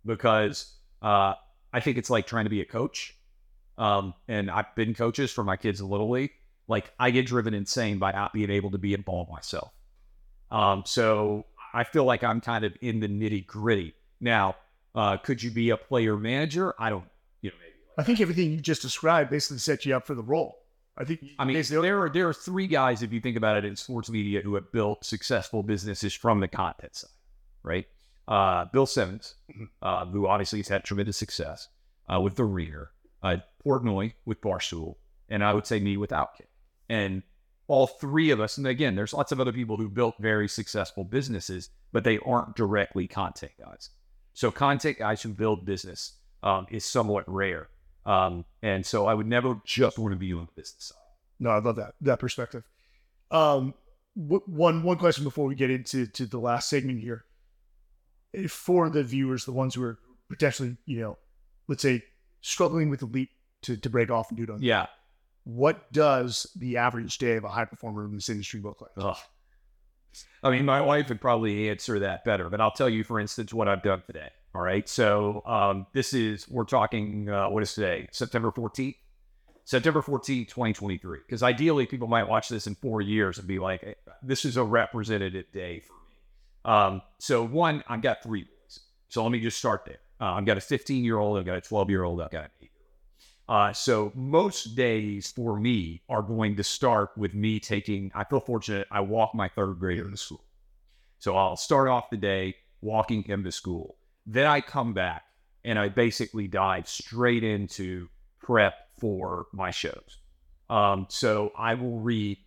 because 0.06 0.74
uh, 1.02 1.34
I 1.74 1.80
think 1.80 1.98
it's 1.98 2.10
like 2.10 2.28
trying 2.28 2.46
to 2.46 2.50
be 2.50 2.62
a 2.62 2.66
coach. 2.66 3.16
Um, 3.78 4.14
and 4.28 4.50
I've 4.50 4.74
been 4.76 4.94
coaches 4.94 5.32
for 5.32 5.44
my 5.44 5.56
kids 5.56 5.82
in 5.82 5.90
Little 5.90 6.10
League. 6.10 6.32
Like 6.68 6.92
I 7.00 7.12
get 7.12 7.26
driven 7.26 7.54
insane 7.54 8.00
by 8.00 8.12
not 8.12 8.34
being 8.34 8.50
able 8.50 8.72
to 8.72 8.78
be 8.78 8.94
involved 8.94 9.32
myself. 9.32 9.72
Um, 10.52 10.84
so 10.86 11.46
I 11.74 11.84
feel 11.84 12.06
like 12.06 12.24
I'm 12.24 12.42
kind 12.42 12.66
of 12.66 12.76
in 12.82 13.00
the 13.00 13.08
nitty 13.08 13.46
gritty. 13.46 13.94
Now, 14.20 14.56
uh, 14.96 15.18
could 15.18 15.44
you 15.44 15.52
be 15.52 15.70
a 15.70 15.78
player 15.78 16.18
manager? 16.18 16.74
I 16.80 16.90
don't. 16.90 17.06
I 17.98 18.04
think 18.04 18.22
everything 18.22 18.52
you 18.52 18.58
just 18.60 18.82
described 18.82 19.30
basically 19.32 19.58
set 19.58 19.86
you 19.86 19.96
up 19.96 20.06
for 20.06 20.16
the 20.16 20.24
role. 20.24 20.60
I 20.98 21.04
think. 21.04 21.22
I 21.38 21.46
mean, 21.46 21.56
basically- 21.56 21.88
there 21.88 22.02
are 22.04 22.10
there 22.10 22.28
are 22.30 22.34
three 22.34 22.68
guys, 22.68 23.04
if 23.04 23.14
you 23.14 23.20
think 23.22 23.38
about 23.38 23.58
it, 23.58 23.66
in 23.66 23.76
sports 23.76 24.10
media 24.10 24.42
who 24.42 24.56
have 24.56 24.72
built 24.72 25.06
successful 25.06 25.64
businesses 25.64 26.14
from 26.14 26.40
the 26.40 26.48
content 26.48 26.96
side, 26.96 27.10
right? 27.64 27.86
Uh, 28.28 28.66
Bill 28.66 28.86
Simmons, 28.86 29.36
Mhm. 29.52 29.70
uh, 29.82 30.06
who 30.08 30.28
obviously 30.28 30.60
has 30.60 30.68
had 30.68 30.84
tremendous 30.84 31.18
success 31.18 31.70
uh, 32.12 32.20
with 32.20 32.36
the 32.36 32.44
Ringer, 32.46 32.92
uh, 33.24 33.38
Portnoy 33.66 34.14
with 34.26 34.42
Barstool, 34.42 34.96
and 35.30 35.44
I 35.44 35.54
would 35.54 35.66
say 35.68 35.80
me 35.80 35.98
with 35.98 36.10
Outkick. 36.12 36.48
And 36.90 37.24
all 37.68 37.86
three 37.88 38.32
of 38.32 38.40
us, 38.40 38.58
and 38.58 38.66
again, 38.68 38.96
there's 38.96 39.14
lots 39.14 39.32
of 39.32 39.40
other 39.40 39.52
people 39.54 39.78
who 39.78 39.90
built 39.90 40.16
very 40.20 40.48
successful 40.48 41.04
businesses, 41.04 41.70
but 41.92 42.04
they 42.04 42.18
aren't 42.20 42.56
directly 42.56 43.08
content 43.08 43.52
guys. 43.60 43.90
So 44.34 44.52
content 44.52 45.00
guys 45.00 45.22
who 45.22 45.30
build 45.34 45.66
business 45.66 46.14
um, 46.44 46.66
is 46.70 46.86
somewhat 46.86 47.24
rare. 47.28 47.70
Um, 48.08 48.46
and 48.64 48.86
so 48.86 49.06
I 49.06 49.14
would 49.14 49.28
never 49.28 49.60
just 49.66 50.00
want 50.00 50.14
to 50.14 50.18
be 50.18 50.34
on 50.34 50.48
the 50.48 50.62
business 50.62 50.86
side. 50.86 50.98
No, 51.40 51.50
I 51.52 51.60
love 51.60 51.76
that 51.76 51.94
that 52.02 52.20
perspective. 52.20 52.64
Um, 53.30 53.74
w- 54.18 54.42
one 54.48 54.82
one 54.82 54.98
question 54.98 55.24
before 55.24 55.46
we 55.46 55.56
get 55.56 55.70
into 55.70 56.08
to 56.08 56.26
the 56.26 56.40
last 56.40 56.70
segment 56.70 57.02
here, 57.02 57.26
If 58.34 58.52
for 58.52 58.90
the 58.90 59.04
viewers, 59.04 59.46
the 59.46 59.52
ones 59.52 59.76
who 59.76 59.84
are 59.84 60.00
potentially, 60.30 60.78
you 60.86 61.00
know, 61.02 61.18
let's 61.68 61.82
say 61.82 62.04
struggling 62.42 62.90
with 62.90 63.02
the 63.02 63.06
leap 63.06 63.30
to, 63.64 63.78
to 63.78 63.90
break 63.90 64.10
off 64.10 64.30
and 64.30 64.38
do 64.38 64.44
it 64.44 64.50
on. 64.50 64.62
Yeah. 64.62 64.88
What 65.44 65.92
does 65.92 66.48
the 66.56 66.78
average 66.78 67.18
day 67.18 67.36
of 67.36 67.44
a 67.44 67.50
high 67.50 67.66
performer 67.66 68.06
in 68.06 68.16
this 68.16 68.30
industry 68.30 68.62
look 68.62 68.82
like? 68.82 68.92
Ugh. 68.98 69.18
I 70.44 70.50
mean, 70.50 70.66
my 70.66 70.82
wife 70.82 71.10
would 71.10 71.22
probably 71.22 71.70
answer 71.70 72.00
that 72.00 72.26
better, 72.26 72.50
but 72.50 72.60
I'll 72.60 72.72
tell 72.72 72.90
you, 72.90 73.04
for 73.04 73.20
instance, 73.20 73.54
what 73.54 73.68
I've 73.68 73.84
done 73.84 74.02
today. 74.08 74.30
All 74.58 74.64
right. 74.64 74.90
So 74.90 75.44
um, 75.46 75.86
this 75.94 76.16
is, 76.16 76.50
we're 76.50 76.64
talking, 76.64 77.30
uh, 77.30 77.48
what 77.48 77.62
is 77.62 77.76
today? 77.76 78.08
September 78.12 78.50
14th? 78.50 78.96
September 79.66 80.02
14th, 80.02 80.48
2023. 80.48 81.20
Because 81.20 81.44
ideally, 81.44 81.86
people 81.86 82.08
might 82.08 82.28
watch 82.28 82.50
this 82.50 82.66
in 82.66 82.74
four 82.74 83.02
years 83.02 83.38
and 83.38 83.48
be 83.48 83.60
like, 83.60 83.82
"Hey, 83.82 83.96
this 84.24 84.46
is 84.46 84.58
a 84.58 84.64
representative 84.64 85.46
day 85.54 85.82
for 85.82 85.94
me. 85.94 86.74
Um, 86.74 87.02
so, 87.20 87.44
one, 87.44 87.84
I've 87.88 88.02
got 88.02 88.24
three 88.24 88.46
boys. 88.46 88.80
So 89.10 89.22
let 89.22 89.32
me 89.32 89.40
just 89.40 89.60
start 89.60 89.86
there. 89.86 90.00
Uh, 90.20 90.34
I've 90.34 90.46
got 90.46 90.58
a 90.58 90.62
15 90.62 91.04
year 91.04 91.20
old, 91.20 91.38
I've 91.38 91.46
got 91.46 91.58
a 91.58 91.62
12 91.62 91.92
year 91.92 92.04
old, 92.04 92.20
I've 92.20 92.32
got 92.32 92.46
an 92.46 92.52
8 92.60 92.64
year 92.64 92.70
old. 93.50 93.60
Uh, 93.60 93.74
so 93.74 94.12
most 94.16 94.76
days 94.76 95.32
for 95.32 95.60
me 95.60 96.02
are 96.10 96.24
going 96.24 96.56
to 96.56 96.64
start 96.64 97.12
with 97.16 97.36
me 97.36 97.60
taking, 97.60 98.12
I 98.16 98.24
feel 98.24 98.40
fortunate, 98.40 98.88
I 98.90 99.02
walk 99.02 99.36
my 99.36 99.50
third 99.50 99.78
grader 99.78 100.10
to 100.10 100.18
school. 100.18 100.44
So 101.20 101.38
I'll 101.38 101.58
start 101.58 101.90
off 101.90 102.10
the 102.10 102.18
day 102.18 102.56
walking 102.82 103.22
him 103.22 103.44
to 103.44 103.52
school. 103.52 103.98
Then 104.28 104.46
I 104.46 104.60
come 104.60 104.94
back 104.94 105.24
and 105.64 105.80
I 105.80 105.88
basically 105.88 106.48
dive 106.48 106.88
straight 106.88 107.44
into 107.44 108.10
prep 108.42 108.74
for 109.00 109.48
my 109.54 109.72
shows. 109.72 110.20
Um, 110.70 111.08
so 111.10 111.52
I 111.58 111.76
will 111.76 112.00
read 112.00 112.38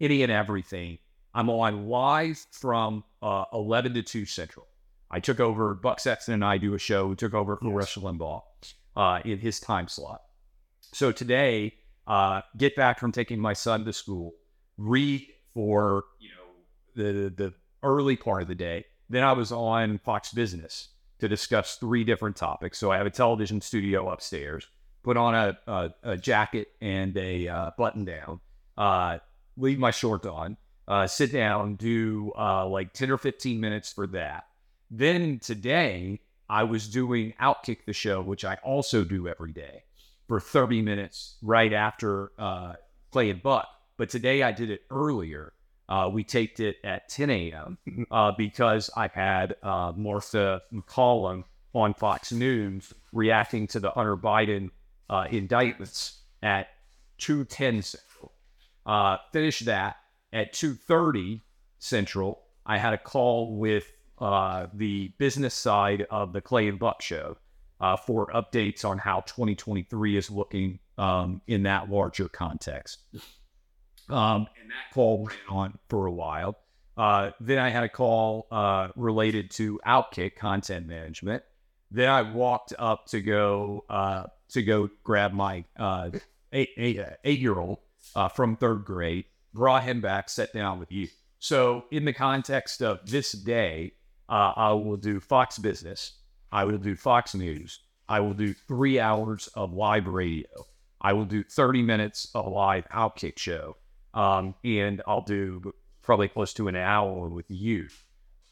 any 0.00 0.22
and 0.22 0.32
everything. 0.32 0.98
I'm 1.34 1.50
on 1.50 1.86
live 1.86 2.44
from 2.52 3.04
uh, 3.22 3.44
11 3.52 3.94
to 3.94 4.02
2 4.02 4.24
Central. 4.24 4.66
I 5.10 5.20
took 5.20 5.40
over, 5.40 5.74
Buck 5.74 6.00
Sexton 6.00 6.34
and 6.34 6.44
I 6.44 6.56
do 6.56 6.74
a 6.74 6.78
show. 6.78 7.08
We 7.08 7.16
took 7.16 7.34
over 7.34 7.56
for 7.56 7.66
Yes. 7.66 7.74
Rush 7.74 7.96
Limbaugh 7.96 8.42
uh, 8.96 9.20
in 9.24 9.38
his 9.38 9.60
time 9.60 9.88
slot. 9.88 10.22
So 10.92 11.12
today, 11.12 11.74
uh, 12.06 12.40
get 12.56 12.74
back 12.76 12.98
from 12.98 13.12
taking 13.12 13.38
my 13.38 13.52
son 13.52 13.84
to 13.84 13.92
school, 13.92 14.32
read 14.78 15.26
for 15.54 16.04
you 16.18 16.30
know 16.30 17.02
the 17.02 17.28
the 17.30 17.54
early 17.82 18.16
part 18.16 18.42
of 18.42 18.48
the 18.48 18.54
day. 18.54 18.86
Then 19.08 19.22
I 19.22 19.32
was 19.32 19.52
on 19.52 19.98
Fox 19.98 20.32
Business 20.32 20.88
to 21.20 21.28
discuss 21.28 21.76
three 21.76 22.04
different 22.04 22.36
topics. 22.36 22.78
So 22.78 22.90
I 22.90 22.96
have 22.96 23.06
a 23.06 23.10
television 23.10 23.60
studio 23.60 24.10
upstairs. 24.10 24.66
Put 25.02 25.16
on 25.16 25.34
a 25.34 25.58
a, 25.66 25.90
a 26.02 26.16
jacket 26.16 26.68
and 26.80 27.16
a 27.16 27.48
uh, 27.48 27.70
button 27.78 28.04
down. 28.04 28.40
Uh, 28.76 29.18
leave 29.56 29.78
my 29.78 29.90
shorts 29.90 30.26
on. 30.26 30.56
Uh, 30.88 31.06
sit 31.06 31.32
down, 31.32 31.76
do 31.76 32.32
uh, 32.36 32.66
like 32.66 32.92
ten 32.92 33.10
or 33.10 33.18
fifteen 33.18 33.60
minutes 33.60 33.92
for 33.92 34.06
that. 34.08 34.44
Then 34.90 35.38
today 35.38 36.20
I 36.48 36.64
was 36.64 36.88
doing 36.88 37.32
Outkick 37.40 37.84
the 37.86 37.92
show, 37.92 38.20
which 38.20 38.44
I 38.44 38.58
also 38.64 39.04
do 39.04 39.28
every 39.28 39.52
day 39.52 39.84
for 40.26 40.40
30 40.40 40.82
minutes 40.82 41.36
right 41.42 41.72
after 41.72 42.32
uh, 42.38 42.74
Clay 43.12 43.30
and 43.30 43.42
Buck. 43.42 43.68
But 43.96 44.10
today 44.10 44.42
I 44.42 44.50
did 44.50 44.70
it 44.70 44.82
earlier. 44.90 45.52
Uh, 45.90 46.08
we 46.08 46.22
taped 46.22 46.60
it 46.60 46.76
at 46.84 47.08
10 47.08 47.30
a.m. 47.30 47.78
Uh, 48.10 48.32
because 48.38 48.90
I 48.96 49.08
had 49.08 49.56
uh, 49.62 49.92
Martha 49.96 50.62
MacCallum 50.72 51.44
on 51.74 51.94
Fox 51.94 52.30
News 52.32 52.94
reacting 53.12 53.66
to 53.68 53.80
the 53.80 53.90
Hunter 53.90 54.16
Biden 54.16 54.70
uh, 55.08 55.26
indictments 55.30 56.20
at 56.42 56.68
2:10 57.18 57.82
Central. 57.82 58.32
Uh, 58.86 59.16
finished 59.32 59.64
that 59.64 59.96
at 60.32 60.52
2:30 60.52 61.40
Central. 61.80 62.42
I 62.64 62.78
had 62.78 62.92
a 62.92 62.98
call 62.98 63.56
with 63.56 63.90
uh, 64.18 64.68
the 64.72 65.08
business 65.18 65.54
side 65.54 66.06
of 66.10 66.32
the 66.32 66.40
Clay 66.40 66.68
and 66.68 66.78
Buck 66.78 67.02
show 67.02 67.36
for 68.06 68.26
updates 68.28 68.84
on 68.84 68.98
how 68.98 69.20
2023 69.22 70.16
is 70.16 70.30
looking 70.30 70.78
um, 70.98 71.40
in 71.46 71.62
that 71.64 71.90
larger 71.90 72.28
context. 72.28 72.98
Um, 74.10 74.46
and 74.60 74.70
that 74.70 74.94
call 74.94 75.26
ran 75.26 75.38
on 75.48 75.78
for 75.88 76.06
a 76.06 76.12
while. 76.12 76.58
Uh, 76.96 77.30
then 77.40 77.58
I 77.58 77.70
had 77.70 77.84
a 77.84 77.88
call 77.88 78.46
uh, 78.50 78.88
related 78.96 79.50
to 79.52 79.80
Outkick 79.86 80.36
content 80.36 80.86
management. 80.86 81.42
Then 81.90 82.08
I 82.08 82.22
walked 82.22 82.74
up 82.78 83.06
to 83.06 83.20
go 83.20 83.84
uh, 83.88 84.24
to 84.50 84.62
go 84.62 84.90
grab 85.02 85.32
my 85.32 85.64
uh, 85.78 86.10
eight, 86.52 86.70
eight, 86.76 87.00
eight 87.24 87.38
year 87.38 87.58
old 87.58 87.78
uh, 88.14 88.28
from 88.28 88.56
third 88.56 88.84
grade, 88.84 89.24
brought 89.54 89.84
him 89.84 90.00
back, 90.00 90.28
sat 90.28 90.52
down 90.52 90.78
with 90.78 90.92
you. 90.92 91.08
So, 91.38 91.84
in 91.90 92.04
the 92.04 92.12
context 92.12 92.82
of 92.82 92.98
this 93.06 93.32
day, 93.32 93.92
uh, 94.28 94.52
I 94.56 94.72
will 94.72 94.96
do 94.96 95.20
Fox 95.20 95.58
Business, 95.58 96.18
I 96.52 96.64
will 96.64 96.78
do 96.78 96.94
Fox 96.94 97.34
News, 97.34 97.80
I 98.08 98.20
will 98.20 98.34
do 98.34 98.52
three 98.52 99.00
hours 99.00 99.48
of 99.54 99.72
live 99.72 100.06
radio, 100.06 100.48
I 101.00 101.14
will 101.14 101.24
do 101.24 101.42
30 101.42 101.82
minutes 101.82 102.30
of 102.34 102.46
live 102.46 102.86
Outkick 102.90 103.38
show, 103.38 103.76
um, 104.14 104.54
and 104.64 105.02
I'll 105.06 105.22
do 105.22 105.74
probably 106.02 106.28
close 106.28 106.52
to 106.54 106.68
an 106.68 106.76
hour 106.76 107.28
with 107.28 107.46
you. 107.48 107.88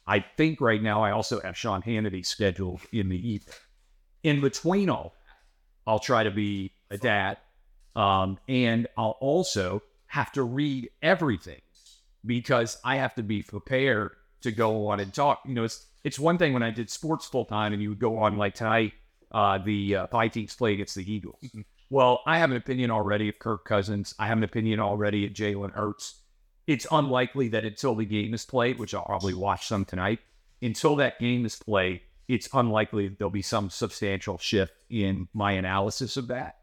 I 0.06 0.24
think 0.36 0.60
right 0.60 0.82
now 0.82 1.02
I 1.02 1.10
also 1.10 1.40
have 1.40 1.56
Sean 1.56 1.82
Hannity 1.82 2.24
scheduled 2.24 2.80
in 2.92 3.08
the 3.08 3.16
evening. 3.16 3.54
In 4.22 4.40
between 4.40 4.88
all, 4.88 5.14
I'll 5.86 5.98
try 5.98 6.22
to 6.22 6.30
be 6.30 6.72
a 6.90 6.98
dad, 6.98 7.38
um, 7.94 8.38
and 8.48 8.86
I'll 8.96 9.18
also 9.20 9.82
have 10.06 10.32
to 10.32 10.42
read 10.42 10.90
everything 11.02 11.60
because 12.24 12.78
I 12.84 12.96
have 12.96 13.14
to 13.16 13.22
be 13.22 13.42
prepared 13.42 14.12
to 14.42 14.52
go 14.52 14.88
on 14.88 15.00
and 15.00 15.12
talk. 15.12 15.40
You 15.46 15.54
know, 15.54 15.64
it's 15.64 15.86
it's 16.04 16.18
one 16.18 16.38
thing 16.38 16.52
when 16.52 16.62
I 16.62 16.70
did 16.70 16.90
sports 16.90 17.26
full 17.26 17.44
time 17.44 17.72
and 17.72 17.82
you 17.82 17.90
would 17.90 17.98
go 17.98 18.18
on 18.18 18.36
like 18.36 18.54
tonight, 18.54 18.92
uh, 19.32 19.58
the 19.58 19.96
uh, 19.96 20.06
Vikings 20.06 20.54
play 20.54 20.74
against 20.74 20.94
the 20.94 21.10
Eagles. 21.10 21.44
Well, 21.90 22.20
I 22.26 22.38
have 22.38 22.50
an 22.50 22.56
opinion 22.56 22.90
already 22.90 23.28
of 23.30 23.38
Kirk 23.38 23.64
Cousins. 23.64 24.14
I 24.18 24.26
have 24.26 24.38
an 24.38 24.44
opinion 24.44 24.78
already 24.78 25.26
of 25.26 25.32
Jalen 25.32 25.72
Hurts. 25.72 26.20
It's 26.66 26.86
unlikely 26.90 27.48
that 27.48 27.64
until 27.64 27.94
the 27.94 28.04
game 28.04 28.34
is 28.34 28.44
played, 28.44 28.78
which 28.78 28.92
I'll 28.92 29.04
probably 29.04 29.32
watch 29.32 29.66
some 29.66 29.86
tonight, 29.86 30.18
until 30.60 30.96
that 30.96 31.18
game 31.18 31.46
is 31.46 31.56
played, 31.56 32.02
it's 32.28 32.48
unlikely 32.52 33.08
there'll 33.08 33.30
be 33.30 33.40
some 33.40 33.70
substantial 33.70 34.36
shift 34.36 34.74
in 34.90 35.28
my 35.32 35.52
analysis 35.52 36.18
of 36.18 36.28
that. 36.28 36.58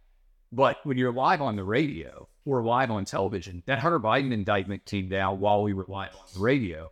But 0.52 0.78
when 0.84 0.98
you're 0.98 1.12
live 1.12 1.42
on 1.42 1.56
the 1.56 1.64
radio 1.64 2.28
or 2.46 2.64
live 2.64 2.92
on 2.92 3.04
television, 3.06 3.64
that 3.66 3.80
Hunter 3.80 4.00
Biden 4.00 4.32
indictment 4.32 4.86
came 4.86 5.10
down 5.10 5.40
while 5.40 5.64
we 5.64 5.74
were 5.74 5.86
live 5.88 6.14
on 6.14 6.28
the 6.36 6.40
radio. 6.40 6.92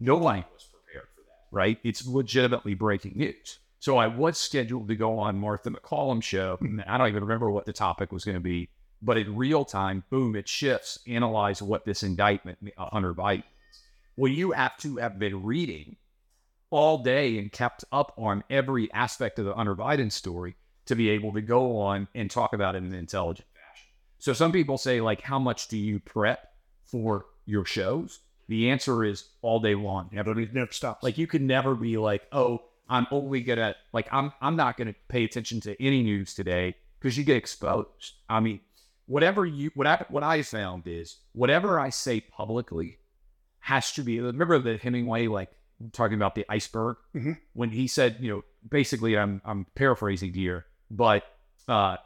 No 0.00 0.18
Nobody 0.18 0.44
was 0.52 0.64
prepared 0.64 1.08
for 1.14 1.20
that, 1.20 1.46
right? 1.52 1.78
It's 1.84 2.04
legitimately 2.04 2.74
breaking 2.74 3.12
news. 3.14 3.60
So 3.80 3.96
I 3.96 4.06
was 4.06 4.36
scheduled 4.36 4.88
to 4.88 4.94
go 4.94 5.18
on 5.18 5.38
Martha 5.38 5.70
MacCallum's 5.70 6.24
show. 6.24 6.56
Hmm. 6.56 6.80
I 6.86 6.98
don't 6.98 7.08
even 7.08 7.22
remember 7.22 7.50
what 7.50 7.64
the 7.64 7.72
topic 7.72 8.12
was 8.12 8.24
going 8.24 8.36
to 8.36 8.40
be, 8.40 8.68
but 9.02 9.16
in 9.16 9.34
real 9.34 9.64
time, 9.64 10.04
boom, 10.10 10.36
it 10.36 10.46
shifts. 10.46 10.98
Analyze 11.08 11.62
what 11.62 11.86
this 11.86 12.02
indictment, 12.02 12.58
Hunter 12.76 13.14
Biden. 13.14 13.44
Well, 14.16 14.30
you 14.30 14.52
have 14.52 14.76
to 14.78 14.96
have 14.98 15.18
been 15.18 15.42
reading 15.42 15.96
all 16.68 17.02
day 17.02 17.38
and 17.38 17.50
kept 17.50 17.84
up 17.90 18.12
on 18.18 18.44
every 18.50 18.92
aspect 18.92 19.38
of 19.38 19.46
the 19.46 19.54
Hunter 19.54 19.74
Biden 19.74 20.12
story 20.12 20.56
to 20.84 20.94
be 20.94 21.08
able 21.08 21.32
to 21.32 21.40
go 21.40 21.78
on 21.78 22.06
and 22.14 22.30
talk 22.30 22.52
about 22.52 22.74
it 22.74 22.78
in 22.78 22.84
an 22.84 22.94
intelligent 22.94 23.48
fashion. 23.54 23.88
So 24.18 24.34
some 24.34 24.52
people 24.52 24.76
say, 24.76 25.00
like, 25.00 25.22
how 25.22 25.38
much 25.38 25.68
do 25.68 25.78
you 25.78 26.00
prep 26.00 26.52
for 26.84 27.24
your 27.46 27.64
shows? 27.64 28.20
The 28.48 28.70
answer 28.70 29.04
is 29.04 29.30
all 29.40 29.60
day 29.60 29.74
long. 29.74 30.08
You 30.10 30.16
never 30.16 30.34
never 30.34 30.72
stops. 30.72 31.02
like 31.02 31.16
you 31.16 31.26
could 31.26 31.42
never 31.42 31.74
be 31.74 31.96
like, 31.96 32.22
oh, 32.32 32.62
I'm 32.90 33.06
only 33.10 33.40
gonna 33.40 33.74
like 33.92 34.08
I'm 34.12 34.32
I'm 34.42 34.56
not 34.56 34.76
gonna 34.76 34.94
pay 35.08 35.24
attention 35.24 35.60
to 35.62 35.80
any 35.82 36.02
news 36.02 36.34
today 36.34 36.74
because 36.98 37.16
you 37.16 37.24
get 37.24 37.36
exposed. 37.36 38.14
I 38.28 38.40
mean, 38.40 38.60
whatever 39.06 39.46
you 39.46 39.70
what 39.74 39.86
I 39.86 40.04
what 40.08 40.22
I 40.24 40.42
found 40.42 40.86
is 40.86 41.18
whatever 41.32 41.78
I 41.80 41.90
say 41.90 42.20
publicly 42.20 42.98
has 43.60 43.92
to 43.92 44.02
be 44.02 44.20
remember 44.20 44.58
the 44.58 44.76
Hemingway 44.76 45.28
like 45.28 45.50
talking 45.92 46.16
about 46.16 46.34
the 46.34 46.44
iceberg 46.48 46.96
Mhm. 47.14 47.38
when 47.54 47.70
he 47.70 47.86
said, 47.86 48.16
you 48.20 48.30
know, 48.30 48.42
basically 48.68 49.16
I'm 49.16 49.40
I'm 49.44 49.66
paraphrasing 49.74 50.34
here, 50.34 50.66
but 50.90 51.22
uh 51.68 51.96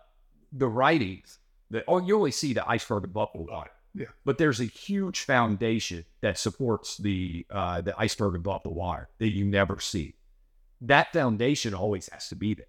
the 0.53 0.69
writings 0.69 1.39
that 1.71 1.85
oh 1.89 1.99
you 1.99 2.17
only 2.17 2.31
see 2.31 2.53
the 2.53 2.69
iceberg 2.69 3.05
above 3.05 3.31
the 3.35 3.41
water. 3.43 3.71
Yeah. 3.95 4.07
But 4.25 4.39
there's 4.39 4.61
a 4.61 4.65
huge 4.65 5.21
foundation 5.21 6.05
that 6.21 6.37
supports 6.39 6.99
the 6.99 7.47
uh 7.51 7.81
the 7.81 7.95
iceberg 7.99 8.35
above 8.37 8.63
the 8.65 8.71
water 8.71 9.09
that 9.19 9.31
you 9.31 9.45
never 9.45 9.81
see. 9.81 10.15
That 10.87 11.13
foundation 11.13 11.75
always 11.75 12.09
has 12.09 12.29
to 12.29 12.37
be 12.37 12.55
there. 12.55 12.67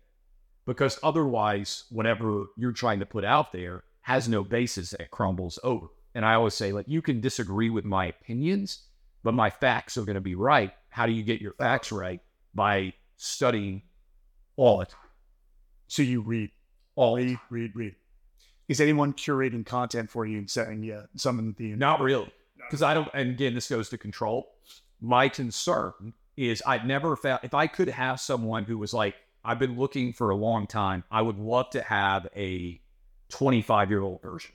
Because 0.66 1.00
otherwise, 1.04 1.84
whatever 1.90 2.46
you're 2.58 2.72
trying 2.72 3.00
to 3.00 3.06
put 3.06 3.24
out 3.24 3.52
there 3.52 3.84
has 4.02 4.28
no 4.28 4.44
basis 4.44 4.94
and 4.94 5.02
it 5.02 5.12
crumbles 5.12 5.60
over. 5.64 5.88
And 6.16 6.26
I 6.26 6.36
always 6.36 6.54
say, 6.54 6.72
like, 6.72 6.88
you 6.88 7.02
can 7.02 7.20
disagree 7.22 7.70
with 7.70 7.86
my 7.86 8.06
opinions, 8.06 8.84
but 9.24 9.34
my 9.34 9.50
facts 9.50 9.98
are 9.98 10.06
going 10.06 10.16
to 10.16 10.22
be 10.22 10.36
right. 10.36 10.72
How 10.90 11.06
do 11.06 11.12
you 11.12 11.24
get 11.24 11.42
your 11.42 11.54
facts 11.54 11.92
right? 11.92 12.22
By 12.54 12.94
studying 13.18 13.84
all 14.56 14.80
the 14.80 14.86
time. 14.86 15.00
so 15.88 16.02
you 16.02 16.22
read, 16.22 16.52
All 16.96 17.18
read, 17.18 17.38
read, 17.50 17.72
read. 17.76 17.96
Is 18.68 18.80
anyone 18.80 19.14
curating 19.14 19.66
content 19.66 20.10
for 20.10 20.26
you 20.26 20.38
and 20.38 20.50
saying, 20.50 20.84
yeah, 20.84 21.04
something 21.16 21.48
that 21.48 21.58
the 21.58 21.76
Not 21.76 22.00
really. 22.00 22.32
Because 22.58 22.82
I 22.82 22.94
don't, 22.94 23.10
and 23.14 23.32
again, 23.32 23.54
this 23.54 23.70
goes 23.70 23.90
to 23.90 23.98
control. 23.98 24.48
My 25.02 25.30
concern 25.30 26.14
is 26.38 26.64
I've 26.66 26.86
never 26.86 27.16
found, 27.16 27.42
if 27.44 27.54
I 27.54 27.68
could 27.68 27.90
have 27.90 28.20
someone 28.20 28.64
who 28.64 28.78
was 28.78 28.94
like, 28.94 29.16
I've 29.44 29.60
been 29.60 29.78
looking 29.78 30.14
for 30.14 30.32
a 30.32 30.36
long 30.36 30.68
time, 30.68 31.04
I 31.12 31.22
would 31.22 31.38
love 31.38 31.70
to 31.72 31.82
have 31.82 32.28
a 32.36 32.82
25 33.30 33.90
year 33.90 34.02
old 34.02 34.22
version 34.22 34.52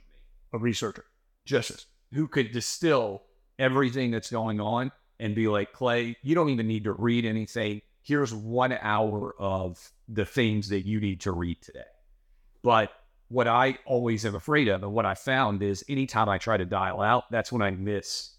of 0.53 0.61
me, 0.61 0.69
a 0.69 0.71
researcher? 0.71 1.05
just 1.51 1.87
who 2.13 2.29
could 2.29 2.53
distill 2.53 3.23
everything 3.59 4.11
that's 4.11 4.31
going 4.31 4.61
on 4.61 4.93
and 5.19 5.35
be 5.35 5.49
like, 5.49 5.73
Clay, 5.73 6.17
you 6.23 6.35
don't 6.35 6.49
even 6.49 6.67
need 6.67 6.85
to 6.85 6.93
read 6.93 7.25
anything. 7.25 7.83
Here's 8.03 8.33
one 8.33 8.73
hour 8.81 9.35
of 9.39 9.93
the 10.09 10.25
things 10.25 10.69
that 10.71 10.87
you 10.87 11.01
need 11.01 11.21
to 11.23 11.33
read 11.33 11.61
today. 11.61 11.81
But 12.63 12.91
what 13.29 13.47
I 13.47 13.79
always 13.85 14.25
am 14.25 14.35
afraid 14.35 14.69
of, 14.69 14.83
and 14.83 14.93
what 14.93 15.07
I 15.07 15.15
found 15.15 15.63
is 15.63 15.85
anytime 15.89 16.29
I 16.29 16.39
try 16.39 16.57
to 16.57 16.65
dial 16.65 17.01
out, 17.01 17.31
that's 17.31 17.53
when 17.53 17.63
I 17.63 17.71
miss 17.71 18.37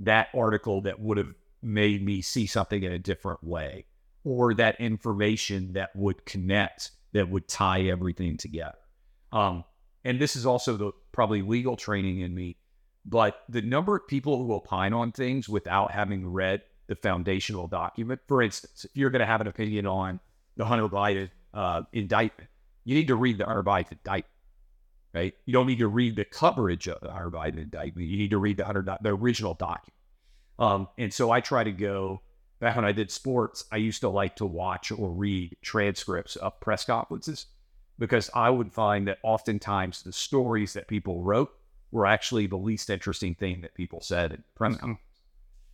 that 0.00 0.28
article 0.34 0.82
that 0.82 1.00
would 1.00 1.18
have 1.18 1.34
made 1.62 2.04
me 2.04 2.22
see 2.22 2.46
something 2.46 2.82
in 2.82 2.92
a 2.92 2.98
different 2.98 3.42
way, 3.42 3.86
or 4.24 4.54
that 4.54 4.80
information 4.80 5.72
that 5.72 5.90
would 5.94 6.24
connect, 6.24 6.90
that 7.12 7.28
would 7.28 7.48
tie 7.48 7.82
everything 7.82 8.36
together. 8.36 8.78
Um, 9.32 9.64
and 10.04 10.20
this 10.20 10.36
is 10.36 10.46
also 10.46 10.76
the 10.76 10.92
probably 11.12 11.42
legal 11.42 11.76
training 11.76 12.20
in 12.20 12.34
me, 12.34 12.56
but 13.04 13.42
the 13.48 13.62
number 13.62 13.96
of 13.96 14.06
people 14.06 14.38
who 14.38 14.52
opine 14.52 14.92
on 14.92 15.12
things 15.12 15.48
without 15.48 15.90
having 15.90 16.26
read 16.26 16.62
the 16.86 16.96
foundational 16.96 17.68
document. 17.68 18.20
For 18.26 18.42
instance, 18.42 18.84
if 18.84 18.96
you're 18.96 19.10
going 19.10 19.20
to 19.20 19.26
have 19.26 19.40
an 19.40 19.46
opinion 19.46 19.86
on 19.86 20.20
the 20.56 20.64
Hunter 20.64 20.88
Biden 20.88 21.30
uh, 21.52 21.82
indictment, 21.92 22.48
you 22.84 22.94
need 22.94 23.08
to 23.08 23.16
read 23.16 23.38
the 23.38 23.44
Hunter 23.44 23.62
Biden 23.62 23.92
indictment, 23.92 24.26
right? 25.12 25.34
You 25.44 25.52
don't 25.52 25.66
need 25.66 25.80
to 25.80 25.88
read 25.88 26.16
the 26.16 26.24
coverage 26.24 26.88
of 26.88 27.00
the 27.02 27.12
Hunter 27.12 27.30
Biden 27.30 27.58
indictment. 27.58 28.08
You 28.08 28.16
need 28.16 28.30
to 28.30 28.38
read 28.38 28.56
the 28.56 28.64
Hunter 28.64 28.84
the 29.02 29.10
original 29.10 29.54
document. 29.54 29.97
Um, 30.58 30.88
and 30.98 31.12
so 31.12 31.30
I 31.30 31.40
try 31.40 31.64
to 31.64 31.72
go 31.72 32.20
back 32.60 32.76
when 32.76 32.84
I 32.84 32.92
did 32.92 33.10
sports. 33.10 33.64
I 33.70 33.76
used 33.76 34.00
to 34.00 34.08
like 34.08 34.36
to 34.36 34.46
watch 34.46 34.90
or 34.90 35.10
read 35.10 35.56
transcripts 35.62 36.36
of 36.36 36.58
press 36.60 36.84
conferences 36.84 37.46
because 37.98 38.30
I 38.34 38.50
would 38.50 38.72
find 38.72 39.08
that 39.08 39.18
oftentimes 39.22 40.02
the 40.02 40.12
stories 40.12 40.72
that 40.72 40.88
people 40.88 41.22
wrote 41.22 41.50
were 41.90 42.06
actually 42.06 42.46
the 42.46 42.56
least 42.56 42.90
interesting 42.90 43.34
thing 43.34 43.60
that 43.62 43.74
people 43.74 44.00
said 44.00 44.32
in 44.32 44.44
press 44.54 44.76
conference. 44.76 45.00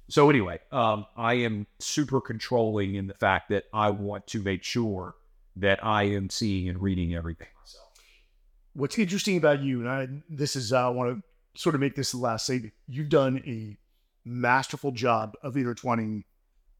So 0.09 0.28
anyway, 0.28 0.61
um, 0.70 1.07
I 1.16 1.35
am 1.35 1.66
super 1.78 2.20
controlling 2.20 2.95
in 2.95 3.07
the 3.07 3.14
fact 3.14 3.49
that 3.49 3.64
I 3.72 3.91
want 3.91 4.26
to 4.28 4.43
make 4.43 4.62
sure 4.62 5.14
that 5.57 5.82
I 5.85 6.05
am 6.05 6.28
seeing 6.28 6.68
and 6.68 6.80
reading 6.80 7.14
everything 7.14 7.49
myself. 7.59 7.89
What's 8.74 8.99
interesting 8.99 9.37
about 9.39 9.62
you, 9.62 9.80
and 9.80 9.89
I, 9.89 10.09
this 10.28 10.57
is, 10.57 10.72
uh, 10.72 10.87
I 10.87 10.91
want 10.91 11.16
to 11.16 11.61
sort 11.61 11.74
of 11.74 11.80
make 11.80 11.95
this 11.95 12.12
the 12.12 12.18
last 12.18 12.45
statement. 12.45 12.74
You've 12.87 13.09
done 13.09 13.43
a 13.47 13.78
masterful 14.25 14.93
job 14.93 15.35
of 15.43 15.57
intertwining 15.57 16.25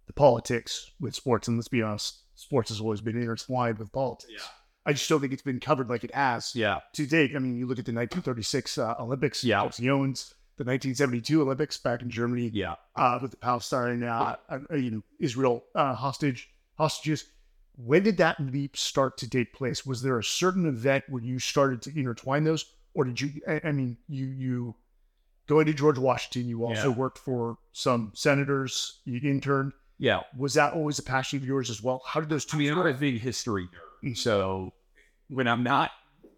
the 0.07 0.13
politics 0.13 0.91
with 1.01 1.15
sports. 1.15 1.49
And 1.49 1.57
let's 1.57 1.69
be 1.69 1.83
honest, 1.83 2.21
sports 2.35 2.69
has 2.71 2.81
always 2.81 3.01
been 3.01 3.21
intertwined 3.21 3.79
with 3.79 3.93
politics. 3.93 4.33
Yeah. 4.33 4.45
I 4.87 4.93
just 4.93 5.09
don't 5.09 5.21
think 5.21 5.33
it's 5.33 5.43
been 5.43 5.61
covered 5.61 5.89
like 5.89 6.05
it 6.05 6.15
has 6.15 6.55
Yeah. 6.55 6.81
to 6.95 7.07
date. 7.07 7.33
I 7.35 7.39
mean, 7.39 7.57
you 7.57 7.67
look 7.67 7.79
at 7.79 7.87
the 7.87 7.93
1936 7.93 8.77
uh, 8.79 8.95
Olympics, 9.01 9.43
Yeah. 9.43 9.61
Alex 9.61 9.79
Jones, 9.79 10.35
the 10.57 10.65
1972 10.65 11.41
Olympics 11.41 11.79
back 11.79 12.03
in 12.03 12.11
Germany, 12.11 12.51
Yeah. 12.53 12.75
uh, 12.95 13.19
with 13.23 13.31
the 13.31 13.37
Palestine, 13.39 14.03
uh, 14.03 14.37
uh, 14.51 14.75
you 14.75 14.91
know, 14.91 15.03
Israel 15.19 15.65
uh, 15.75 15.95
hostage 15.95 16.51
hostages. 16.77 17.25
When 17.77 18.03
did 18.03 18.19
that 18.19 18.39
leap 18.39 18.77
start 18.77 19.17
to 19.19 19.29
take 19.29 19.53
place? 19.55 19.85
Was 19.87 20.03
there 20.03 20.19
a 20.19 20.25
certain 20.25 20.67
event 20.67 21.05
where 21.09 21.23
you 21.23 21.39
started 21.39 21.83
to 21.83 21.99
intertwine 21.99 22.45
those, 22.45 22.67
or 22.93 23.05
did 23.05 23.21
you? 23.21 23.41
I, 23.49 23.61
I 23.65 23.73
mean, 23.73 23.97
you 24.07 24.27
you 24.27 24.75
going 25.47 25.67
to 25.67 25.75
George 25.75 25.99
Washington. 25.99 26.49
You 26.49 26.65
also 26.65 26.91
Yeah. 26.91 26.97
worked 26.97 27.19
for 27.19 27.59
some 27.73 28.13
senators. 28.15 29.01
You 29.05 29.21
interned. 29.29 29.73
Yeah. 29.99 30.23
Was 30.37 30.55
that 30.55 30.73
always 30.73 30.99
a 30.99 31.03
passion 31.03 31.39
of 31.39 31.45
yours 31.45 31.71
as 31.71 31.83
well? 31.83 32.03
How 32.07 32.21
did 32.21 32.29
those 32.29 32.47
I 32.47 32.51
two? 32.51 32.57
mean, 32.59 32.73
I'm 32.73 32.79
a 32.87 32.93
big 32.95 33.21
history 33.21 33.69
nerd. 34.03 34.17
So 34.17 34.73
when 35.29 35.47
I'm 35.49 35.63
not 35.63 35.91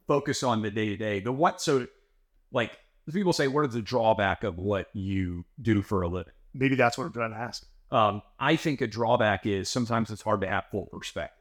focused 0.07 0.45
on 0.45 0.63
the 0.63 0.71
day 0.71 0.89
to 0.89 0.97
day, 0.97 1.21
the 1.21 1.33
what, 1.33 1.61
so 1.61 1.87
like 2.53 2.79
people 3.13 3.33
say, 3.33 3.49
what 3.49 3.65
is 3.67 3.75
the 3.75 3.83
drawback 3.83 4.45
of 4.45 4.59
what 4.59 4.89
you 4.95 5.45
do 5.61 5.83
for 5.83 6.03
a 6.03 6.09
living? 6.09 6.33
Maybe 6.55 6.75
that's 6.75 6.97
what 6.99 7.05
I'm 7.07 7.13
trying 7.13 7.31
to 7.33 7.37
ask. 7.39 7.67
Um, 7.91 8.23
I 8.39 8.57
think 8.57 8.81
a 8.81 8.87
drawback 8.87 9.47
is 9.47 9.69
sometimes 9.69 10.11
it's 10.11 10.23
hard 10.23 10.41
to 10.43 10.49
have 10.49 10.65
full 10.71 10.87
perspective 10.87 11.39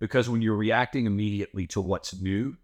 because 0.00 0.28
when 0.28 0.42
you're 0.42 0.56
reacting 0.56 1.06
immediately 1.06 1.66
to 1.68 1.80
what's 1.80 2.20
new, 2.20 2.56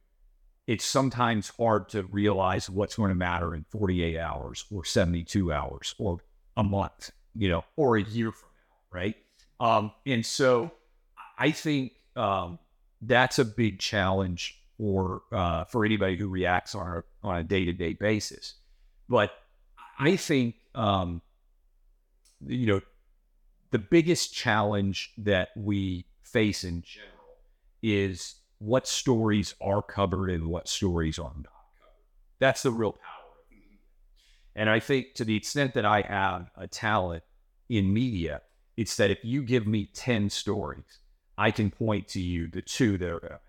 it's 0.67 0.85
sometimes 0.85 1.51
hard 1.59 1.89
to 1.91 2.05
realize 2.05 2.71
what's 2.71 2.97
going 2.97 3.11
to 3.11 3.15
matter 3.15 3.55
in 3.55 3.65
48 3.71 4.19
hours 4.19 4.65
or 4.71 4.85
72 4.85 5.53
hours 5.53 5.95
or 5.99 6.19
a 6.57 6.65
month, 6.65 7.11
you 7.35 7.49
know, 7.49 7.65
or 7.77 7.97
a 7.97 8.03
year 8.03 8.33
from 8.33 8.49
now, 8.57 8.99
right? 8.99 9.17
Um, 9.61 9.93
and 10.07 10.25
so 10.25 10.73
I 11.39 11.51
think 11.51 11.93
um, 12.17 12.59
that's 13.03 13.39
a 13.39 13.45
big 13.45 13.79
challenge 13.79 14.59
for 14.79 15.23
uh, 15.33 15.65
for 15.65 15.85
anybody 15.85 16.17
who 16.17 16.29
reacts 16.29 16.75
on 16.75 17.03
on 17.23 17.37
a 17.37 17.45
day 17.45 17.65
to 17.65 17.73
day 17.73 17.93
basis. 17.93 18.55
But 19.09 19.33
I 19.99 20.17
think 20.17 20.57
um, 20.75 21.23
you 22.47 22.67
know 22.67 22.81
the 23.71 23.79
biggest 23.79 24.35
challenge 24.35 25.13
that 25.19 25.51
we 25.57 26.07
face 26.23 26.65
in 26.65 26.83
general 26.83 27.13
is 27.83 28.37
what 28.59 28.87
stories 28.87 29.55
are 29.61 29.83
covered 29.83 30.31
and 30.31 30.47
what 30.47 30.69
stories 30.69 31.19
are 31.19 31.33
not 31.37 31.45
covered. 31.45 32.05
That's 32.39 32.63
the 32.63 32.71
real 32.71 32.93
power 32.93 33.01
of 33.31 33.51
media. 33.51 33.79
And 34.57 34.71
I 34.71 34.81
think 34.81 35.15
to 35.15 35.25
the 35.25 35.37
extent 35.37 35.75
that 35.75 35.85
I 35.85 36.03
have 36.03 36.51
a 36.57 36.67
talent 36.67 37.23
in 37.69 37.93
media, 37.93 38.43
it's 38.77 38.97
that 38.97 39.11
if 39.11 39.19
you 39.23 39.43
give 39.43 39.67
me 39.67 39.89
10 39.95 40.31
stories, 40.31 41.01
I 41.37 41.51
can 41.51 41.71
point 41.71 42.09
to 42.09 42.21
you 42.21 42.49
the 42.49 42.63
two 42.63 42.97
that 42.99 43.07
are 43.07 43.19
going 43.21 43.23
to 43.23 43.29
matter, 43.31 43.41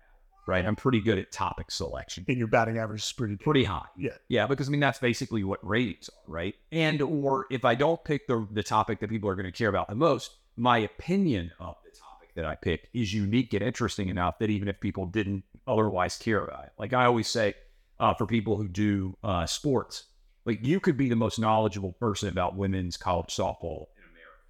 right? 0.46 0.64
I'm 0.66 0.76
pretty 0.76 1.00
good 1.00 1.18
at 1.18 1.30
topic 1.32 1.70
selection 1.70 2.24
And 2.28 2.36
your 2.36 2.48
batting 2.48 2.78
average 2.78 3.02
is 3.02 3.12
pretty. 3.12 3.36
pretty 3.36 3.64
high. 3.64 3.86
Yeah. 3.96 4.10
Yeah, 4.28 4.46
because 4.46 4.68
I 4.68 4.70
mean 4.72 4.80
that's 4.80 4.98
basically 4.98 5.44
what 5.44 5.64
ratings 5.66 6.08
are, 6.08 6.30
right? 6.32 6.54
And 6.72 7.00
or 7.02 7.46
if 7.50 7.64
I 7.64 7.74
don't 7.76 8.02
pick 8.04 8.26
the 8.26 8.46
the 8.52 8.62
topic 8.62 9.00
that 9.00 9.08
people 9.10 9.28
are 9.28 9.34
going 9.36 9.46
to 9.46 9.52
care 9.52 9.68
about 9.68 9.88
the 9.88 9.94
most, 9.94 10.32
my 10.56 10.78
opinion 10.78 11.52
of 11.60 11.76
the 11.84 11.90
topic 11.90 12.05
that 12.36 12.44
I 12.44 12.54
picked 12.54 12.94
is 12.94 13.12
unique 13.12 13.52
and 13.54 13.62
interesting 13.62 14.08
enough 14.08 14.38
that 14.38 14.50
even 14.50 14.68
if 14.68 14.80
people 14.80 15.06
didn't 15.06 15.44
otherwise 15.66 16.16
care 16.16 16.44
about 16.44 16.64
it, 16.64 16.72
like 16.78 16.92
I 16.92 17.06
always 17.06 17.28
say, 17.28 17.54
uh, 17.98 18.14
for 18.14 18.26
people 18.26 18.56
who 18.56 18.68
do 18.68 19.16
uh, 19.24 19.46
sports, 19.46 20.04
like 20.44 20.64
you 20.64 20.78
could 20.80 20.96
be 20.96 21.08
the 21.08 21.16
most 21.16 21.38
knowledgeable 21.38 21.92
person 21.92 22.28
about 22.28 22.56
women's 22.56 22.96
college 22.96 23.34
softball 23.34 23.86
in 23.96 24.04
America, 24.04 24.44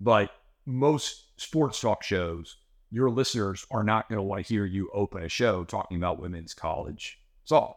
but 0.00 0.30
most 0.66 1.40
sports 1.40 1.80
talk 1.80 2.02
shows, 2.02 2.56
your 2.90 3.10
listeners 3.10 3.64
are 3.70 3.84
not 3.84 4.08
going 4.08 4.16
to 4.16 4.22
want 4.22 4.44
to 4.44 4.52
hear 4.52 4.64
you 4.64 4.90
open 4.92 5.22
a 5.22 5.28
show 5.28 5.64
talking 5.64 5.96
about 5.96 6.20
women's 6.20 6.54
college 6.54 7.20
softball 7.48 7.76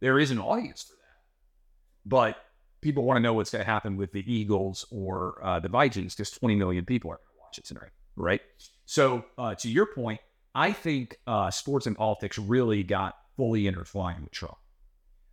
there 0.00 0.18
is 0.18 0.30
an 0.30 0.38
audience 0.38 0.82
for 0.82 0.92
that. 0.92 2.08
But 2.08 2.36
people 2.80 3.04
want 3.04 3.16
to 3.16 3.20
know 3.20 3.34
what's 3.34 3.50
going 3.50 3.64
to 3.64 3.70
happen 3.70 3.96
with 3.96 4.12
the 4.12 4.30
Eagles 4.32 4.86
or 4.90 5.40
uh, 5.42 5.60
the 5.60 5.68
Vikings 5.68 6.14
because 6.14 6.30
20 6.30 6.54
million 6.54 6.84
people 6.84 7.10
are 7.10 7.16
going 7.16 7.36
to 7.36 7.42
watch 7.42 7.58
it 7.58 7.64
tonight, 7.64 7.90
right? 8.16 8.40
So, 8.86 9.24
uh, 9.36 9.54
to 9.56 9.68
your 9.68 9.86
point, 9.86 10.20
I 10.54 10.72
think 10.72 11.18
uh, 11.26 11.50
sports 11.50 11.86
and 11.86 11.96
politics 11.96 12.38
really 12.38 12.82
got 12.82 13.16
fully 13.36 13.66
intertwined 13.66 14.22
with 14.22 14.32
Trump. 14.32 14.56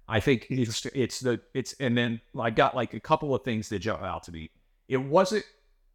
I 0.08 0.20
think 0.20 0.48
it's 0.50 0.86
it's 0.88 1.22
the 1.22 1.40
it's 1.54 1.74
and 1.80 1.98
then 1.98 2.20
I 2.38 2.50
got 2.50 2.76
like 2.76 2.94
a 2.94 3.00
couple 3.00 3.34
of 3.34 3.44
things 3.44 3.70
that 3.70 3.80
jump 3.80 4.02
out 4.02 4.24
to 4.24 4.32
me. 4.32 4.50
It 4.90 4.98
wasn't 4.98 5.46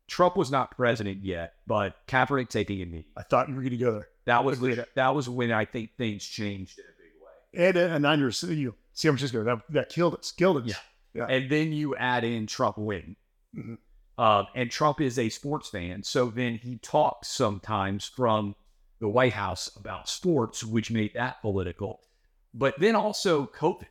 Trump 0.07 0.37
was 0.37 0.51
not 0.51 0.71
president 0.71 1.23
yet, 1.23 1.55
but 1.67 1.95
Kaepernick 2.07 2.49
taking 2.49 2.81
a 2.81 2.87
knee. 2.87 3.07
I 3.17 3.23
thought 3.23 3.49
you 3.49 3.55
were 3.55 3.61
going 3.61 3.73
to 3.73 3.77
go 3.77 3.93
there. 3.93 4.09
That 4.25 4.45
was 4.45 4.61
that 4.95 5.15
was 5.15 5.29
when 5.29 5.53
I 5.53 5.67
think 5.67 5.91
things 5.99 6.25
changed 6.25 6.79
in 6.79 6.85
a 6.87 7.59
big 7.59 7.67
way. 7.67 7.67
And 7.69 7.77
a, 7.77 7.95
a 7.97 7.99
nine-year, 7.99 8.31
you 8.55 8.69
know, 8.69 8.75
San 8.95 9.13
Francisco 9.13 9.45
that 9.45 9.59
that 9.71 9.89
killed 9.91 10.15
us, 10.15 10.33
killed 10.33 10.63
us. 10.63 10.69
Yeah. 10.69 10.75
Yeah. 11.15 11.27
And 11.27 11.51
then 11.51 11.73
you 11.73 11.97
add 11.97 12.25
in 12.25 12.47
Trump 12.47 12.79
win. 12.79 13.17
Mhm. 13.57 13.79
Um, 14.19 14.49
and 14.57 14.71
Trump 14.71 15.01
is 15.01 15.19
a 15.19 15.29
sports 15.29 15.69
fan. 15.69 16.03
So 16.03 16.27
then 16.27 16.57
he 16.57 16.79
talks 16.79 17.29
sometimes 17.29 18.05
from 18.05 18.57
the 19.01 19.09
White 19.09 19.33
House 19.33 19.71
about 19.77 20.09
sports, 20.09 20.64
which 20.64 20.91
made 20.91 21.14
that 21.14 21.41
political. 21.41 22.01
But 22.53 22.79
then 22.81 22.97
also 22.97 23.47
COVID, 23.47 23.87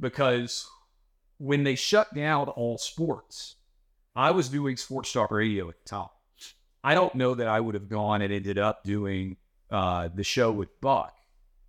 because 0.00 0.68
when 1.38 1.62
they 1.62 1.76
shut 1.76 2.12
down 2.12 2.48
all 2.48 2.76
sports, 2.76 3.54
I 4.16 4.32
was 4.32 4.48
doing 4.48 4.76
sports 4.76 5.12
talk 5.12 5.30
radio 5.30 5.68
at 5.68 5.76
the 5.84 5.88
time. 5.88 6.08
I 6.82 6.94
don't 6.94 7.14
know 7.14 7.34
that 7.34 7.48
I 7.48 7.60
would 7.60 7.74
have 7.74 7.88
gone 7.88 8.22
and 8.22 8.32
ended 8.32 8.58
up 8.58 8.82
doing 8.82 9.36
uh, 9.70 10.08
the 10.12 10.24
show 10.24 10.50
with 10.50 10.80
Buck 10.80 11.14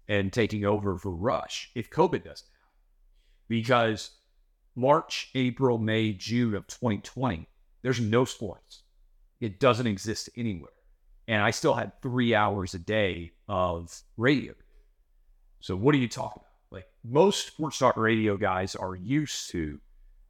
and 0.07 0.32
taking 0.32 0.65
over 0.65 0.97
for 0.97 1.11
Rush 1.11 1.71
if 1.75 1.89
COVID 1.89 2.23
doesn't 2.23 2.47
happen. 2.47 2.69
Because 3.47 4.11
March, 4.75 5.30
April, 5.36 5.78
May, 5.78 6.13
June 6.13 6.55
of 6.55 6.67
2020, 6.67 7.47
there's 7.88 8.01
no 8.01 8.25
sports. 8.25 8.83
It 9.39 9.61
doesn't 9.61 9.88
exist 9.88 10.29
anywhere. 10.35 10.73
And 11.29 11.41
I 11.41 11.51
still 11.51 11.73
had 11.73 11.93
three 12.01 12.35
hours 12.35 12.73
a 12.73 12.79
day 12.79 13.31
of 13.47 13.97
radio. 14.17 14.53
So 15.61 15.73
what 15.77 15.95
are 15.95 15.97
you 15.97 16.09
talking 16.09 16.41
about? 16.41 16.51
Like 16.69 16.88
most 17.05 17.47
sports 17.47 17.77
talk 17.77 17.95
radio 17.95 18.35
guys 18.35 18.75
are 18.75 18.93
used 18.93 19.51
to, 19.51 19.79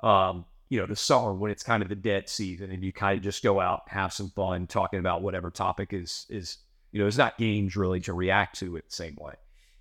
um, 0.01 0.45
you 0.69 0.79
know, 0.79 0.85
the 0.85 0.95
summer 0.95 1.33
when 1.33 1.49
it's 1.49 1.63
kind 1.63 1.81
of 1.81 1.89
the 1.89 1.95
dead 1.95 2.29
season 2.29 2.69
and 2.69 2.83
you 2.83 2.93
kind 2.93 3.17
of 3.17 3.23
just 3.23 3.41
go 3.41 3.59
out, 3.59 3.81
have 3.87 4.13
some 4.13 4.29
fun 4.35 4.67
talking 4.67 4.99
about 4.99 5.23
whatever 5.23 5.49
topic 5.49 5.93
is, 5.93 6.27
is, 6.29 6.57
you 6.91 7.01
know, 7.01 7.07
it's 7.07 7.17
not 7.17 7.39
games 7.39 7.75
really 7.75 8.01
to 8.01 8.13
react 8.13 8.59
to 8.59 8.75
it 8.75 8.85
the 8.87 8.95
same 8.95 9.17
way. 9.19 9.33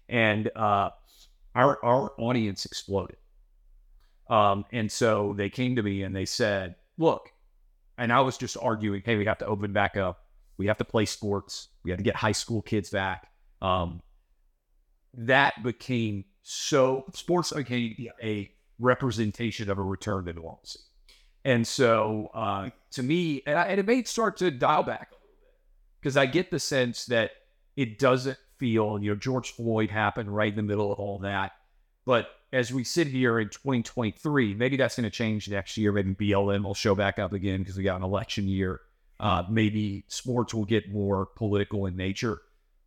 And, 0.09 0.51
uh, 0.57 0.89
our, 1.55 1.79
our 1.85 2.12
audience 2.16 2.64
exploded. 2.64 3.18
Um, 4.31 4.64
and 4.72 4.91
so 4.91 5.35
they 5.37 5.51
came 5.51 5.77
to 5.77 5.83
me 5.83 6.05
and 6.05 6.16
they 6.16 6.24
said, 6.24 6.77
look, 6.97 7.33
and 7.99 8.12
I 8.12 8.20
was 8.20 8.36
just 8.36 8.57
arguing, 8.61 9.03
hey, 9.05 9.16
we 9.16 9.24
have 9.26 9.38
to 9.38 9.47
open 9.47 9.72
back 9.72 9.97
up. 9.97 10.24
We 10.59 10.66
have 10.66 10.78
to 10.78 10.84
play 10.84 11.05
sports. 11.05 11.68
We 11.84 11.90
have 11.90 11.99
to 11.99 12.05
get 12.05 12.16
high 12.16 12.32
school 12.32 12.62
kids 12.62 12.90
back. 12.90 13.28
Um, 13.61 14.03
that 15.14 15.62
became 15.62 16.24
so 16.42 17.05
sports 17.14 17.53
became 17.53 18.09
a 18.22 18.51
representation 18.78 19.70
of 19.70 19.78
a 19.78 19.82
return 19.82 20.26
to 20.26 20.32
normalcy. 20.32 20.80
And 21.44 21.66
so 21.66 22.30
uh, 22.34 22.70
to 22.92 23.03
me, 23.03 23.42
and, 23.47 23.59
I, 23.59 23.64
and 23.64 23.80
it 23.80 23.86
may 23.86 24.03
start 24.05 24.36
to 24.38 24.51
dial 24.51 24.82
back 24.82 25.11
a 25.11 25.14
little 25.14 25.28
bit 25.40 25.55
because 26.01 26.16
I 26.16 26.26
get 26.26 26.51
the 26.51 26.59
sense 26.59 27.07
that 27.07 27.30
it 27.76 27.99
doesn't 27.99 28.38
feel, 28.59 28.99
you 29.01 29.11
know, 29.11 29.16
George 29.16 29.53
Floyd 29.53 29.90
happened 29.90 30.34
right 30.34 30.51
in 30.51 30.57
the 30.57 30.62
middle 30.62 30.92
of 30.92 30.99
all 30.99 31.18
that. 31.20 31.53
But 32.05 32.28
as 32.53 32.72
we 32.72 32.84
sit 32.84 33.07
here 33.07 33.38
in 33.40 33.49
2023, 33.49 34.55
maybe 34.55 34.76
that's 34.76 34.97
going 34.97 35.05
to 35.05 35.11
change 35.11 35.49
next 35.49 35.76
year. 35.76 35.92
Maybe 35.92 36.14
BLM 36.14 36.64
will 36.64 36.74
show 36.74 36.94
back 36.94 37.18
up 37.18 37.32
again 37.32 37.61
because 37.61 37.76
we 37.76 37.82
got 37.84 37.97
an 37.97 38.03
election 38.03 38.49
year. 38.49 38.80
Uh, 39.18 39.42
maybe 39.51 40.05
sports 40.09 40.55
will 40.55 40.64
get 40.64 40.90
more 40.92 41.26
political 41.26 41.86
in 41.86 41.97
nature. 41.97 42.40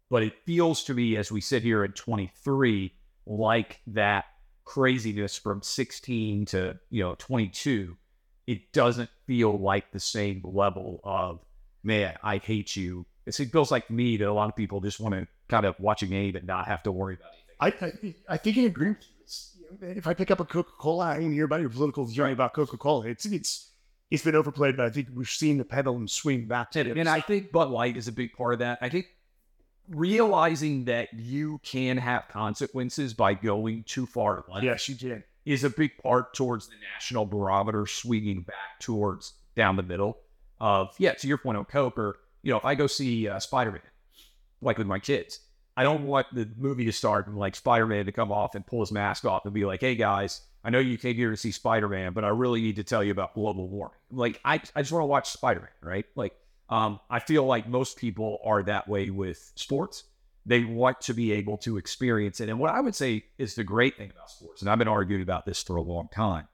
But 0.10 0.24
it 0.24 0.34
feels 0.46 0.84
to 0.86 0.94
me 0.94 1.18
as 1.18 1.32
we 1.32 1.42
sit 1.42 1.62
here 1.64 1.84
in 1.84 1.92
23 1.92 2.94
like 3.26 3.80
that 3.88 4.26
craziness 4.66 5.38
from 5.38 5.62
16 5.64 6.46
to 6.46 6.78
you 6.92 7.04
know 7.04 7.16
22 7.18 7.98
it 8.46 8.72
doesn't 8.72 9.10
feel 9.26 9.58
like 9.58 9.92
the 9.92 10.00
same 10.00 10.42
level 10.44 11.00
of 11.04 11.40
man 11.84 12.16
i 12.22 12.38
hate 12.38 12.76
you 12.76 13.04
It's- 13.26 13.40
it 13.40 13.52
feels 13.52 13.72
like 13.72 13.90
me 13.90 14.18
that 14.18 14.28
a 14.28 14.32
lot 14.34 14.48
of 14.50 14.56
people 14.56 14.80
just 14.80 15.00
want 15.00 15.16
to 15.16 15.28
kind 15.48 15.66
of 15.66 15.80
watch 15.80 16.04
a 16.04 16.06
game 16.06 16.36
and 16.36 16.46
not 16.46 16.68
have 16.68 16.84
to 16.84 16.92
worry 16.92 17.16
about 17.16 17.32
anything 17.34 18.16
I, 18.30 18.32
I 18.32 18.36
I 18.36 18.38
think 18.38 18.58
I 18.60 18.62
agree 18.62 18.90
with 18.90 18.98
you. 19.02 19.19
It's, 19.72 19.82
you 19.82 19.88
know, 19.88 19.94
if 19.96 20.08
I 20.08 20.14
pick 20.14 20.32
up 20.32 20.40
a 20.40 20.46
Coca 20.46 20.72
Cola, 20.78 21.06
I 21.06 21.20
want 21.20 21.24
to 21.26 21.34
hear 21.34 21.46
about 21.46 21.62
your 21.62 21.70
political 21.70 22.06
view 22.06 22.26
about 22.26 22.54
Coca 22.54 22.78
Cola. 22.78 23.08
It's 23.08 23.26
it's 23.26 23.72
it's 24.12 24.24
been 24.24 24.36
overplayed, 24.36 24.78
but 24.78 24.86
I 24.86 24.90
think 24.90 25.10
we've 25.14 25.30
seen 25.30 25.58
the 25.58 25.66
pendulum 25.66 26.08
swing 26.08 26.46
back 26.46 26.72
to 26.72 26.80
And, 26.82 26.98
and 26.98 27.10
I 27.10 27.22
think 27.22 27.52
Bud 27.52 27.70
Light 27.70 27.96
is 27.96 28.08
a 28.08 28.12
big 28.12 28.34
part 28.34 28.54
of 28.54 28.60
that. 28.60 28.80
I 28.82 28.90
think 28.90 29.08
realizing 29.90 30.86
that 30.86 31.14
you 31.14 31.60
can 31.64 31.98
have 31.98 32.28
consequences 32.30 33.14
by 33.14 33.34
going 33.34 33.84
too 33.84 34.06
far 34.06 34.46
left 34.48 34.64
yes, 34.64 34.88
you 34.88 34.96
did. 34.96 35.24
is 35.46 35.64
a 35.64 35.70
big 35.70 35.92
part 35.98 36.34
towards 36.34 36.68
the 36.68 36.76
national 36.94 37.26
barometer 37.26 37.88
swinging 37.88 38.42
back 38.42 38.80
towards 38.80 39.34
down 39.56 39.76
the 39.76 39.84
middle 39.84 40.18
of 40.60 40.94
yeah 41.00 41.14
to 41.14 41.28
your 41.28 41.40
point 41.40 41.58
on 41.58 41.66
coke 41.66 41.98
or 41.98 42.20
you 42.44 42.52
know 42.52 42.58
if 42.58 42.66
i 42.66 42.76
go 42.76 42.86
see 42.86 43.28
uh, 43.28 43.40
spider-man 43.40 43.82
like 44.62 44.78
with 44.78 44.86
my 44.86 45.00
kids 45.00 45.40
i 45.80 45.84
don't 45.84 46.06
want 46.06 46.28
the 46.34 46.48
movie 46.58 46.86
to 46.86 46.92
start 46.92 47.28
and 47.28 47.38
like 47.38 47.56
spider-man 47.56 48.06
to 48.06 48.12
come 48.12 48.32
off 48.32 48.56
and 48.56 48.66
pull 48.66 48.82
his 48.82 48.92
mask 48.92 49.26
off 49.26 49.46
and 49.46 49.54
be 49.54 49.66
like 49.66 49.82
hey 49.82 49.96
guys 49.96 50.42
i 50.64 50.70
know 50.70 50.80
you 50.80 50.98
came 50.98 51.16
here 51.16 51.32
to 51.32 51.38
see 51.38 51.52
spider-man 51.52 52.14
but 52.14 52.24
i 52.24 52.30
really 52.44 52.62
need 52.62 52.76
to 52.76 52.84
tell 52.84 53.04
you 53.04 53.12
about 53.12 53.34
global 53.34 53.68
warming 53.68 53.98
like 54.12 54.40
i, 54.44 54.56
I 54.76 54.82
just 54.82 54.92
want 54.92 55.04
to 55.04 55.08
watch 55.08 55.30
spider-man 55.30 55.80
right 55.82 56.06
like 56.16 56.34
Um, 56.70 57.00
I 57.10 57.20
feel 57.20 57.46
like 57.54 57.68
most 57.68 57.98
people 57.98 58.38
are 58.46 58.62
that 58.64 58.88
way 58.88 59.10
with 59.10 59.52
sports. 59.56 60.04
They 60.46 60.64
want 60.66 61.02
to 61.02 61.14
be 61.14 61.32
able 61.40 61.58
to 61.66 61.78
experience 61.78 62.40
it. 62.44 62.50
And 62.50 62.60
what 62.60 62.72
I 62.78 62.80
would 62.80 62.94
say 62.94 63.26
is 63.40 63.56
the 63.56 63.64
great 63.64 63.98
thing 63.98 64.12
about 64.12 64.30
sports, 64.30 64.62
and 64.62 64.70
I've 64.70 64.78
been 64.78 64.88
arguing 64.98 65.24
about 65.24 65.46
this 65.46 65.64
for 65.64 65.78
a 65.78 65.82
long 65.82 66.10
time, 66.14 66.48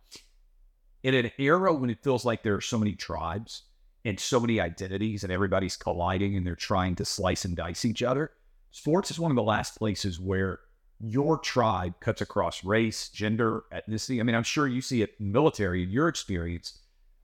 in 1.04 1.14
an 1.16 1.32
era 1.38 1.74
when 1.74 1.90
it 1.90 2.02
feels 2.02 2.24
like 2.24 2.44
there 2.44 2.56
are 2.56 2.62
so 2.62 2.78
many 2.78 2.96
tribes 2.96 3.64
and 4.06 4.18
so 4.18 4.40
many 4.40 4.62
identities 4.62 5.24
and 5.24 5.34
everybody's 5.34 5.76
colliding 5.76 6.38
and 6.38 6.48
they're 6.48 6.56
trying 6.72 6.96
to 6.96 7.04
slice 7.06 7.44
and 7.44 7.58
dice 7.58 7.84
each 7.84 8.02
other, 8.02 8.32
sports 8.76 9.10
is 9.10 9.18
one 9.18 9.32
of 9.32 9.36
the 9.36 9.44
last 9.44 9.78
places 9.78 10.20
where 10.20 10.60
your 11.00 11.38
tribe 11.38 11.94
cuts 12.02 12.20
across 12.20 12.66
race, 12.66 13.08
gender, 13.08 13.64
ethnicity. 13.74 14.20
I 14.20 14.24
mean, 14.24 14.36
I'm 14.36 14.44
sure 14.44 14.68
you 14.68 14.82
see 14.82 15.02
it 15.02 15.16
in 15.18 15.32
military 15.32 15.84
in 15.84 15.90
your 15.90 16.10
experience. 16.10 16.80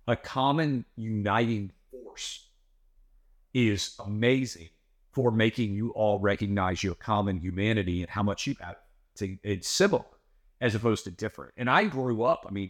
A 0.07 0.15
common 0.15 0.85
uniting 0.95 1.73
force 1.91 2.47
is 3.53 3.95
amazing 3.99 4.69
for 5.11 5.29
making 5.29 5.75
you 5.75 5.89
all 5.89 6.19
recognize 6.19 6.83
your 6.83 6.95
common 6.95 7.37
humanity 7.37 8.01
and 8.01 8.09
how 8.09 8.23
much 8.23 8.47
you 8.47 8.55
have. 8.61 8.77
It's, 9.13 9.39
it's 9.43 9.67
similar 9.67 10.05
as 10.61 10.73
opposed 10.73 11.03
to 11.03 11.11
different. 11.11 11.53
And 11.57 11.69
I 11.69 11.83
grew 11.83 12.23
up, 12.23 12.45
I 12.47 12.51
mean, 12.51 12.69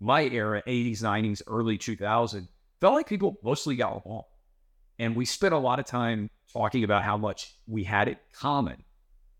my 0.00 0.22
era, 0.22 0.62
80s, 0.66 1.02
90s, 1.02 1.42
early 1.46 1.76
2000, 1.76 2.48
felt 2.80 2.94
like 2.94 3.06
people 3.06 3.38
mostly 3.42 3.76
got 3.76 4.02
along. 4.06 4.24
And 5.02 5.16
we 5.16 5.24
spent 5.24 5.52
a 5.52 5.58
lot 5.58 5.80
of 5.80 5.84
time 5.84 6.30
talking 6.52 6.84
about 6.84 7.02
how 7.02 7.16
much 7.16 7.56
we 7.66 7.82
had 7.82 8.06
it 8.06 8.18
common. 8.32 8.84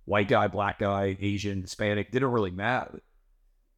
White 0.06 0.26
guy, 0.26 0.48
black 0.48 0.80
guy, 0.80 1.16
Asian, 1.20 1.62
Hispanic, 1.62 2.10
didn't 2.10 2.32
really 2.32 2.50
matter. 2.50 3.00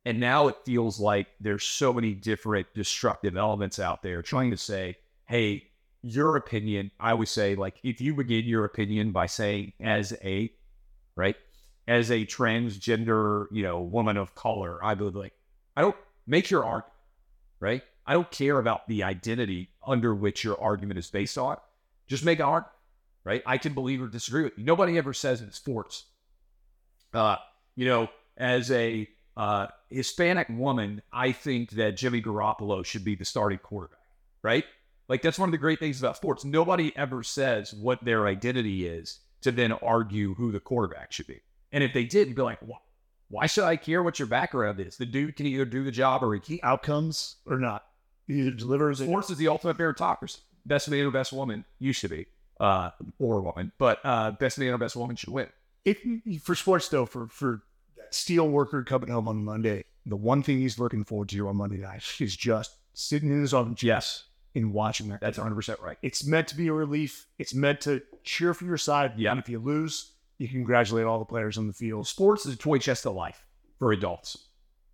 And 0.06 0.18
now 0.18 0.48
it 0.48 0.56
feels 0.64 0.98
like 0.98 1.26
there's 1.40 1.62
so 1.62 1.92
many 1.92 2.14
different 2.14 2.68
destructive 2.74 3.36
elements 3.36 3.78
out 3.78 4.02
there 4.02 4.22
trying 4.22 4.50
to 4.50 4.56
say, 4.56 4.96
hey, 5.26 5.64
your 6.00 6.36
opinion, 6.36 6.90
I 6.98 7.10
always 7.10 7.30
say, 7.30 7.54
like, 7.54 7.74
if 7.82 8.00
you 8.00 8.14
begin 8.14 8.46
your 8.46 8.64
opinion 8.64 9.12
by 9.12 9.26
saying 9.26 9.74
as 9.78 10.14
a, 10.24 10.50
right, 11.16 11.36
as 11.86 12.10
a 12.10 12.24
transgender, 12.24 13.44
you 13.50 13.62
know, 13.62 13.82
woman 13.82 14.16
of 14.16 14.34
color, 14.34 14.82
I 14.82 14.94
would 14.94 15.14
like, 15.14 15.34
I 15.76 15.82
don't 15.82 15.96
make 16.26 16.50
your 16.50 16.64
argument, 16.64 16.94
right? 17.60 17.82
I 18.06 18.14
don't 18.14 18.30
care 18.30 18.58
about 18.58 18.88
the 18.88 19.02
identity 19.02 19.68
under 19.86 20.14
which 20.14 20.44
your 20.44 20.58
argument 20.58 20.98
is 20.98 21.10
based 21.10 21.36
on. 21.36 21.58
Just 22.08 22.24
make 22.24 22.38
an 22.38 22.46
argument, 22.46 22.72
right? 23.24 23.42
I 23.46 23.58
can 23.58 23.74
believe 23.74 24.02
or 24.02 24.08
disagree 24.08 24.44
with 24.44 24.58
you. 24.58 24.64
Nobody 24.64 24.98
ever 24.98 25.12
says 25.12 25.40
in 25.40 25.52
sports, 25.52 26.06
uh, 27.12 27.36
you 27.76 27.86
know, 27.86 28.08
as 28.36 28.70
a 28.70 29.08
uh, 29.36 29.66
Hispanic 29.90 30.48
woman, 30.48 31.02
I 31.12 31.32
think 31.32 31.70
that 31.72 31.96
Jimmy 31.96 32.22
Garoppolo 32.22 32.84
should 32.84 33.04
be 33.04 33.14
the 33.14 33.24
starting 33.24 33.58
quarterback, 33.58 33.98
right? 34.42 34.64
Like 35.08 35.22
that's 35.22 35.38
one 35.38 35.48
of 35.48 35.52
the 35.52 35.58
great 35.58 35.78
things 35.78 36.00
about 36.00 36.16
sports. 36.16 36.44
Nobody 36.44 36.96
ever 36.96 37.22
says 37.22 37.74
what 37.74 38.04
their 38.04 38.26
identity 38.26 38.86
is 38.86 39.20
to 39.42 39.52
then 39.52 39.72
argue 39.72 40.34
who 40.34 40.52
the 40.52 40.60
quarterback 40.60 41.12
should 41.12 41.26
be. 41.26 41.40
And 41.72 41.84
if 41.84 41.92
they 41.92 42.04
did, 42.04 42.28
you'd 42.28 42.36
be 42.36 42.42
like, 42.42 42.60
why, 42.60 42.78
why 43.28 43.46
should 43.46 43.64
I 43.64 43.76
care 43.76 44.02
what 44.02 44.18
your 44.18 44.28
background 44.28 44.80
is? 44.80 44.96
The 44.96 45.06
dude 45.06 45.36
can 45.36 45.46
either 45.46 45.64
do 45.64 45.84
the 45.84 45.90
job 45.90 46.22
or 46.22 46.34
he 46.34 46.40
can't. 46.40 46.60
Outcomes 46.62 47.36
or 47.46 47.58
not. 47.58 47.84
He 48.26 48.50
delivers 48.50 49.00
it. 49.00 49.06
Sports 49.06 49.30
is 49.30 49.36
the 49.36 49.48
ultimate 49.48 49.76
meritocracy. 49.76 50.40
Best 50.66 50.88
man 50.90 51.04
or 51.06 51.10
best 51.10 51.32
woman 51.32 51.64
used 51.78 52.00
to 52.00 52.08
be, 52.08 52.26
uh, 52.60 52.90
or 53.18 53.40
woman, 53.42 53.72
but 53.78 54.00
uh, 54.04 54.30
best 54.32 54.58
man 54.58 54.72
or 54.72 54.78
best 54.78 54.96
woman 54.96 55.16
should 55.16 55.32
win. 55.32 55.48
If 55.84 55.98
for 56.42 56.54
sports 56.54 56.88
though, 56.88 57.04
for 57.06 57.28
for 57.28 57.62
that 57.96 58.14
steel 58.14 58.48
worker 58.48 58.82
coming 58.82 59.10
home 59.10 59.28
on 59.28 59.44
Monday, 59.44 59.84
the 60.06 60.16
one 60.16 60.42
thing 60.42 60.58
he's 60.58 60.78
looking 60.78 61.04
forward 61.04 61.28
to 61.30 61.48
on 61.48 61.56
Monday 61.56 61.78
night 61.78 62.02
is 62.20 62.34
just 62.36 62.76
sitting 62.94 63.30
in 63.30 63.40
his 63.42 63.52
office 63.52 63.82
Yes, 63.82 64.24
and 64.54 64.72
watching 64.72 65.08
that. 65.08 65.20
that's 65.20 65.36
100 65.36 65.54
percent 65.54 65.80
right. 65.80 65.98
It's 66.00 66.24
meant 66.26 66.48
to 66.48 66.56
be 66.56 66.68
a 66.68 66.72
relief. 66.72 67.26
It's 67.38 67.52
meant 67.54 67.82
to 67.82 68.00
cheer 68.22 68.54
for 68.54 68.64
your 68.64 68.78
side. 68.78 69.12
Yeah. 69.18 69.32
And 69.32 69.40
if 69.40 69.48
you 69.50 69.58
lose, 69.58 70.12
you 70.38 70.48
congratulate 70.48 71.04
all 71.04 71.18
the 71.18 71.24
players 71.26 71.58
on 71.58 71.66
the 71.66 71.72
field. 71.74 72.06
sports 72.06 72.46
is 72.46 72.54
a 72.54 72.56
toy 72.58 72.78
chest 72.78 73.04
of 73.04 73.14
life 73.14 73.44
for 73.78 73.92
adults, 73.92 74.38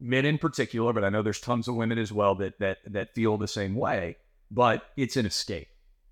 men 0.00 0.24
in 0.24 0.38
particular, 0.38 0.92
but 0.92 1.04
I 1.04 1.10
know 1.10 1.22
there's 1.22 1.40
tons 1.40 1.68
of 1.68 1.76
women 1.76 1.98
as 1.98 2.12
well 2.12 2.34
that 2.36 2.58
that 2.58 2.78
that 2.86 3.14
feel 3.14 3.36
the 3.36 3.46
same 3.46 3.76
way. 3.76 4.16
But 4.50 4.82
it's 4.96 5.16
an 5.16 5.26
escape. 5.26 5.68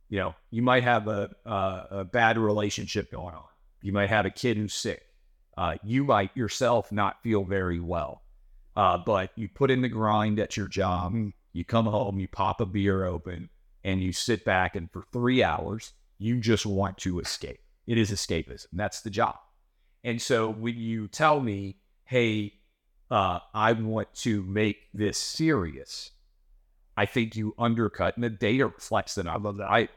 You 0.08 0.18
know, 0.18 0.34
you 0.50 0.62
might 0.62 0.84
have 0.84 1.08
a 1.08 1.30
a, 1.44 1.86
a 1.90 2.04
bad 2.04 2.38
relationship 2.38 3.10
going 3.10 3.34
on. 3.34 3.44
You 3.82 3.92
might 3.92 4.10
have 4.10 4.26
a 4.26 4.30
kid 4.30 4.56
who's 4.56 4.74
sick. 4.74 5.02
Uh, 5.56 5.74
you 5.82 6.04
might 6.04 6.36
yourself 6.36 6.92
not 6.92 7.22
feel 7.22 7.44
very 7.44 7.80
well. 7.80 8.22
Uh, 8.76 8.96
but 8.96 9.30
you 9.34 9.48
put 9.48 9.72
in 9.72 9.82
the 9.82 9.88
grind 9.88 10.38
at 10.38 10.56
your 10.56 10.68
job. 10.68 11.12
You 11.52 11.64
come 11.64 11.86
home, 11.86 12.20
you 12.20 12.28
pop 12.28 12.60
a 12.60 12.66
beer 12.66 13.04
open, 13.04 13.50
and 13.82 14.00
you 14.00 14.12
sit 14.12 14.44
back, 14.44 14.76
and 14.76 14.88
for 14.92 15.04
three 15.12 15.42
hours, 15.42 15.92
you 16.18 16.40
just 16.40 16.64
want 16.64 16.98
to 16.98 17.18
escape. 17.18 17.58
It 17.86 17.98
is 17.98 18.10
escapism. 18.10 18.66
That's 18.72 19.00
the 19.00 19.10
job. 19.10 19.36
And 20.04 20.22
so 20.22 20.48
when 20.48 20.76
you 20.76 21.08
tell 21.08 21.40
me, 21.40 21.78
hey, 22.04 22.52
uh, 23.10 23.40
I 23.52 23.72
want 23.72 24.14
to 24.16 24.42
make 24.44 24.76
this 24.94 25.18
serious, 25.18 26.12
I 26.98 27.06
think 27.06 27.36
you 27.36 27.54
undercut, 27.56 28.16
and 28.16 28.24
the 28.24 28.28
data 28.30 28.66
reflects 28.66 29.14
that. 29.14 29.28
I 29.28 29.36
love 29.36 29.58
that. 29.58 29.70
I. 29.70 29.88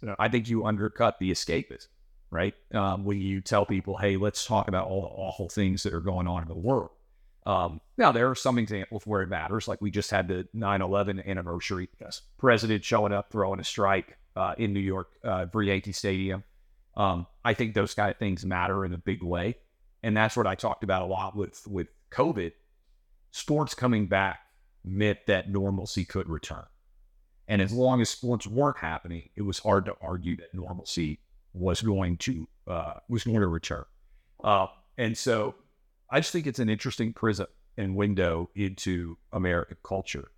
Yeah. 0.00 0.14
I 0.16 0.28
think 0.28 0.48
you 0.48 0.64
undercut 0.64 1.18
the 1.18 1.32
escapism, 1.32 1.88
right? 2.30 2.54
Um, 2.72 3.04
when 3.04 3.20
you 3.20 3.40
tell 3.40 3.66
people, 3.66 3.96
hey, 3.96 4.16
let's 4.16 4.46
talk 4.46 4.68
about 4.68 4.86
all 4.86 5.00
the 5.00 5.08
awful 5.08 5.48
things 5.48 5.82
that 5.82 5.92
are 5.92 6.00
going 6.00 6.28
on 6.28 6.42
in 6.42 6.48
the 6.48 6.54
world. 6.54 6.90
Um, 7.46 7.80
now, 7.98 8.12
there 8.12 8.30
are 8.30 8.36
some 8.36 8.58
examples 8.58 9.04
where 9.04 9.22
it 9.22 9.28
matters, 9.28 9.66
like 9.66 9.82
we 9.82 9.90
just 9.90 10.12
had 10.12 10.28
the 10.28 10.46
9 10.54 10.82
11 10.82 11.20
anniversary. 11.26 11.88
Yes. 12.00 12.22
President 12.38 12.84
showing 12.84 13.12
up, 13.12 13.32
throwing 13.32 13.58
a 13.58 13.64
strike 13.64 14.16
uh, 14.36 14.54
in 14.56 14.72
New 14.72 14.78
York 14.78 15.08
uh, 15.24 15.46
for 15.46 15.64
Yankee 15.64 15.90
Stadium. 15.90 16.44
Um, 16.96 17.26
I 17.44 17.54
think 17.54 17.74
those 17.74 17.92
kind 17.92 18.12
of 18.12 18.18
things 18.18 18.46
matter 18.46 18.84
in 18.84 18.92
a 18.92 18.98
big 18.98 19.24
way. 19.24 19.56
And 20.04 20.16
that's 20.16 20.36
what 20.36 20.46
I 20.46 20.54
talked 20.54 20.84
about 20.84 21.02
a 21.02 21.06
lot 21.06 21.34
with, 21.34 21.66
with 21.66 21.88
COVID. 22.12 22.52
Sports 23.32 23.74
coming 23.74 24.06
back 24.06 24.38
meant 24.86 25.18
that 25.26 25.50
normalcy 25.50 26.04
could 26.04 26.28
return. 26.28 26.64
And 27.48 27.60
as 27.60 27.72
long 27.72 28.00
as 28.00 28.08
sports 28.08 28.46
weren't 28.46 28.78
happening, 28.78 29.28
it 29.36 29.42
was 29.42 29.58
hard 29.58 29.84
to 29.86 29.94
argue 30.00 30.36
that 30.36 30.54
normalcy 30.54 31.20
was 31.52 31.80
going 31.80 32.16
to 32.18 32.48
uh, 32.66 32.94
was 33.08 33.24
going 33.24 33.40
to 33.40 33.46
return. 33.46 33.84
Uh, 34.42 34.66
and 34.98 35.16
so 35.16 35.54
I 36.10 36.20
just 36.20 36.32
think 36.32 36.46
it's 36.46 36.58
an 36.58 36.68
interesting 36.68 37.12
prism 37.12 37.46
and 37.76 37.94
window 37.94 38.50
into 38.54 39.18
American 39.32 39.76
culture. 39.82 40.30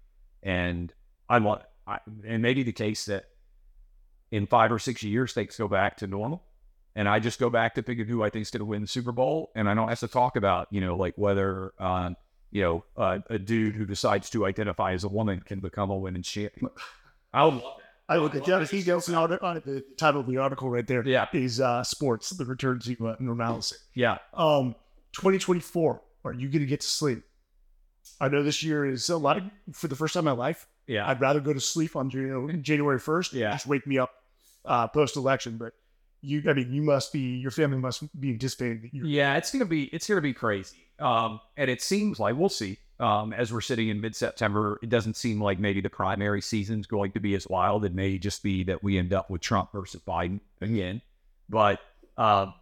And 0.42 0.92
I 1.28 1.38
it. 1.38 1.62
I, 1.86 1.98
and 2.26 2.42
maybe 2.42 2.62
the 2.62 2.72
case 2.72 3.06
that 3.06 3.24
in 4.30 4.46
five 4.46 4.70
or 4.70 4.78
six 4.78 5.02
years 5.02 5.32
things 5.32 5.56
go 5.56 5.68
back 5.68 5.96
to 5.98 6.06
normal. 6.06 6.44
And 6.94 7.08
I 7.08 7.20
just 7.20 7.38
go 7.38 7.48
back 7.48 7.74
to 7.76 7.82
picking 7.82 8.06
who 8.06 8.22
I 8.22 8.30
think 8.30 8.42
is 8.42 8.50
going 8.50 8.60
to 8.60 8.64
win 8.64 8.82
the 8.82 8.88
Super 8.88 9.12
Bowl. 9.12 9.50
And 9.54 9.68
I 9.68 9.74
don't 9.74 9.88
have 9.88 10.00
to 10.00 10.08
talk 10.08 10.36
about, 10.36 10.68
you 10.70 10.80
know, 10.80 10.96
like 10.96 11.14
whether, 11.16 11.72
uh, 11.78 12.10
you 12.50 12.62
know, 12.62 12.84
uh, 12.96 13.18
a 13.30 13.38
dude 13.38 13.74
who 13.76 13.84
decides 13.84 14.30
to 14.30 14.46
identify 14.46 14.92
as 14.92 15.04
a 15.04 15.08
woman 15.08 15.40
can 15.40 15.60
become 15.60 15.90
a 15.90 15.96
women's 15.96 16.26
champion. 16.28 16.70
I 17.32 17.44
would 17.44 17.54
love 17.54 17.62
that. 17.78 17.84
I 18.10 18.16
look 18.16 18.34
at 18.34 18.44
Jeff. 18.44 18.70
He 18.70 18.82
goes 18.82 19.08
on 19.12 19.32
it. 19.34 19.42
On 19.42 19.58
it, 19.58 19.64
the 19.66 19.84
title 19.98 20.20
of 20.22 20.26
the 20.26 20.38
article 20.38 20.70
right 20.70 20.86
there 20.86 21.06
Yeah. 21.06 21.26
is 21.34 21.60
uh, 21.60 21.84
"Sports: 21.84 22.30
The 22.30 22.46
Return 22.46 22.78
to 22.80 23.08
uh, 23.08 23.16
Normalcy." 23.20 23.76
Yeah. 23.94 24.16
Um, 24.32 24.74
2024. 25.12 26.02
Are 26.24 26.32
you 26.32 26.48
going 26.48 26.60
to 26.60 26.66
get 26.66 26.80
to 26.80 26.86
sleep? 26.86 27.22
I 28.20 28.28
know 28.28 28.42
this 28.42 28.62
year 28.62 28.86
is 28.86 29.08
a 29.10 29.16
lot. 29.18 29.42
For 29.72 29.88
the 29.88 29.94
first 29.96 30.14
time 30.14 30.20
in 30.22 30.24
my 30.24 30.32
life, 30.32 30.66
Yeah. 30.86 31.06
I'd 31.06 31.20
rather 31.20 31.40
go 31.40 31.52
to 31.52 31.60
sleep 31.60 31.96
on 31.96 32.08
Jan- 32.08 32.62
January 32.62 32.98
1st. 32.98 33.32
Yeah. 33.34 33.52
Just 33.52 33.66
wake 33.66 33.86
me 33.86 33.98
up 33.98 34.10
uh, 34.64 34.88
post 34.88 35.16
election. 35.16 35.58
But 35.58 35.74
you, 36.20 36.42
I 36.48 36.52
mean, 36.52 36.72
you 36.72 36.82
must 36.82 37.12
be. 37.12 37.20
Your 37.36 37.50
family 37.50 37.78
must 37.78 38.02
be 38.20 38.30
anticipating 38.30 38.82
that 38.82 38.94
you're 38.94 39.06
Yeah, 39.06 39.36
it's 39.36 39.52
gonna 39.52 39.64
be 39.64 39.84
it's 39.84 40.08
gonna 40.08 40.20
be 40.20 40.32
crazy. 40.34 40.78
Um, 40.98 41.40
and 41.56 41.70
it 41.70 41.80
seems 41.80 42.18
like 42.18 42.36
we'll 42.36 42.48
see. 42.48 42.78
Um, 43.00 43.32
as 43.32 43.52
we're 43.52 43.60
sitting 43.60 43.88
in 43.88 44.00
mid 44.00 44.16
September, 44.16 44.80
it 44.82 44.88
doesn't 44.88 45.16
seem 45.16 45.40
like 45.40 45.60
maybe 45.60 45.80
the 45.80 45.88
primary 45.90 46.40
season's 46.40 46.88
going 46.88 47.12
to 47.12 47.20
be 47.20 47.36
as 47.36 47.46
wild. 47.46 47.84
It 47.84 47.94
may 47.94 48.18
just 48.18 48.42
be 48.42 48.64
that 48.64 48.82
we 48.82 48.98
end 48.98 49.12
up 49.12 49.30
with 49.30 49.40
Trump 49.40 49.70
versus 49.72 50.00
Biden 50.04 50.40
again. 50.60 51.00
But 51.48 51.78
um, 52.16 52.54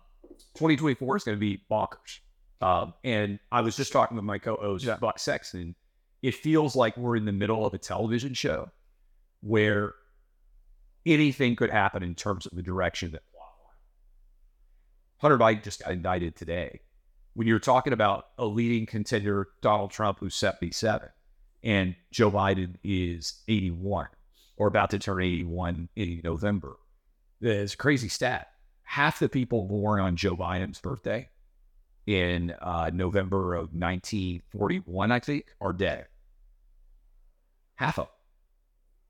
2024 0.55 1.17
is 1.17 1.25
going 1.25 1.37
to 1.37 1.41
be 1.41 1.63
bonkers. 1.71 2.19
Um, 2.61 2.93
and 3.03 3.39
I 3.51 3.63
was 3.63 3.77
just 3.77 3.93
talking 3.93 4.17
with 4.17 4.27
my 4.27 4.37
co-host 4.39 4.85
Yeah. 4.85 4.97
Buck 4.97 5.19
Sexton. 5.19 5.75
It 6.23 6.35
feels 6.35 6.77
like 6.77 6.95
we're 6.99 7.17
in 7.17 7.25
the 7.25 7.33
middle 7.33 7.65
of 7.65 7.73
a 7.73 7.79
television 7.79 8.35
show 8.35 8.71
where 9.41 9.95
anything 11.07 11.57
could 11.57 11.71
happen 11.71 12.03
in 12.03 12.15
terms 12.15 12.45
of 12.45 12.53
the 12.57 12.63
direction 12.63 13.13
that 13.13 13.23
Hunter 15.19 15.39
Biden 15.39 15.63
just 15.63 15.83
got 15.83 15.93
indicted 15.93 16.37
today. 16.37 16.81
When 17.35 17.47
you're 17.47 17.59
talking 17.59 17.93
about 17.93 18.27
a 18.39 18.47
leading 18.47 18.87
contender, 18.87 19.49
Donald 19.61 19.91
Trump, 19.91 20.19
who's 20.21 20.35
77, 20.35 21.09
and 21.63 21.95
Joe 22.11 22.31
Biden 22.31 22.77
is 22.83 23.43
81 23.49 24.09
or 24.57 24.69
about 24.69 24.91
to 24.91 24.99
turn 24.99 25.23
81 25.23 25.89
in 25.97 26.21
November, 26.25 26.77
it's 27.41 27.75
a 27.75 27.77
crazy 27.77 28.09
stat. 28.09 28.49
Half 28.83 29.19
the 29.19 29.29
people 29.29 29.67
born 29.67 30.01
on 30.01 30.17
Joe 30.17 30.37
Biden's 30.37 30.81
birthday 30.81 31.29
in 32.07 32.55
uh, 32.61 32.91
November 32.93 33.55
of 33.55 33.75
1941, 33.75 35.13
I 35.13 35.19
think, 35.19 35.47
are 35.61 35.73
dead. 35.73 36.07
Half 37.75 37.99
of 37.99 38.07
them. 38.07 38.13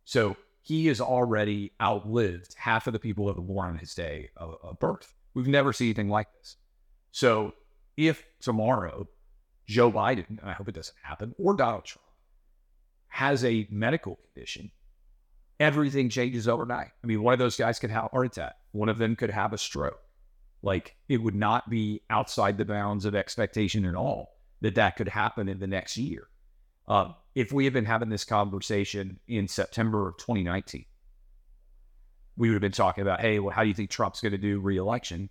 So 0.04 0.36
he 0.62 0.86
has 0.86 1.00
already 1.00 1.72
outlived 1.80 2.54
half 2.56 2.86
of 2.86 2.92
the 2.92 2.98
people 2.98 3.26
that 3.26 3.36
were 3.36 3.42
born 3.42 3.70
on 3.70 3.78
his 3.78 3.94
day 3.94 4.30
of, 4.36 4.56
of 4.62 4.78
birth. 4.80 5.15
We've 5.36 5.46
never 5.46 5.74
seen 5.74 5.88
anything 5.88 6.08
like 6.08 6.28
this. 6.38 6.56
So 7.12 7.52
if 7.94 8.24
tomorrow 8.40 9.06
Joe 9.66 9.92
Biden, 9.92 10.42
I 10.42 10.54
hope 10.54 10.66
it 10.66 10.74
doesn't 10.74 10.96
happen, 11.02 11.34
or 11.38 11.54
Donald 11.54 11.84
Trump 11.84 12.06
has 13.08 13.44
a 13.44 13.68
medical 13.70 14.16
condition, 14.16 14.70
everything 15.60 16.08
changes 16.08 16.48
overnight. 16.48 16.88
I 17.04 17.06
mean, 17.06 17.22
one 17.22 17.34
of 17.34 17.38
those 17.38 17.58
guys 17.58 17.78
could 17.78 17.90
have 17.90 18.06
a 18.06 18.08
heart 18.08 18.28
attack. 18.28 18.54
One 18.72 18.88
of 18.88 18.96
them 18.96 19.14
could 19.14 19.28
have 19.28 19.52
a 19.52 19.58
stroke. 19.58 20.00
Like 20.62 20.96
it 21.06 21.18
would 21.18 21.34
not 21.34 21.68
be 21.68 22.00
outside 22.08 22.56
the 22.56 22.64
bounds 22.64 23.04
of 23.04 23.14
expectation 23.14 23.84
at 23.84 23.94
all 23.94 24.38
that 24.62 24.76
that 24.76 24.96
could 24.96 25.08
happen 25.08 25.50
in 25.50 25.58
the 25.58 25.66
next 25.66 25.98
year. 25.98 26.28
Um, 26.88 27.14
if 27.34 27.52
we 27.52 27.64
had 27.64 27.74
been 27.74 27.84
having 27.84 28.08
this 28.08 28.24
conversation 28.24 29.20
in 29.28 29.48
September 29.48 30.08
of 30.08 30.16
2019, 30.16 30.86
we 32.36 32.48
would 32.48 32.54
have 32.54 32.60
been 32.60 32.72
talking 32.72 33.02
about, 33.02 33.20
hey, 33.20 33.38
well, 33.38 33.54
how 33.54 33.62
do 33.62 33.68
you 33.68 33.74
think 33.74 33.90
Trump's 33.90 34.20
going 34.20 34.32
to 34.32 34.38
do 34.38 34.60
reelection? 34.60 35.30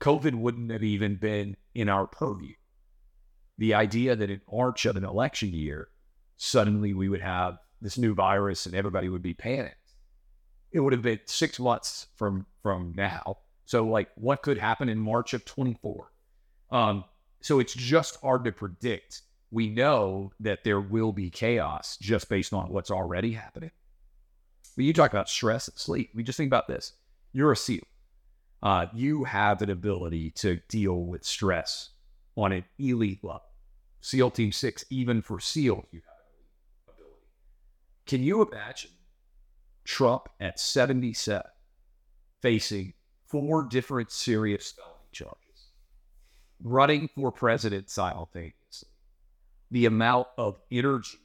COVID 0.00 0.34
wouldn't 0.34 0.70
have 0.70 0.84
even 0.84 1.16
been 1.16 1.56
in 1.74 1.88
our 1.88 2.06
purview. 2.06 2.54
The 3.58 3.74
idea 3.74 4.14
that 4.14 4.30
in 4.30 4.40
March 4.50 4.86
of 4.86 4.96
an 4.96 5.04
election 5.04 5.52
year, 5.52 5.88
suddenly 6.36 6.94
we 6.94 7.08
would 7.08 7.20
have 7.20 7.58
this 7.80 7.98
new 7.98 8.14
virus 8.14 8.66
and 8.66 8.74
everybody 8.74 9.08
would 9.08 9.22
be 9.22 9.34
panicked. 9.34 9.74
It 10.70 10.80
would 10.80 10.92
have 10.92 11.02
been 11.02 11.20
six 11.24 11.58
months 11.58 12.06
from 12.16 12.46
from 12.62 12.92
now. 12.94 13.38
So, 13.64 13.86
like, 13.86 14.08
what 14.14 14.42
could 14.42 14.58
happen 14.58 14.88
in 14.88 14.98
March 14.98 15.34
of 15.34 15.44
24? 15.44 16.12
Um, 16.70 17.04
so 17.40 17.58
it's 17.58 17.74
just 17.74 18.20
hard 18.20 18.44
to 18.44 18.52
predict. 18.52 19.22
We 19.50 19.68
know 19.68 20.32
that 20.40 20.64
there 20.64 20.80
will 20.80 21.12
be 21.12 21.30
chaos 21.30 21.96
just 22.00 22.28
based 22.28 22.52
on 22.52 22.70
what's 22.70 22.90
already 22.90 23.32
happening. 23.32 23.70
You 24.84 24.92
talk 24.92 25.12
about 25.12 25.28
stress 25.28 25.68
sleep. 25.74 26.10
We 26.14 26.22
just 26.22 26.36
think 26.36 26.48
about 26.48 26.68
this. 26.68 26.92
You're 27.32 27.52
a 27.52 27.56
SEAL. 27.56 27.82
Uh, 28.62 28.86
you 28.92 29.24
have 29.24 29.62
an 29.62 29.70
ability 29.70 30.30
to 30.32 30.60
deal 30.68 31.04
with 31.04 31.24
stress 31.24 31.90
on 32.36 32.52
an 32.52 32.64
elite 32.78 33.22
level. 33.22 33.42
SEAL 34.00 34.30
Team 34.30 34.52
Six, 34.52 34.84
even 34.90 35.22
for 35.22 35.40
SEAL, 35.40 35.84
you 35.90 36.00
have 36.06 36.16
an 36.88 36.94
ability. 36.94 37.26
Can 38.06 38.22
you 38.22 38.42
imagine 38.42 38.90
Trump 39.84 40.28
at 40.40 40.60
77 40.60 41.42
facing 42.40 42.94
four 43.26 43.64
different 43.64 44.10
serious 44.10 44.72
felony 44.72 44.94
charges, 45.12 45.66
running 46.62 47.08
for 47.14 47.32
president 47.32 47.90
simultaneously? 47.90 48.88
The 49.70 49.86
amount 49.86 50.28
of 50.36 50.60
energy 50.70 51.18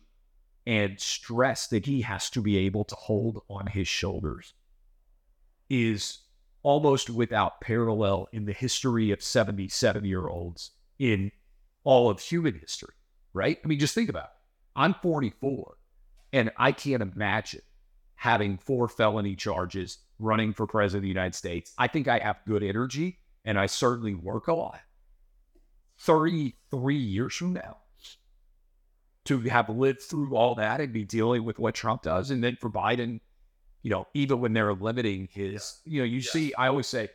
and 0.65 0.99
stress 0.99 1.67
that 1.67 1.85
he 1.85 2.01
has 2.01 2.29
to 2.31 2.41
be 2.41 2.57
able 2.57 2.83
to 2.85 2.95
hold 2.95 3.41
on 3.49 3.67
his 3.67 3.87
shoulders 3.87 4.53
is 5.69 6.19
almost 6.61 7.09
without 7.09 7.59
parallel 7.61 8.27
in 8.31 8.45
the 8.45 8.53
history 8.53 9.11
of 9.11 9.21
77 9.21 10.05
year 10.05 10.27
olds 10.27 10.71
in 10.99 11.31
all 11.83 12.09
of 12.09 12.19
human 12.19 12.57
history, 12.57 12.93
right? 13.33 13.59
I 13.63 13.67
mean, 13.67 13.79
just 13.79 13.93
think 13.93 14.09
about 14.09 14.25
it. 14.25 14.29
I'm 14.75 14.93
44 14.95 15.75
and 16.31 16.51
I 16.57 16.71
can't 16.71 17.03
imagine 17.03 17.61
having 18.15 18.57
four 18.57 18.87
felony 18.87 19.35
charges 19.35 19.99
running 20.17 20.53
for 20.53 20.65
president 20.65 20.99
of 20.99 21.03
the 21.03 21.07
United 21.09 21.35
States. 21.35 21.73
I 21.77 21.87
think 21.87 22.07
I 22.07 22.19
have 22.19 22.37
good 22.47 22.63
energy 22.63 23.19
and 23.43 23.59
I 23.59 23.65
certainly 23.65 24.15
work 24.15 24.47
a 24.47 24.53
lot. 24.53 24.79
33 25.99 26.95
years 26.95 27.35
from 27.35 27.53
now, 27.53 27.77
to 29.25 29.39
have 29.41 29.69
lived 29.69 30.01
through 30.01 30.35
all 30.35 30.55
that 30.55 30.81
and 30.81 30.91
be 30.91 31.03
dealing 31.05 31.43
with 31.45 31.59
what 31.59 31.73
Trump 31.75 32.01
does. 32.01 32.29
And 32.31 32.43
then 32.43 32.57
for 32.59 32.69
Biden, 32.69 33.19
you 33.81 33.89
know, 33.89 34.07
even 34.13 34.39
when 34.39 34.53
they're 34.53 34.73
limiting 34.73 35.29
his, 35.31 35.79
you 35.85 35.99
know, 35.99 36.05
you 36.05 36.21
see, 36.21 36.53
I 36.55 36.67
always 36.67 36.87
say, 36.87 37.09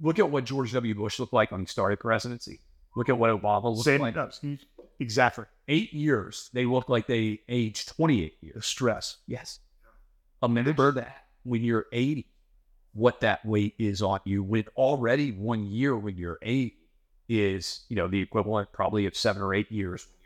look 0.00 0.18
at 0.18 0.30
what 0.30 0.44
George 0.44 0.72
W. 0.72 0.94
Bush 0.94 1.18
looked 1.18 1.32
like 1.32 1.50
when 1.52 1.60
he 1.60 1.66
started 1.66 2.00
presidency. 2.00 2.60
Look 2.96 3.08
at 3.08 3.18
what 3.18 3.30
Obama 3.30 3.64
looked 3.72 3.84
Same, 3.84 4.00
like. 4.00 4.16
exactly. 4.98 5.44
Eight 5.68 5.92
years, 5.92 6.50
they 6.52 6.64
look 6.64 6.88
like 6.88 7.06
they 7.06 7.40
aged 7.48 7.88
28 7.88 8.40
The 8.40 8.46
years. 8.48 8.66
stress. 8.66 9.18
Yes. 9.26 9.60
Remember 10.42 10.90
that 10.92 11.26
when 11.44 11.62
you're 11.62 11.86
80, 11.92 12.26
what 12.92 13.20
that 13.20 13.44
weight 13.44 13.74
is 13.78 14.02
on 14.02 14.18
you 14.24 14.42
with 14.42 14.68
already 14.76 15.30
one 15.30 15.66
year 15.66 15.96
when 15.96 16.16
you're 16.16 16.38
80 16.42 16.76
is, 17.28 17.84
you 17.88 17.94
know, 17.94 18.08
the 18.08 18.20
equivalent 18.20 18.72
probably 18.72 19.06
of 19.06 19.16
seven 19.16 19.42
or 19.42 19.54
eight 19.54 19.70
years 19.70 20.06
when 20.08 20.19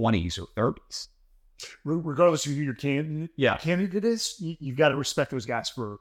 20s 0.00 0.38
or 0.38 0.46
30s. 0.56 1.08
Regardless 1.84 2.46
of 2.46 2.52
who 2.52 2.62
your 2.62 2.74
candidate, 2.74 3.30
Yeah. 3.36 3.56
candidate 3.56 4.04
is, 4.04 4.36
you, 4.40 4.56
you've 4.60 4.76
got 4.76 4.88
to 4.90 4.96
respect 4.96 5.30
those 5.30 5.46
guys 5.46 5.70
for 5.70 5.98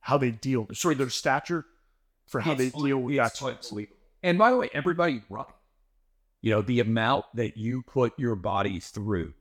how 0.00 0.18
they 0.18 0.30
deal. 0.30 0.66
Sorry, 0.72 0.94
their 0.94 1.10
stature 1.10 1.64
for 2.26 2.40
how 2.40 2.54
they 2.54 2.66
It's 2.66 2.82
deal 2.82 2.98
with 2.98 3.14
it's 3.16 3.42
unbelievable. 3.42 3.96
And 4.22 4.38
by 4.38 4.50
the 4.50 4.56
way, 4.56 4.70
everybody 4.72 5.22
running, 5.28 5.52
you 6.40 6.50
know, 6.50 6.62
the 6.62 6.80
amount 6.80 7.26
that 7.34 7.56
you 7.56 7.82
put 7.82 8.18
your 8.18 8.34
body 8.34 8.80
through, 8.80 9.34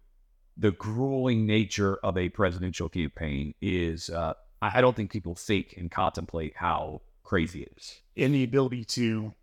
the 0.57 0.71
grueling 0.71 1.45
nature 1.45 1.95
of 2.03 2.17
a 2.17 2.29
presidential 2.29 2.89
campaign 2.89 3.53
is, 3.61 4.09
uh, 4.09 4.33
I 4.61 4.81
don't 4.81 4.95
think 4.95 5.11
people 5.11 5.35
think 5.35 5.75
and 5.77 5.89
contemplate 5.89 6.53
how 6.55 7.01
crazy 7.23 7.63
it 7.63 7.73
is. 7.77 8.01
and 8.17 8.33
the 8.35 8.43
ability 8.43 8.83
to 8.85 9.33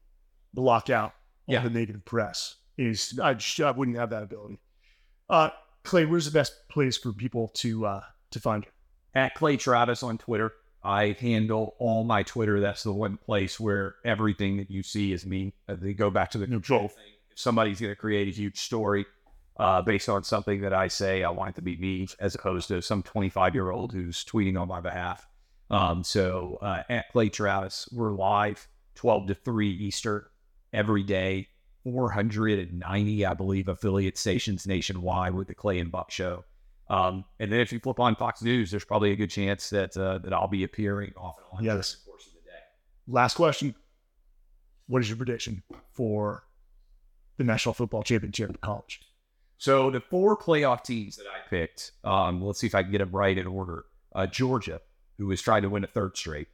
block 0.54 0.90
out 0.90 1.14
Yeah. 1.46 1.62
the 1.62 1.70
negative 1.70 2.04
press 2.04 2.56
is 2.80 3.18
I, 3.22 3.34
just, 3.34 3.60
I 3.60 3.70
wouldn't 3.70 3.98
have 3.98 4.10
that 4.10 4.22
ability. 4.22 4.58
Uh, 5.28 5.50
Clay, 5.84 6.06
where's 6.06 6.24
the 6.24 6.30
best 6.30 6.68
place 6.68 6.96
for 6.96 7.12
people 7.12 7.48
to 7.54 7.86
uh, 7.86 8.02
to 8.30 8.40
find 8.40 8.64
you? 8.64 8.70
At 9.14 9.34
Clay 9.34 9.56
Travis 9.56 10.02
on 10.02 10.18
Twitter, 10.18 10.52
I 10.82 11.16
handle 11.18 11.74
all 11.78 12.04
my 12.04 12.22
Twitter. 12.22 12.60
That's 12.60 12.82
the 12.82 12.92
one 12.92 13.16
place 13.16 13.60
where 13.60 13.96
everything 14.04 14.56
that 14.56 14.70
you 14.70 14.82
see 14.82 15.12
is 15.12 15.26
me. 15.26 15.52
Uh, 15.68 15.76
They 15.78 15.92
go 15.92 16.10
back 16.10 16.30
to 16.32 16.38
the 16.38 16.46
control 16.46 16.88
thing. 16.88 17.04
If 17.30 17.38
somebody's 17.38 17.80
going 17.80 17.92
to 17.92 17.96
create 17.96 18.28
a 18.28 18.32
huge 18.32 18.58
story 18.58 19.06
uh, 19.58 19.82
based 19.82 20.08
on 20.08 20.24
something 20.24 20.62
that 20.62 20.72
I 20.72 20.88
say, 20.88 21.22
I 21.22 21.30
want 21.30 21.50
it 21.50 21.56
to 21.56 21.62
be 21.62 21.76
me 21.76 22.08
as 22.18 22.34
opposed 22.34 22.68
to 22.68 22.80
some 22.80 23.02
25 23.02 23.54
year 23.54 23.70
old 23.70 23.92
who's 23.92 24.24
tweeting 24.24 24.60
on 24.60 24.68
my 24.68 24.80
behalf. 24.80 25.26
Um, 25.70 26.02
so 26.02 26.58
uh, 26.62 26.82
at 26.88 27.10
Clay 27.12 27.28
Travis, 27.28 27.88
we're 27.92 28.12
live 28.12 28.66
12 28.96 29.28
to 29.28 29.34
3 29.34 29.68
Eastern 29.68 30.24
every 30.72 31.02
day. 31.02 31.48
490, 31.84 33.26
I 33.26 33.34
believe, 33.34 33.68
affiliate 33.68 34.18
stations 34.18 34.66
nationwide 34.66 35.34
with 35.34 35.48
the 35.48 35.54
Clay 35.54 35.78
and 35.78 35.90
Buck 35.90 36.10
Show. 36.10 36.44
Um, 36.88 37.24
and 37.38 37.52
then 37.52 37.60
if 37.60 37.72
you 37.72 37.78
flip 37.78 38.00
on 38.00 38.16
Fox 38.16 38.42
News, 38.42 38.70
there's 38.70 38.84
probably 38.84 39.12
a 39.12 39.16
good 39.16 39.30
chance 39.30 39.70
that 39.70 39.96
uh, 39.96 40.18
that 40.18 40.32
I'll 40.32 40.48
be 40.48 40.64
appearing 40.64 41.12
off 41.16 41.36
and 41.38 41.58
on 41.58 41.64
Yes. 41.64 41.92
during 41.92 42.00
the 42.04 42.10
course 42.10 42.26
of 42.26 42.32
the 42.34 42.50
day. 42.50 42.56
Last 43.06 43.34
question. 43.36 43.74
What 44.88 45.00
is 45.02 45.08
your 45.08 45.16
prediction 45.16 45.62
for 45.92 46.44
the 47.36 47.44
National 47.44 47.74
Football 47.74 48.02
Championship 48.02 48.50
in 48.50 48.56
college? 48.56 49.00
So 49.56 49.90
the 49.90 50.00
four 50.00 50.36
playoff 50.36 50.82
teams 50.82 51.16
that 51.16 51.26
I 51.26 51.46
picked, 51.48 51.92
um, 52.02 52.42
let's 52.42 52.58
see 52.58 52.66
if 52.66 52.74
I 52.74 52.82
can 52.82 52.90
get 52.90 52.98
them 52.98 53.12
right 53.12 53.36
in 53.38 53.46
order. 53.46 53.84
Uh, 54.12 54.26
Georgia, 54.26 54.80
who 55.16 55.30
is 55.30 55.40
trying 55.40 55.62
to 55.62 55.68
win 55.70 55.84
a 55.84 55.86
third 55.86 56.16
straight. 56.16 56.48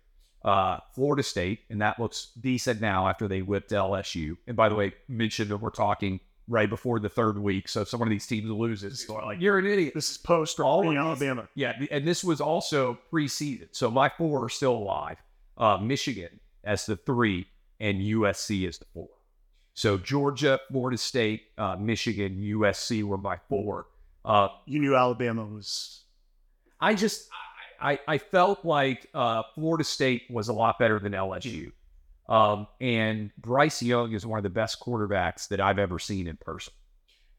Uh, 0.46 0.78
Florida 0.94 1.24
State, 1.24 1.60
and 1.70 1.82
that 1.82 1.98
looks 1.98 2.28
decent 2.40 2.80
now 2.80 3.08
after 3.08 3.26
they 3.26 3.42
whipped 3.42 3.72
LSU. 3.72 4.36
And 4.46 4.56
by 4.56 4.68
the 4.68 4.76
way, 4.76 4.94
mentioned 5.08 5.50
that 5.50 5.56
we're 5.56 5.70
talking 5.70 6.20
right 6.46 6.70
before 6.70 7.00
the 7.00 7.08
third 7.08 7.36
week. 7.36 7.68
So 7.68 7.80
if 7.80 7.88
some 7.88 8.00
of 8.00 8.08
these 8.08 8.26
teams 8.28 8.48
loses, 8.48 9.04
you're 9.08 9.20
like, 9.22 9.40
you're 9.40 9.58
an 9.58 9.66
idiot. 9.66 9.94
This 9.96 10.08
is 10.12 10.18
post 10.18 10.60
All 10.60 10.88
of 10.88 10.96
Alabama. 10.96 11.48
Yeah, 11.56 11.72
and 11.90 12.06
this 12.06 12.22
was 12.22 12.40
also 12.40 12.96
preseason. 13.12 13.66
So 13.72 13.90
my 13.90 14.08
four 14.08 14.44
are 14.44 14.48
still 14.48 14.74
alive. 14.74 15.16
Uh, 15.58 15.78
Michigan 15.78 16.38
as 16.62 16.86
the 16.86 16.96
three, 16.96 17.46
and 17.80 18.00
USC 18.00 18.68
as 18.68 18.78
the 18.78 18.86
four. 18.94 19.08
So 19.74 19.98
Georgia, 19.98 20.60
Florida 20.70 20.96
State, 20.96 21.42
uh, 21.58 21.76
Michigan, 21.76 22.38
USC 22.38 23.02
were 23.02 23.18
my 23.18 23.38
four. 23.48 23.86
Uh, 24.24 24.48
You 24.64 24.78
knew 24.80 24.96
Alabama 24.96 25.44
was 25.44 26.04
I 26.80 26.94
just 26.94 27.28
I, 27.80 27.98
I, 28.06 28.18
felt 28.18 28.64
like 28.64 29.08
uh, 29.14 29.42
Florida 29.54 29.84
State 29.84 30.22
was 30.30 30.48
a 30.48 30.52
lot 30.52 30.78
better 30.78 30.98
than 30.98 31.12
LSU. 31.12 31.72
Um, 32.28 32.66
and 32.80 33.30
Bryce 33.38 33.82
Young 33.82 34.12
is 34.12 34.26
one 34.26 34.38
of 34.38 34.42
the 34.42 34.50
best 34.50 34.80
quarterbacks 34.80 35.48
that 35.48 35.60
I've 35.60 35.78
ever 35.78 35.98
seen 35.98 36.26
in 36.26 36.36
person. 36.36 36.72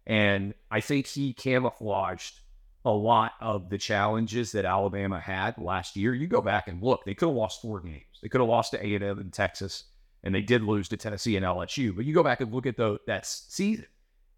And 0.05 0.53
I 0.71 0.79
think 0.79 1.07
he 1.07 1.33
camouflaged 1.33 2.39
a 2.85 2.91
lot 2.91 3.33
of 3.41 3.69
the 3.69 3.77
challenges 3.77 4.53
that 4.53 4.63
Alabama 4.63 5.19
had 5.19 5.57
last 5.57 5.97
year. 5.97 6.13
You 6.13 6.27
go 6.27 6.41
back 6.41 6.69
and 6.69 6.81
look; 6.81 7.03
they 7.03 7.13
could 7.13 7.27
have 7.27 7.35
lost 7.35 7.61
four 7.61 7.81
games. 7.81 8.05
They 8.21 8.29
could 8.29 8.39
have 8.39 8.49
lost 8.49 8.71
to 8.71 8.85
A 8.85 8.95
and 8.95 9.03
M 9.03 9.19
and 9.19 9.33
Texas, 9.33 9.83
and 10.23 10.33
they 10.33 10.41
did 10.41 10.63
lose 10.63 10.87
to 10.89 10.97
Tennessee 10.97 11.35
and 11.35 11.45
LSU. 11.45 11.93
But 11.93 12.05
you 12.05 12.13
go 12.13 12.23
back 12.23 12.39
and 12.39 12.53
look 12.53 12.65
at 12.65 12.77
the, 12.77 12.99
that 13.07 13.25
season; 13.25 13.87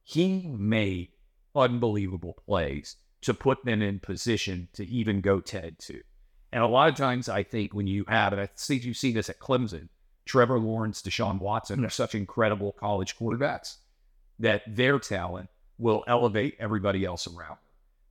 he 0.03 0.47
made 0.47 1.09
unbelievable 1.55 2.33
plays 2.47 2.95
to 3.21 3.33
put 3.33 3.63
them 3.65 3.81
in 3.81 3.99
position 3.99 4.67
to 4.73 4.85
even 4.87 5.21
go 5.21 5.39
10 5.39 5.75
2. 5.79 6.01
And 6.51 6.63
a 6.63 6.67
lot 6.67 6.89
of 6.89 6.95
times, 6.95 7.29
I 7.29 7.43
think 7.43 7.73
when 7.73 7.85
you 7.87 8.05
have, 8.07 8.33
and 8.33 8.41
I 8.41 8.47
think 8.47 8.83
you've 8.83 8.97
seen 8.97 9.13
this 9.13 9.29
at 9.29 9.39
Clemson, 9.39 9.89
Trevor 10.25 10.59
Lawrence, 10.59 11.01
Deshaun 11.01 11.39
Watson 11.39 11.83
are 11.85 11.89
such 11.89 12.15
incredible 12.15 12.71
college 12.71 13.17
quarterbacks 13.17 13.77
that 14.39 14.63
their 14.67 14.99
talent 14.99 15.49
will 15.77 16.03
elevate 16.07 16.55
everybody 16.59 17.05
else 17.05 17.27
around. 17.27 17.57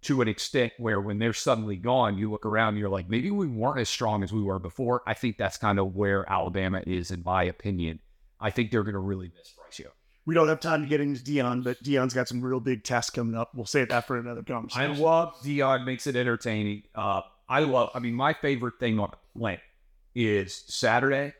to 0.02 0.22
an 0.22 0.28
extent 0.28 0.72
where 0.78 1.00
when 1.00 1.18
they're 1.18 1.32
suddenly 1.32 1.76
gone, 1.76 2.16
you 2.16 2.30
look 2.30 2.46
around 2.46 2.68
and 2.70 2.78
you're 2.78 2.88
like, 2.88 3.08
maybe 3.08 3.30
we 3.30 3.46
weren't 3.46 3.80
as 3.80 3.88
strong 3.88 4.22
as 4.22 4.32
we 4.32 4.42
were 4.42 4.58
before. 4.58 5.02
I 5.06 5.14
think 5.14 5.36
that's 5.36 5.58
kind 5.58 5.78
of 5.78 5.96
where 5.96 6.28
Alabama 6.30 6.82
is, 6.86 7.10
in 7.10 7.22
my 7.24 7.44
opinion. 7.44 7.98
I 8.40 8.50
think 8.50 8.70
they're 8.70 8.84
going 8.84 8.94
to 8.94 9.00
really 9.00 9.32
miss. 9.36 9.54
We 10.28 10.34
don't 10.34 10.48
have 10.48 10.60
time 10.60 10.82
to 10.82 10.86
get 10.86 11.00
into 11.00 11.22
Deion, 11.22 11.64
but 11.64 11.82
Deion's 11.82 12.12
got 12.12 12.28
some 12.28 12.42
real 12.42 12.60
big 12.60 12.84
tests 12.84 13.10
coming 13.10 13.34
up. 13.34 13.54
We'll 13.54 13.64
save 13.64 13.88
that 13.88 14.06
for 14.06 14.18
another 14.18 14.44
I 14.74 14.84
love 14.88 15.34
Deion, 15.42 15.86
makes 15.86 16.06
it 16.06 16.16
entertaining. 16.16 16.82
Uh, 16.94 17.22
I 17.48 17.60
love, 17.60 17.92
I 17.94 18.00
mean, 18.00 18.12
my 18.12 18.34
favorite 18.34 18.74
thing 18.78 18.98
on 18.98 19.10
the 19.10 19.38
planet 19.40 19.62
is 20.14 20.64
Saturday, 20.66 21.32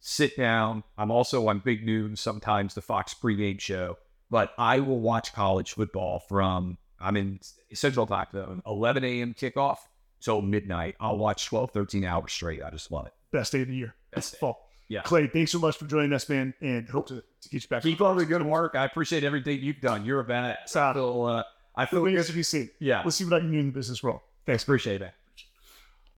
sit 0.00 0.36
down. 0.36 0.84
I'm 0.98 1.10
also 1.10 1.48
on 1.48 1.60
Big 1.60 1.86
Noon, 1.86 2.16
sometimes 2.16 2.74
the 2.74 2.82
Fox 2.82 3.14
pregame 3.14 3.58
show, 3.58 3.96
but 4.28 4.52
I 4.58 4.80
will 4.80 5.00
watch 5.00 5.32
college 5.32 5.72
football 5.72 6.18
from, 6.28 6.76
I'm 7.00 7.16
in 7.16 7.40
Central 7.72 8.06
Time 8.06 8.26
Zone, 8.30 8.62
11 8.66 9.04
a.m. 9.04 9.32
kickoff 9.32 9.78
till 10.20 10.42
midnight. 10.42 10.96
I'll 11.00 11.16
watch 11.16 11.46
12, 11.46 11.70
13 11.70 12.04
hours 12.04 12.30
straight. 12.30 12.62
I 12.62 12.68
just 12.68 12.92
love 12.92 13.06
it. 13.06 13.14
Best 13.32 13.52
day 13.52 13.62
of 13.62 13.68
the 13.68 13.74
year. 13.74 13.94
Best 14.14 14.32
day. 14.32 14.38
Fall. 14.38 14.63
Yeah. 14.88 15.02
Clay, 15.02 15.26
thanks 15.26 15.52
so 15.52 15.58
much 15.58 15.76
for 15.76 15.86
joining 15.86 16.12
us, 16.12 16.28
man, 16.28 16.54
and 16.60 16.88
hope 16.88 17.08
to, 17.08 17.22
to 17.40 17.48
get 17.48 17.62
you 17.62 17.68
back. 17.68 17.82
Keep 17.82 18.00
up 18.00 18.16
the 18.16 18.26
good 18.26 18.42
work. 18.42 18.74
I 18.74 18.84
appreciate 18.84 19.24
everything 19.24 19.60
you've 19.60 19.80
done. 19.80 20.04
You're 20.04 20.20
a 20.20 20.24
badass. 20.24 20.76
I 20.76 20.92
feel, 20.92 21.22
uh, 21.24 21.42
I 21.74 21.86
feel 21.86 22.02
way 22.02 22.12
good. 22.12 22.26
to 22.26 22.32
be 22.32 22.42
seen. 22.42 22.70
Yeah. 22.78 23.02
We'll 23.02 23.10
see 23.10 23.24
what 23.24 23.34
I 23.34 23.38
can 23.40 23.50
do 23.50 23.58
in 23.58 23.66
the 23.66 23.72
business 23.72 24.02
world. 24.02 24.20
Thanks. 24.46 24.62
Appreciate 24.62 25.00
it. 25.02 25.12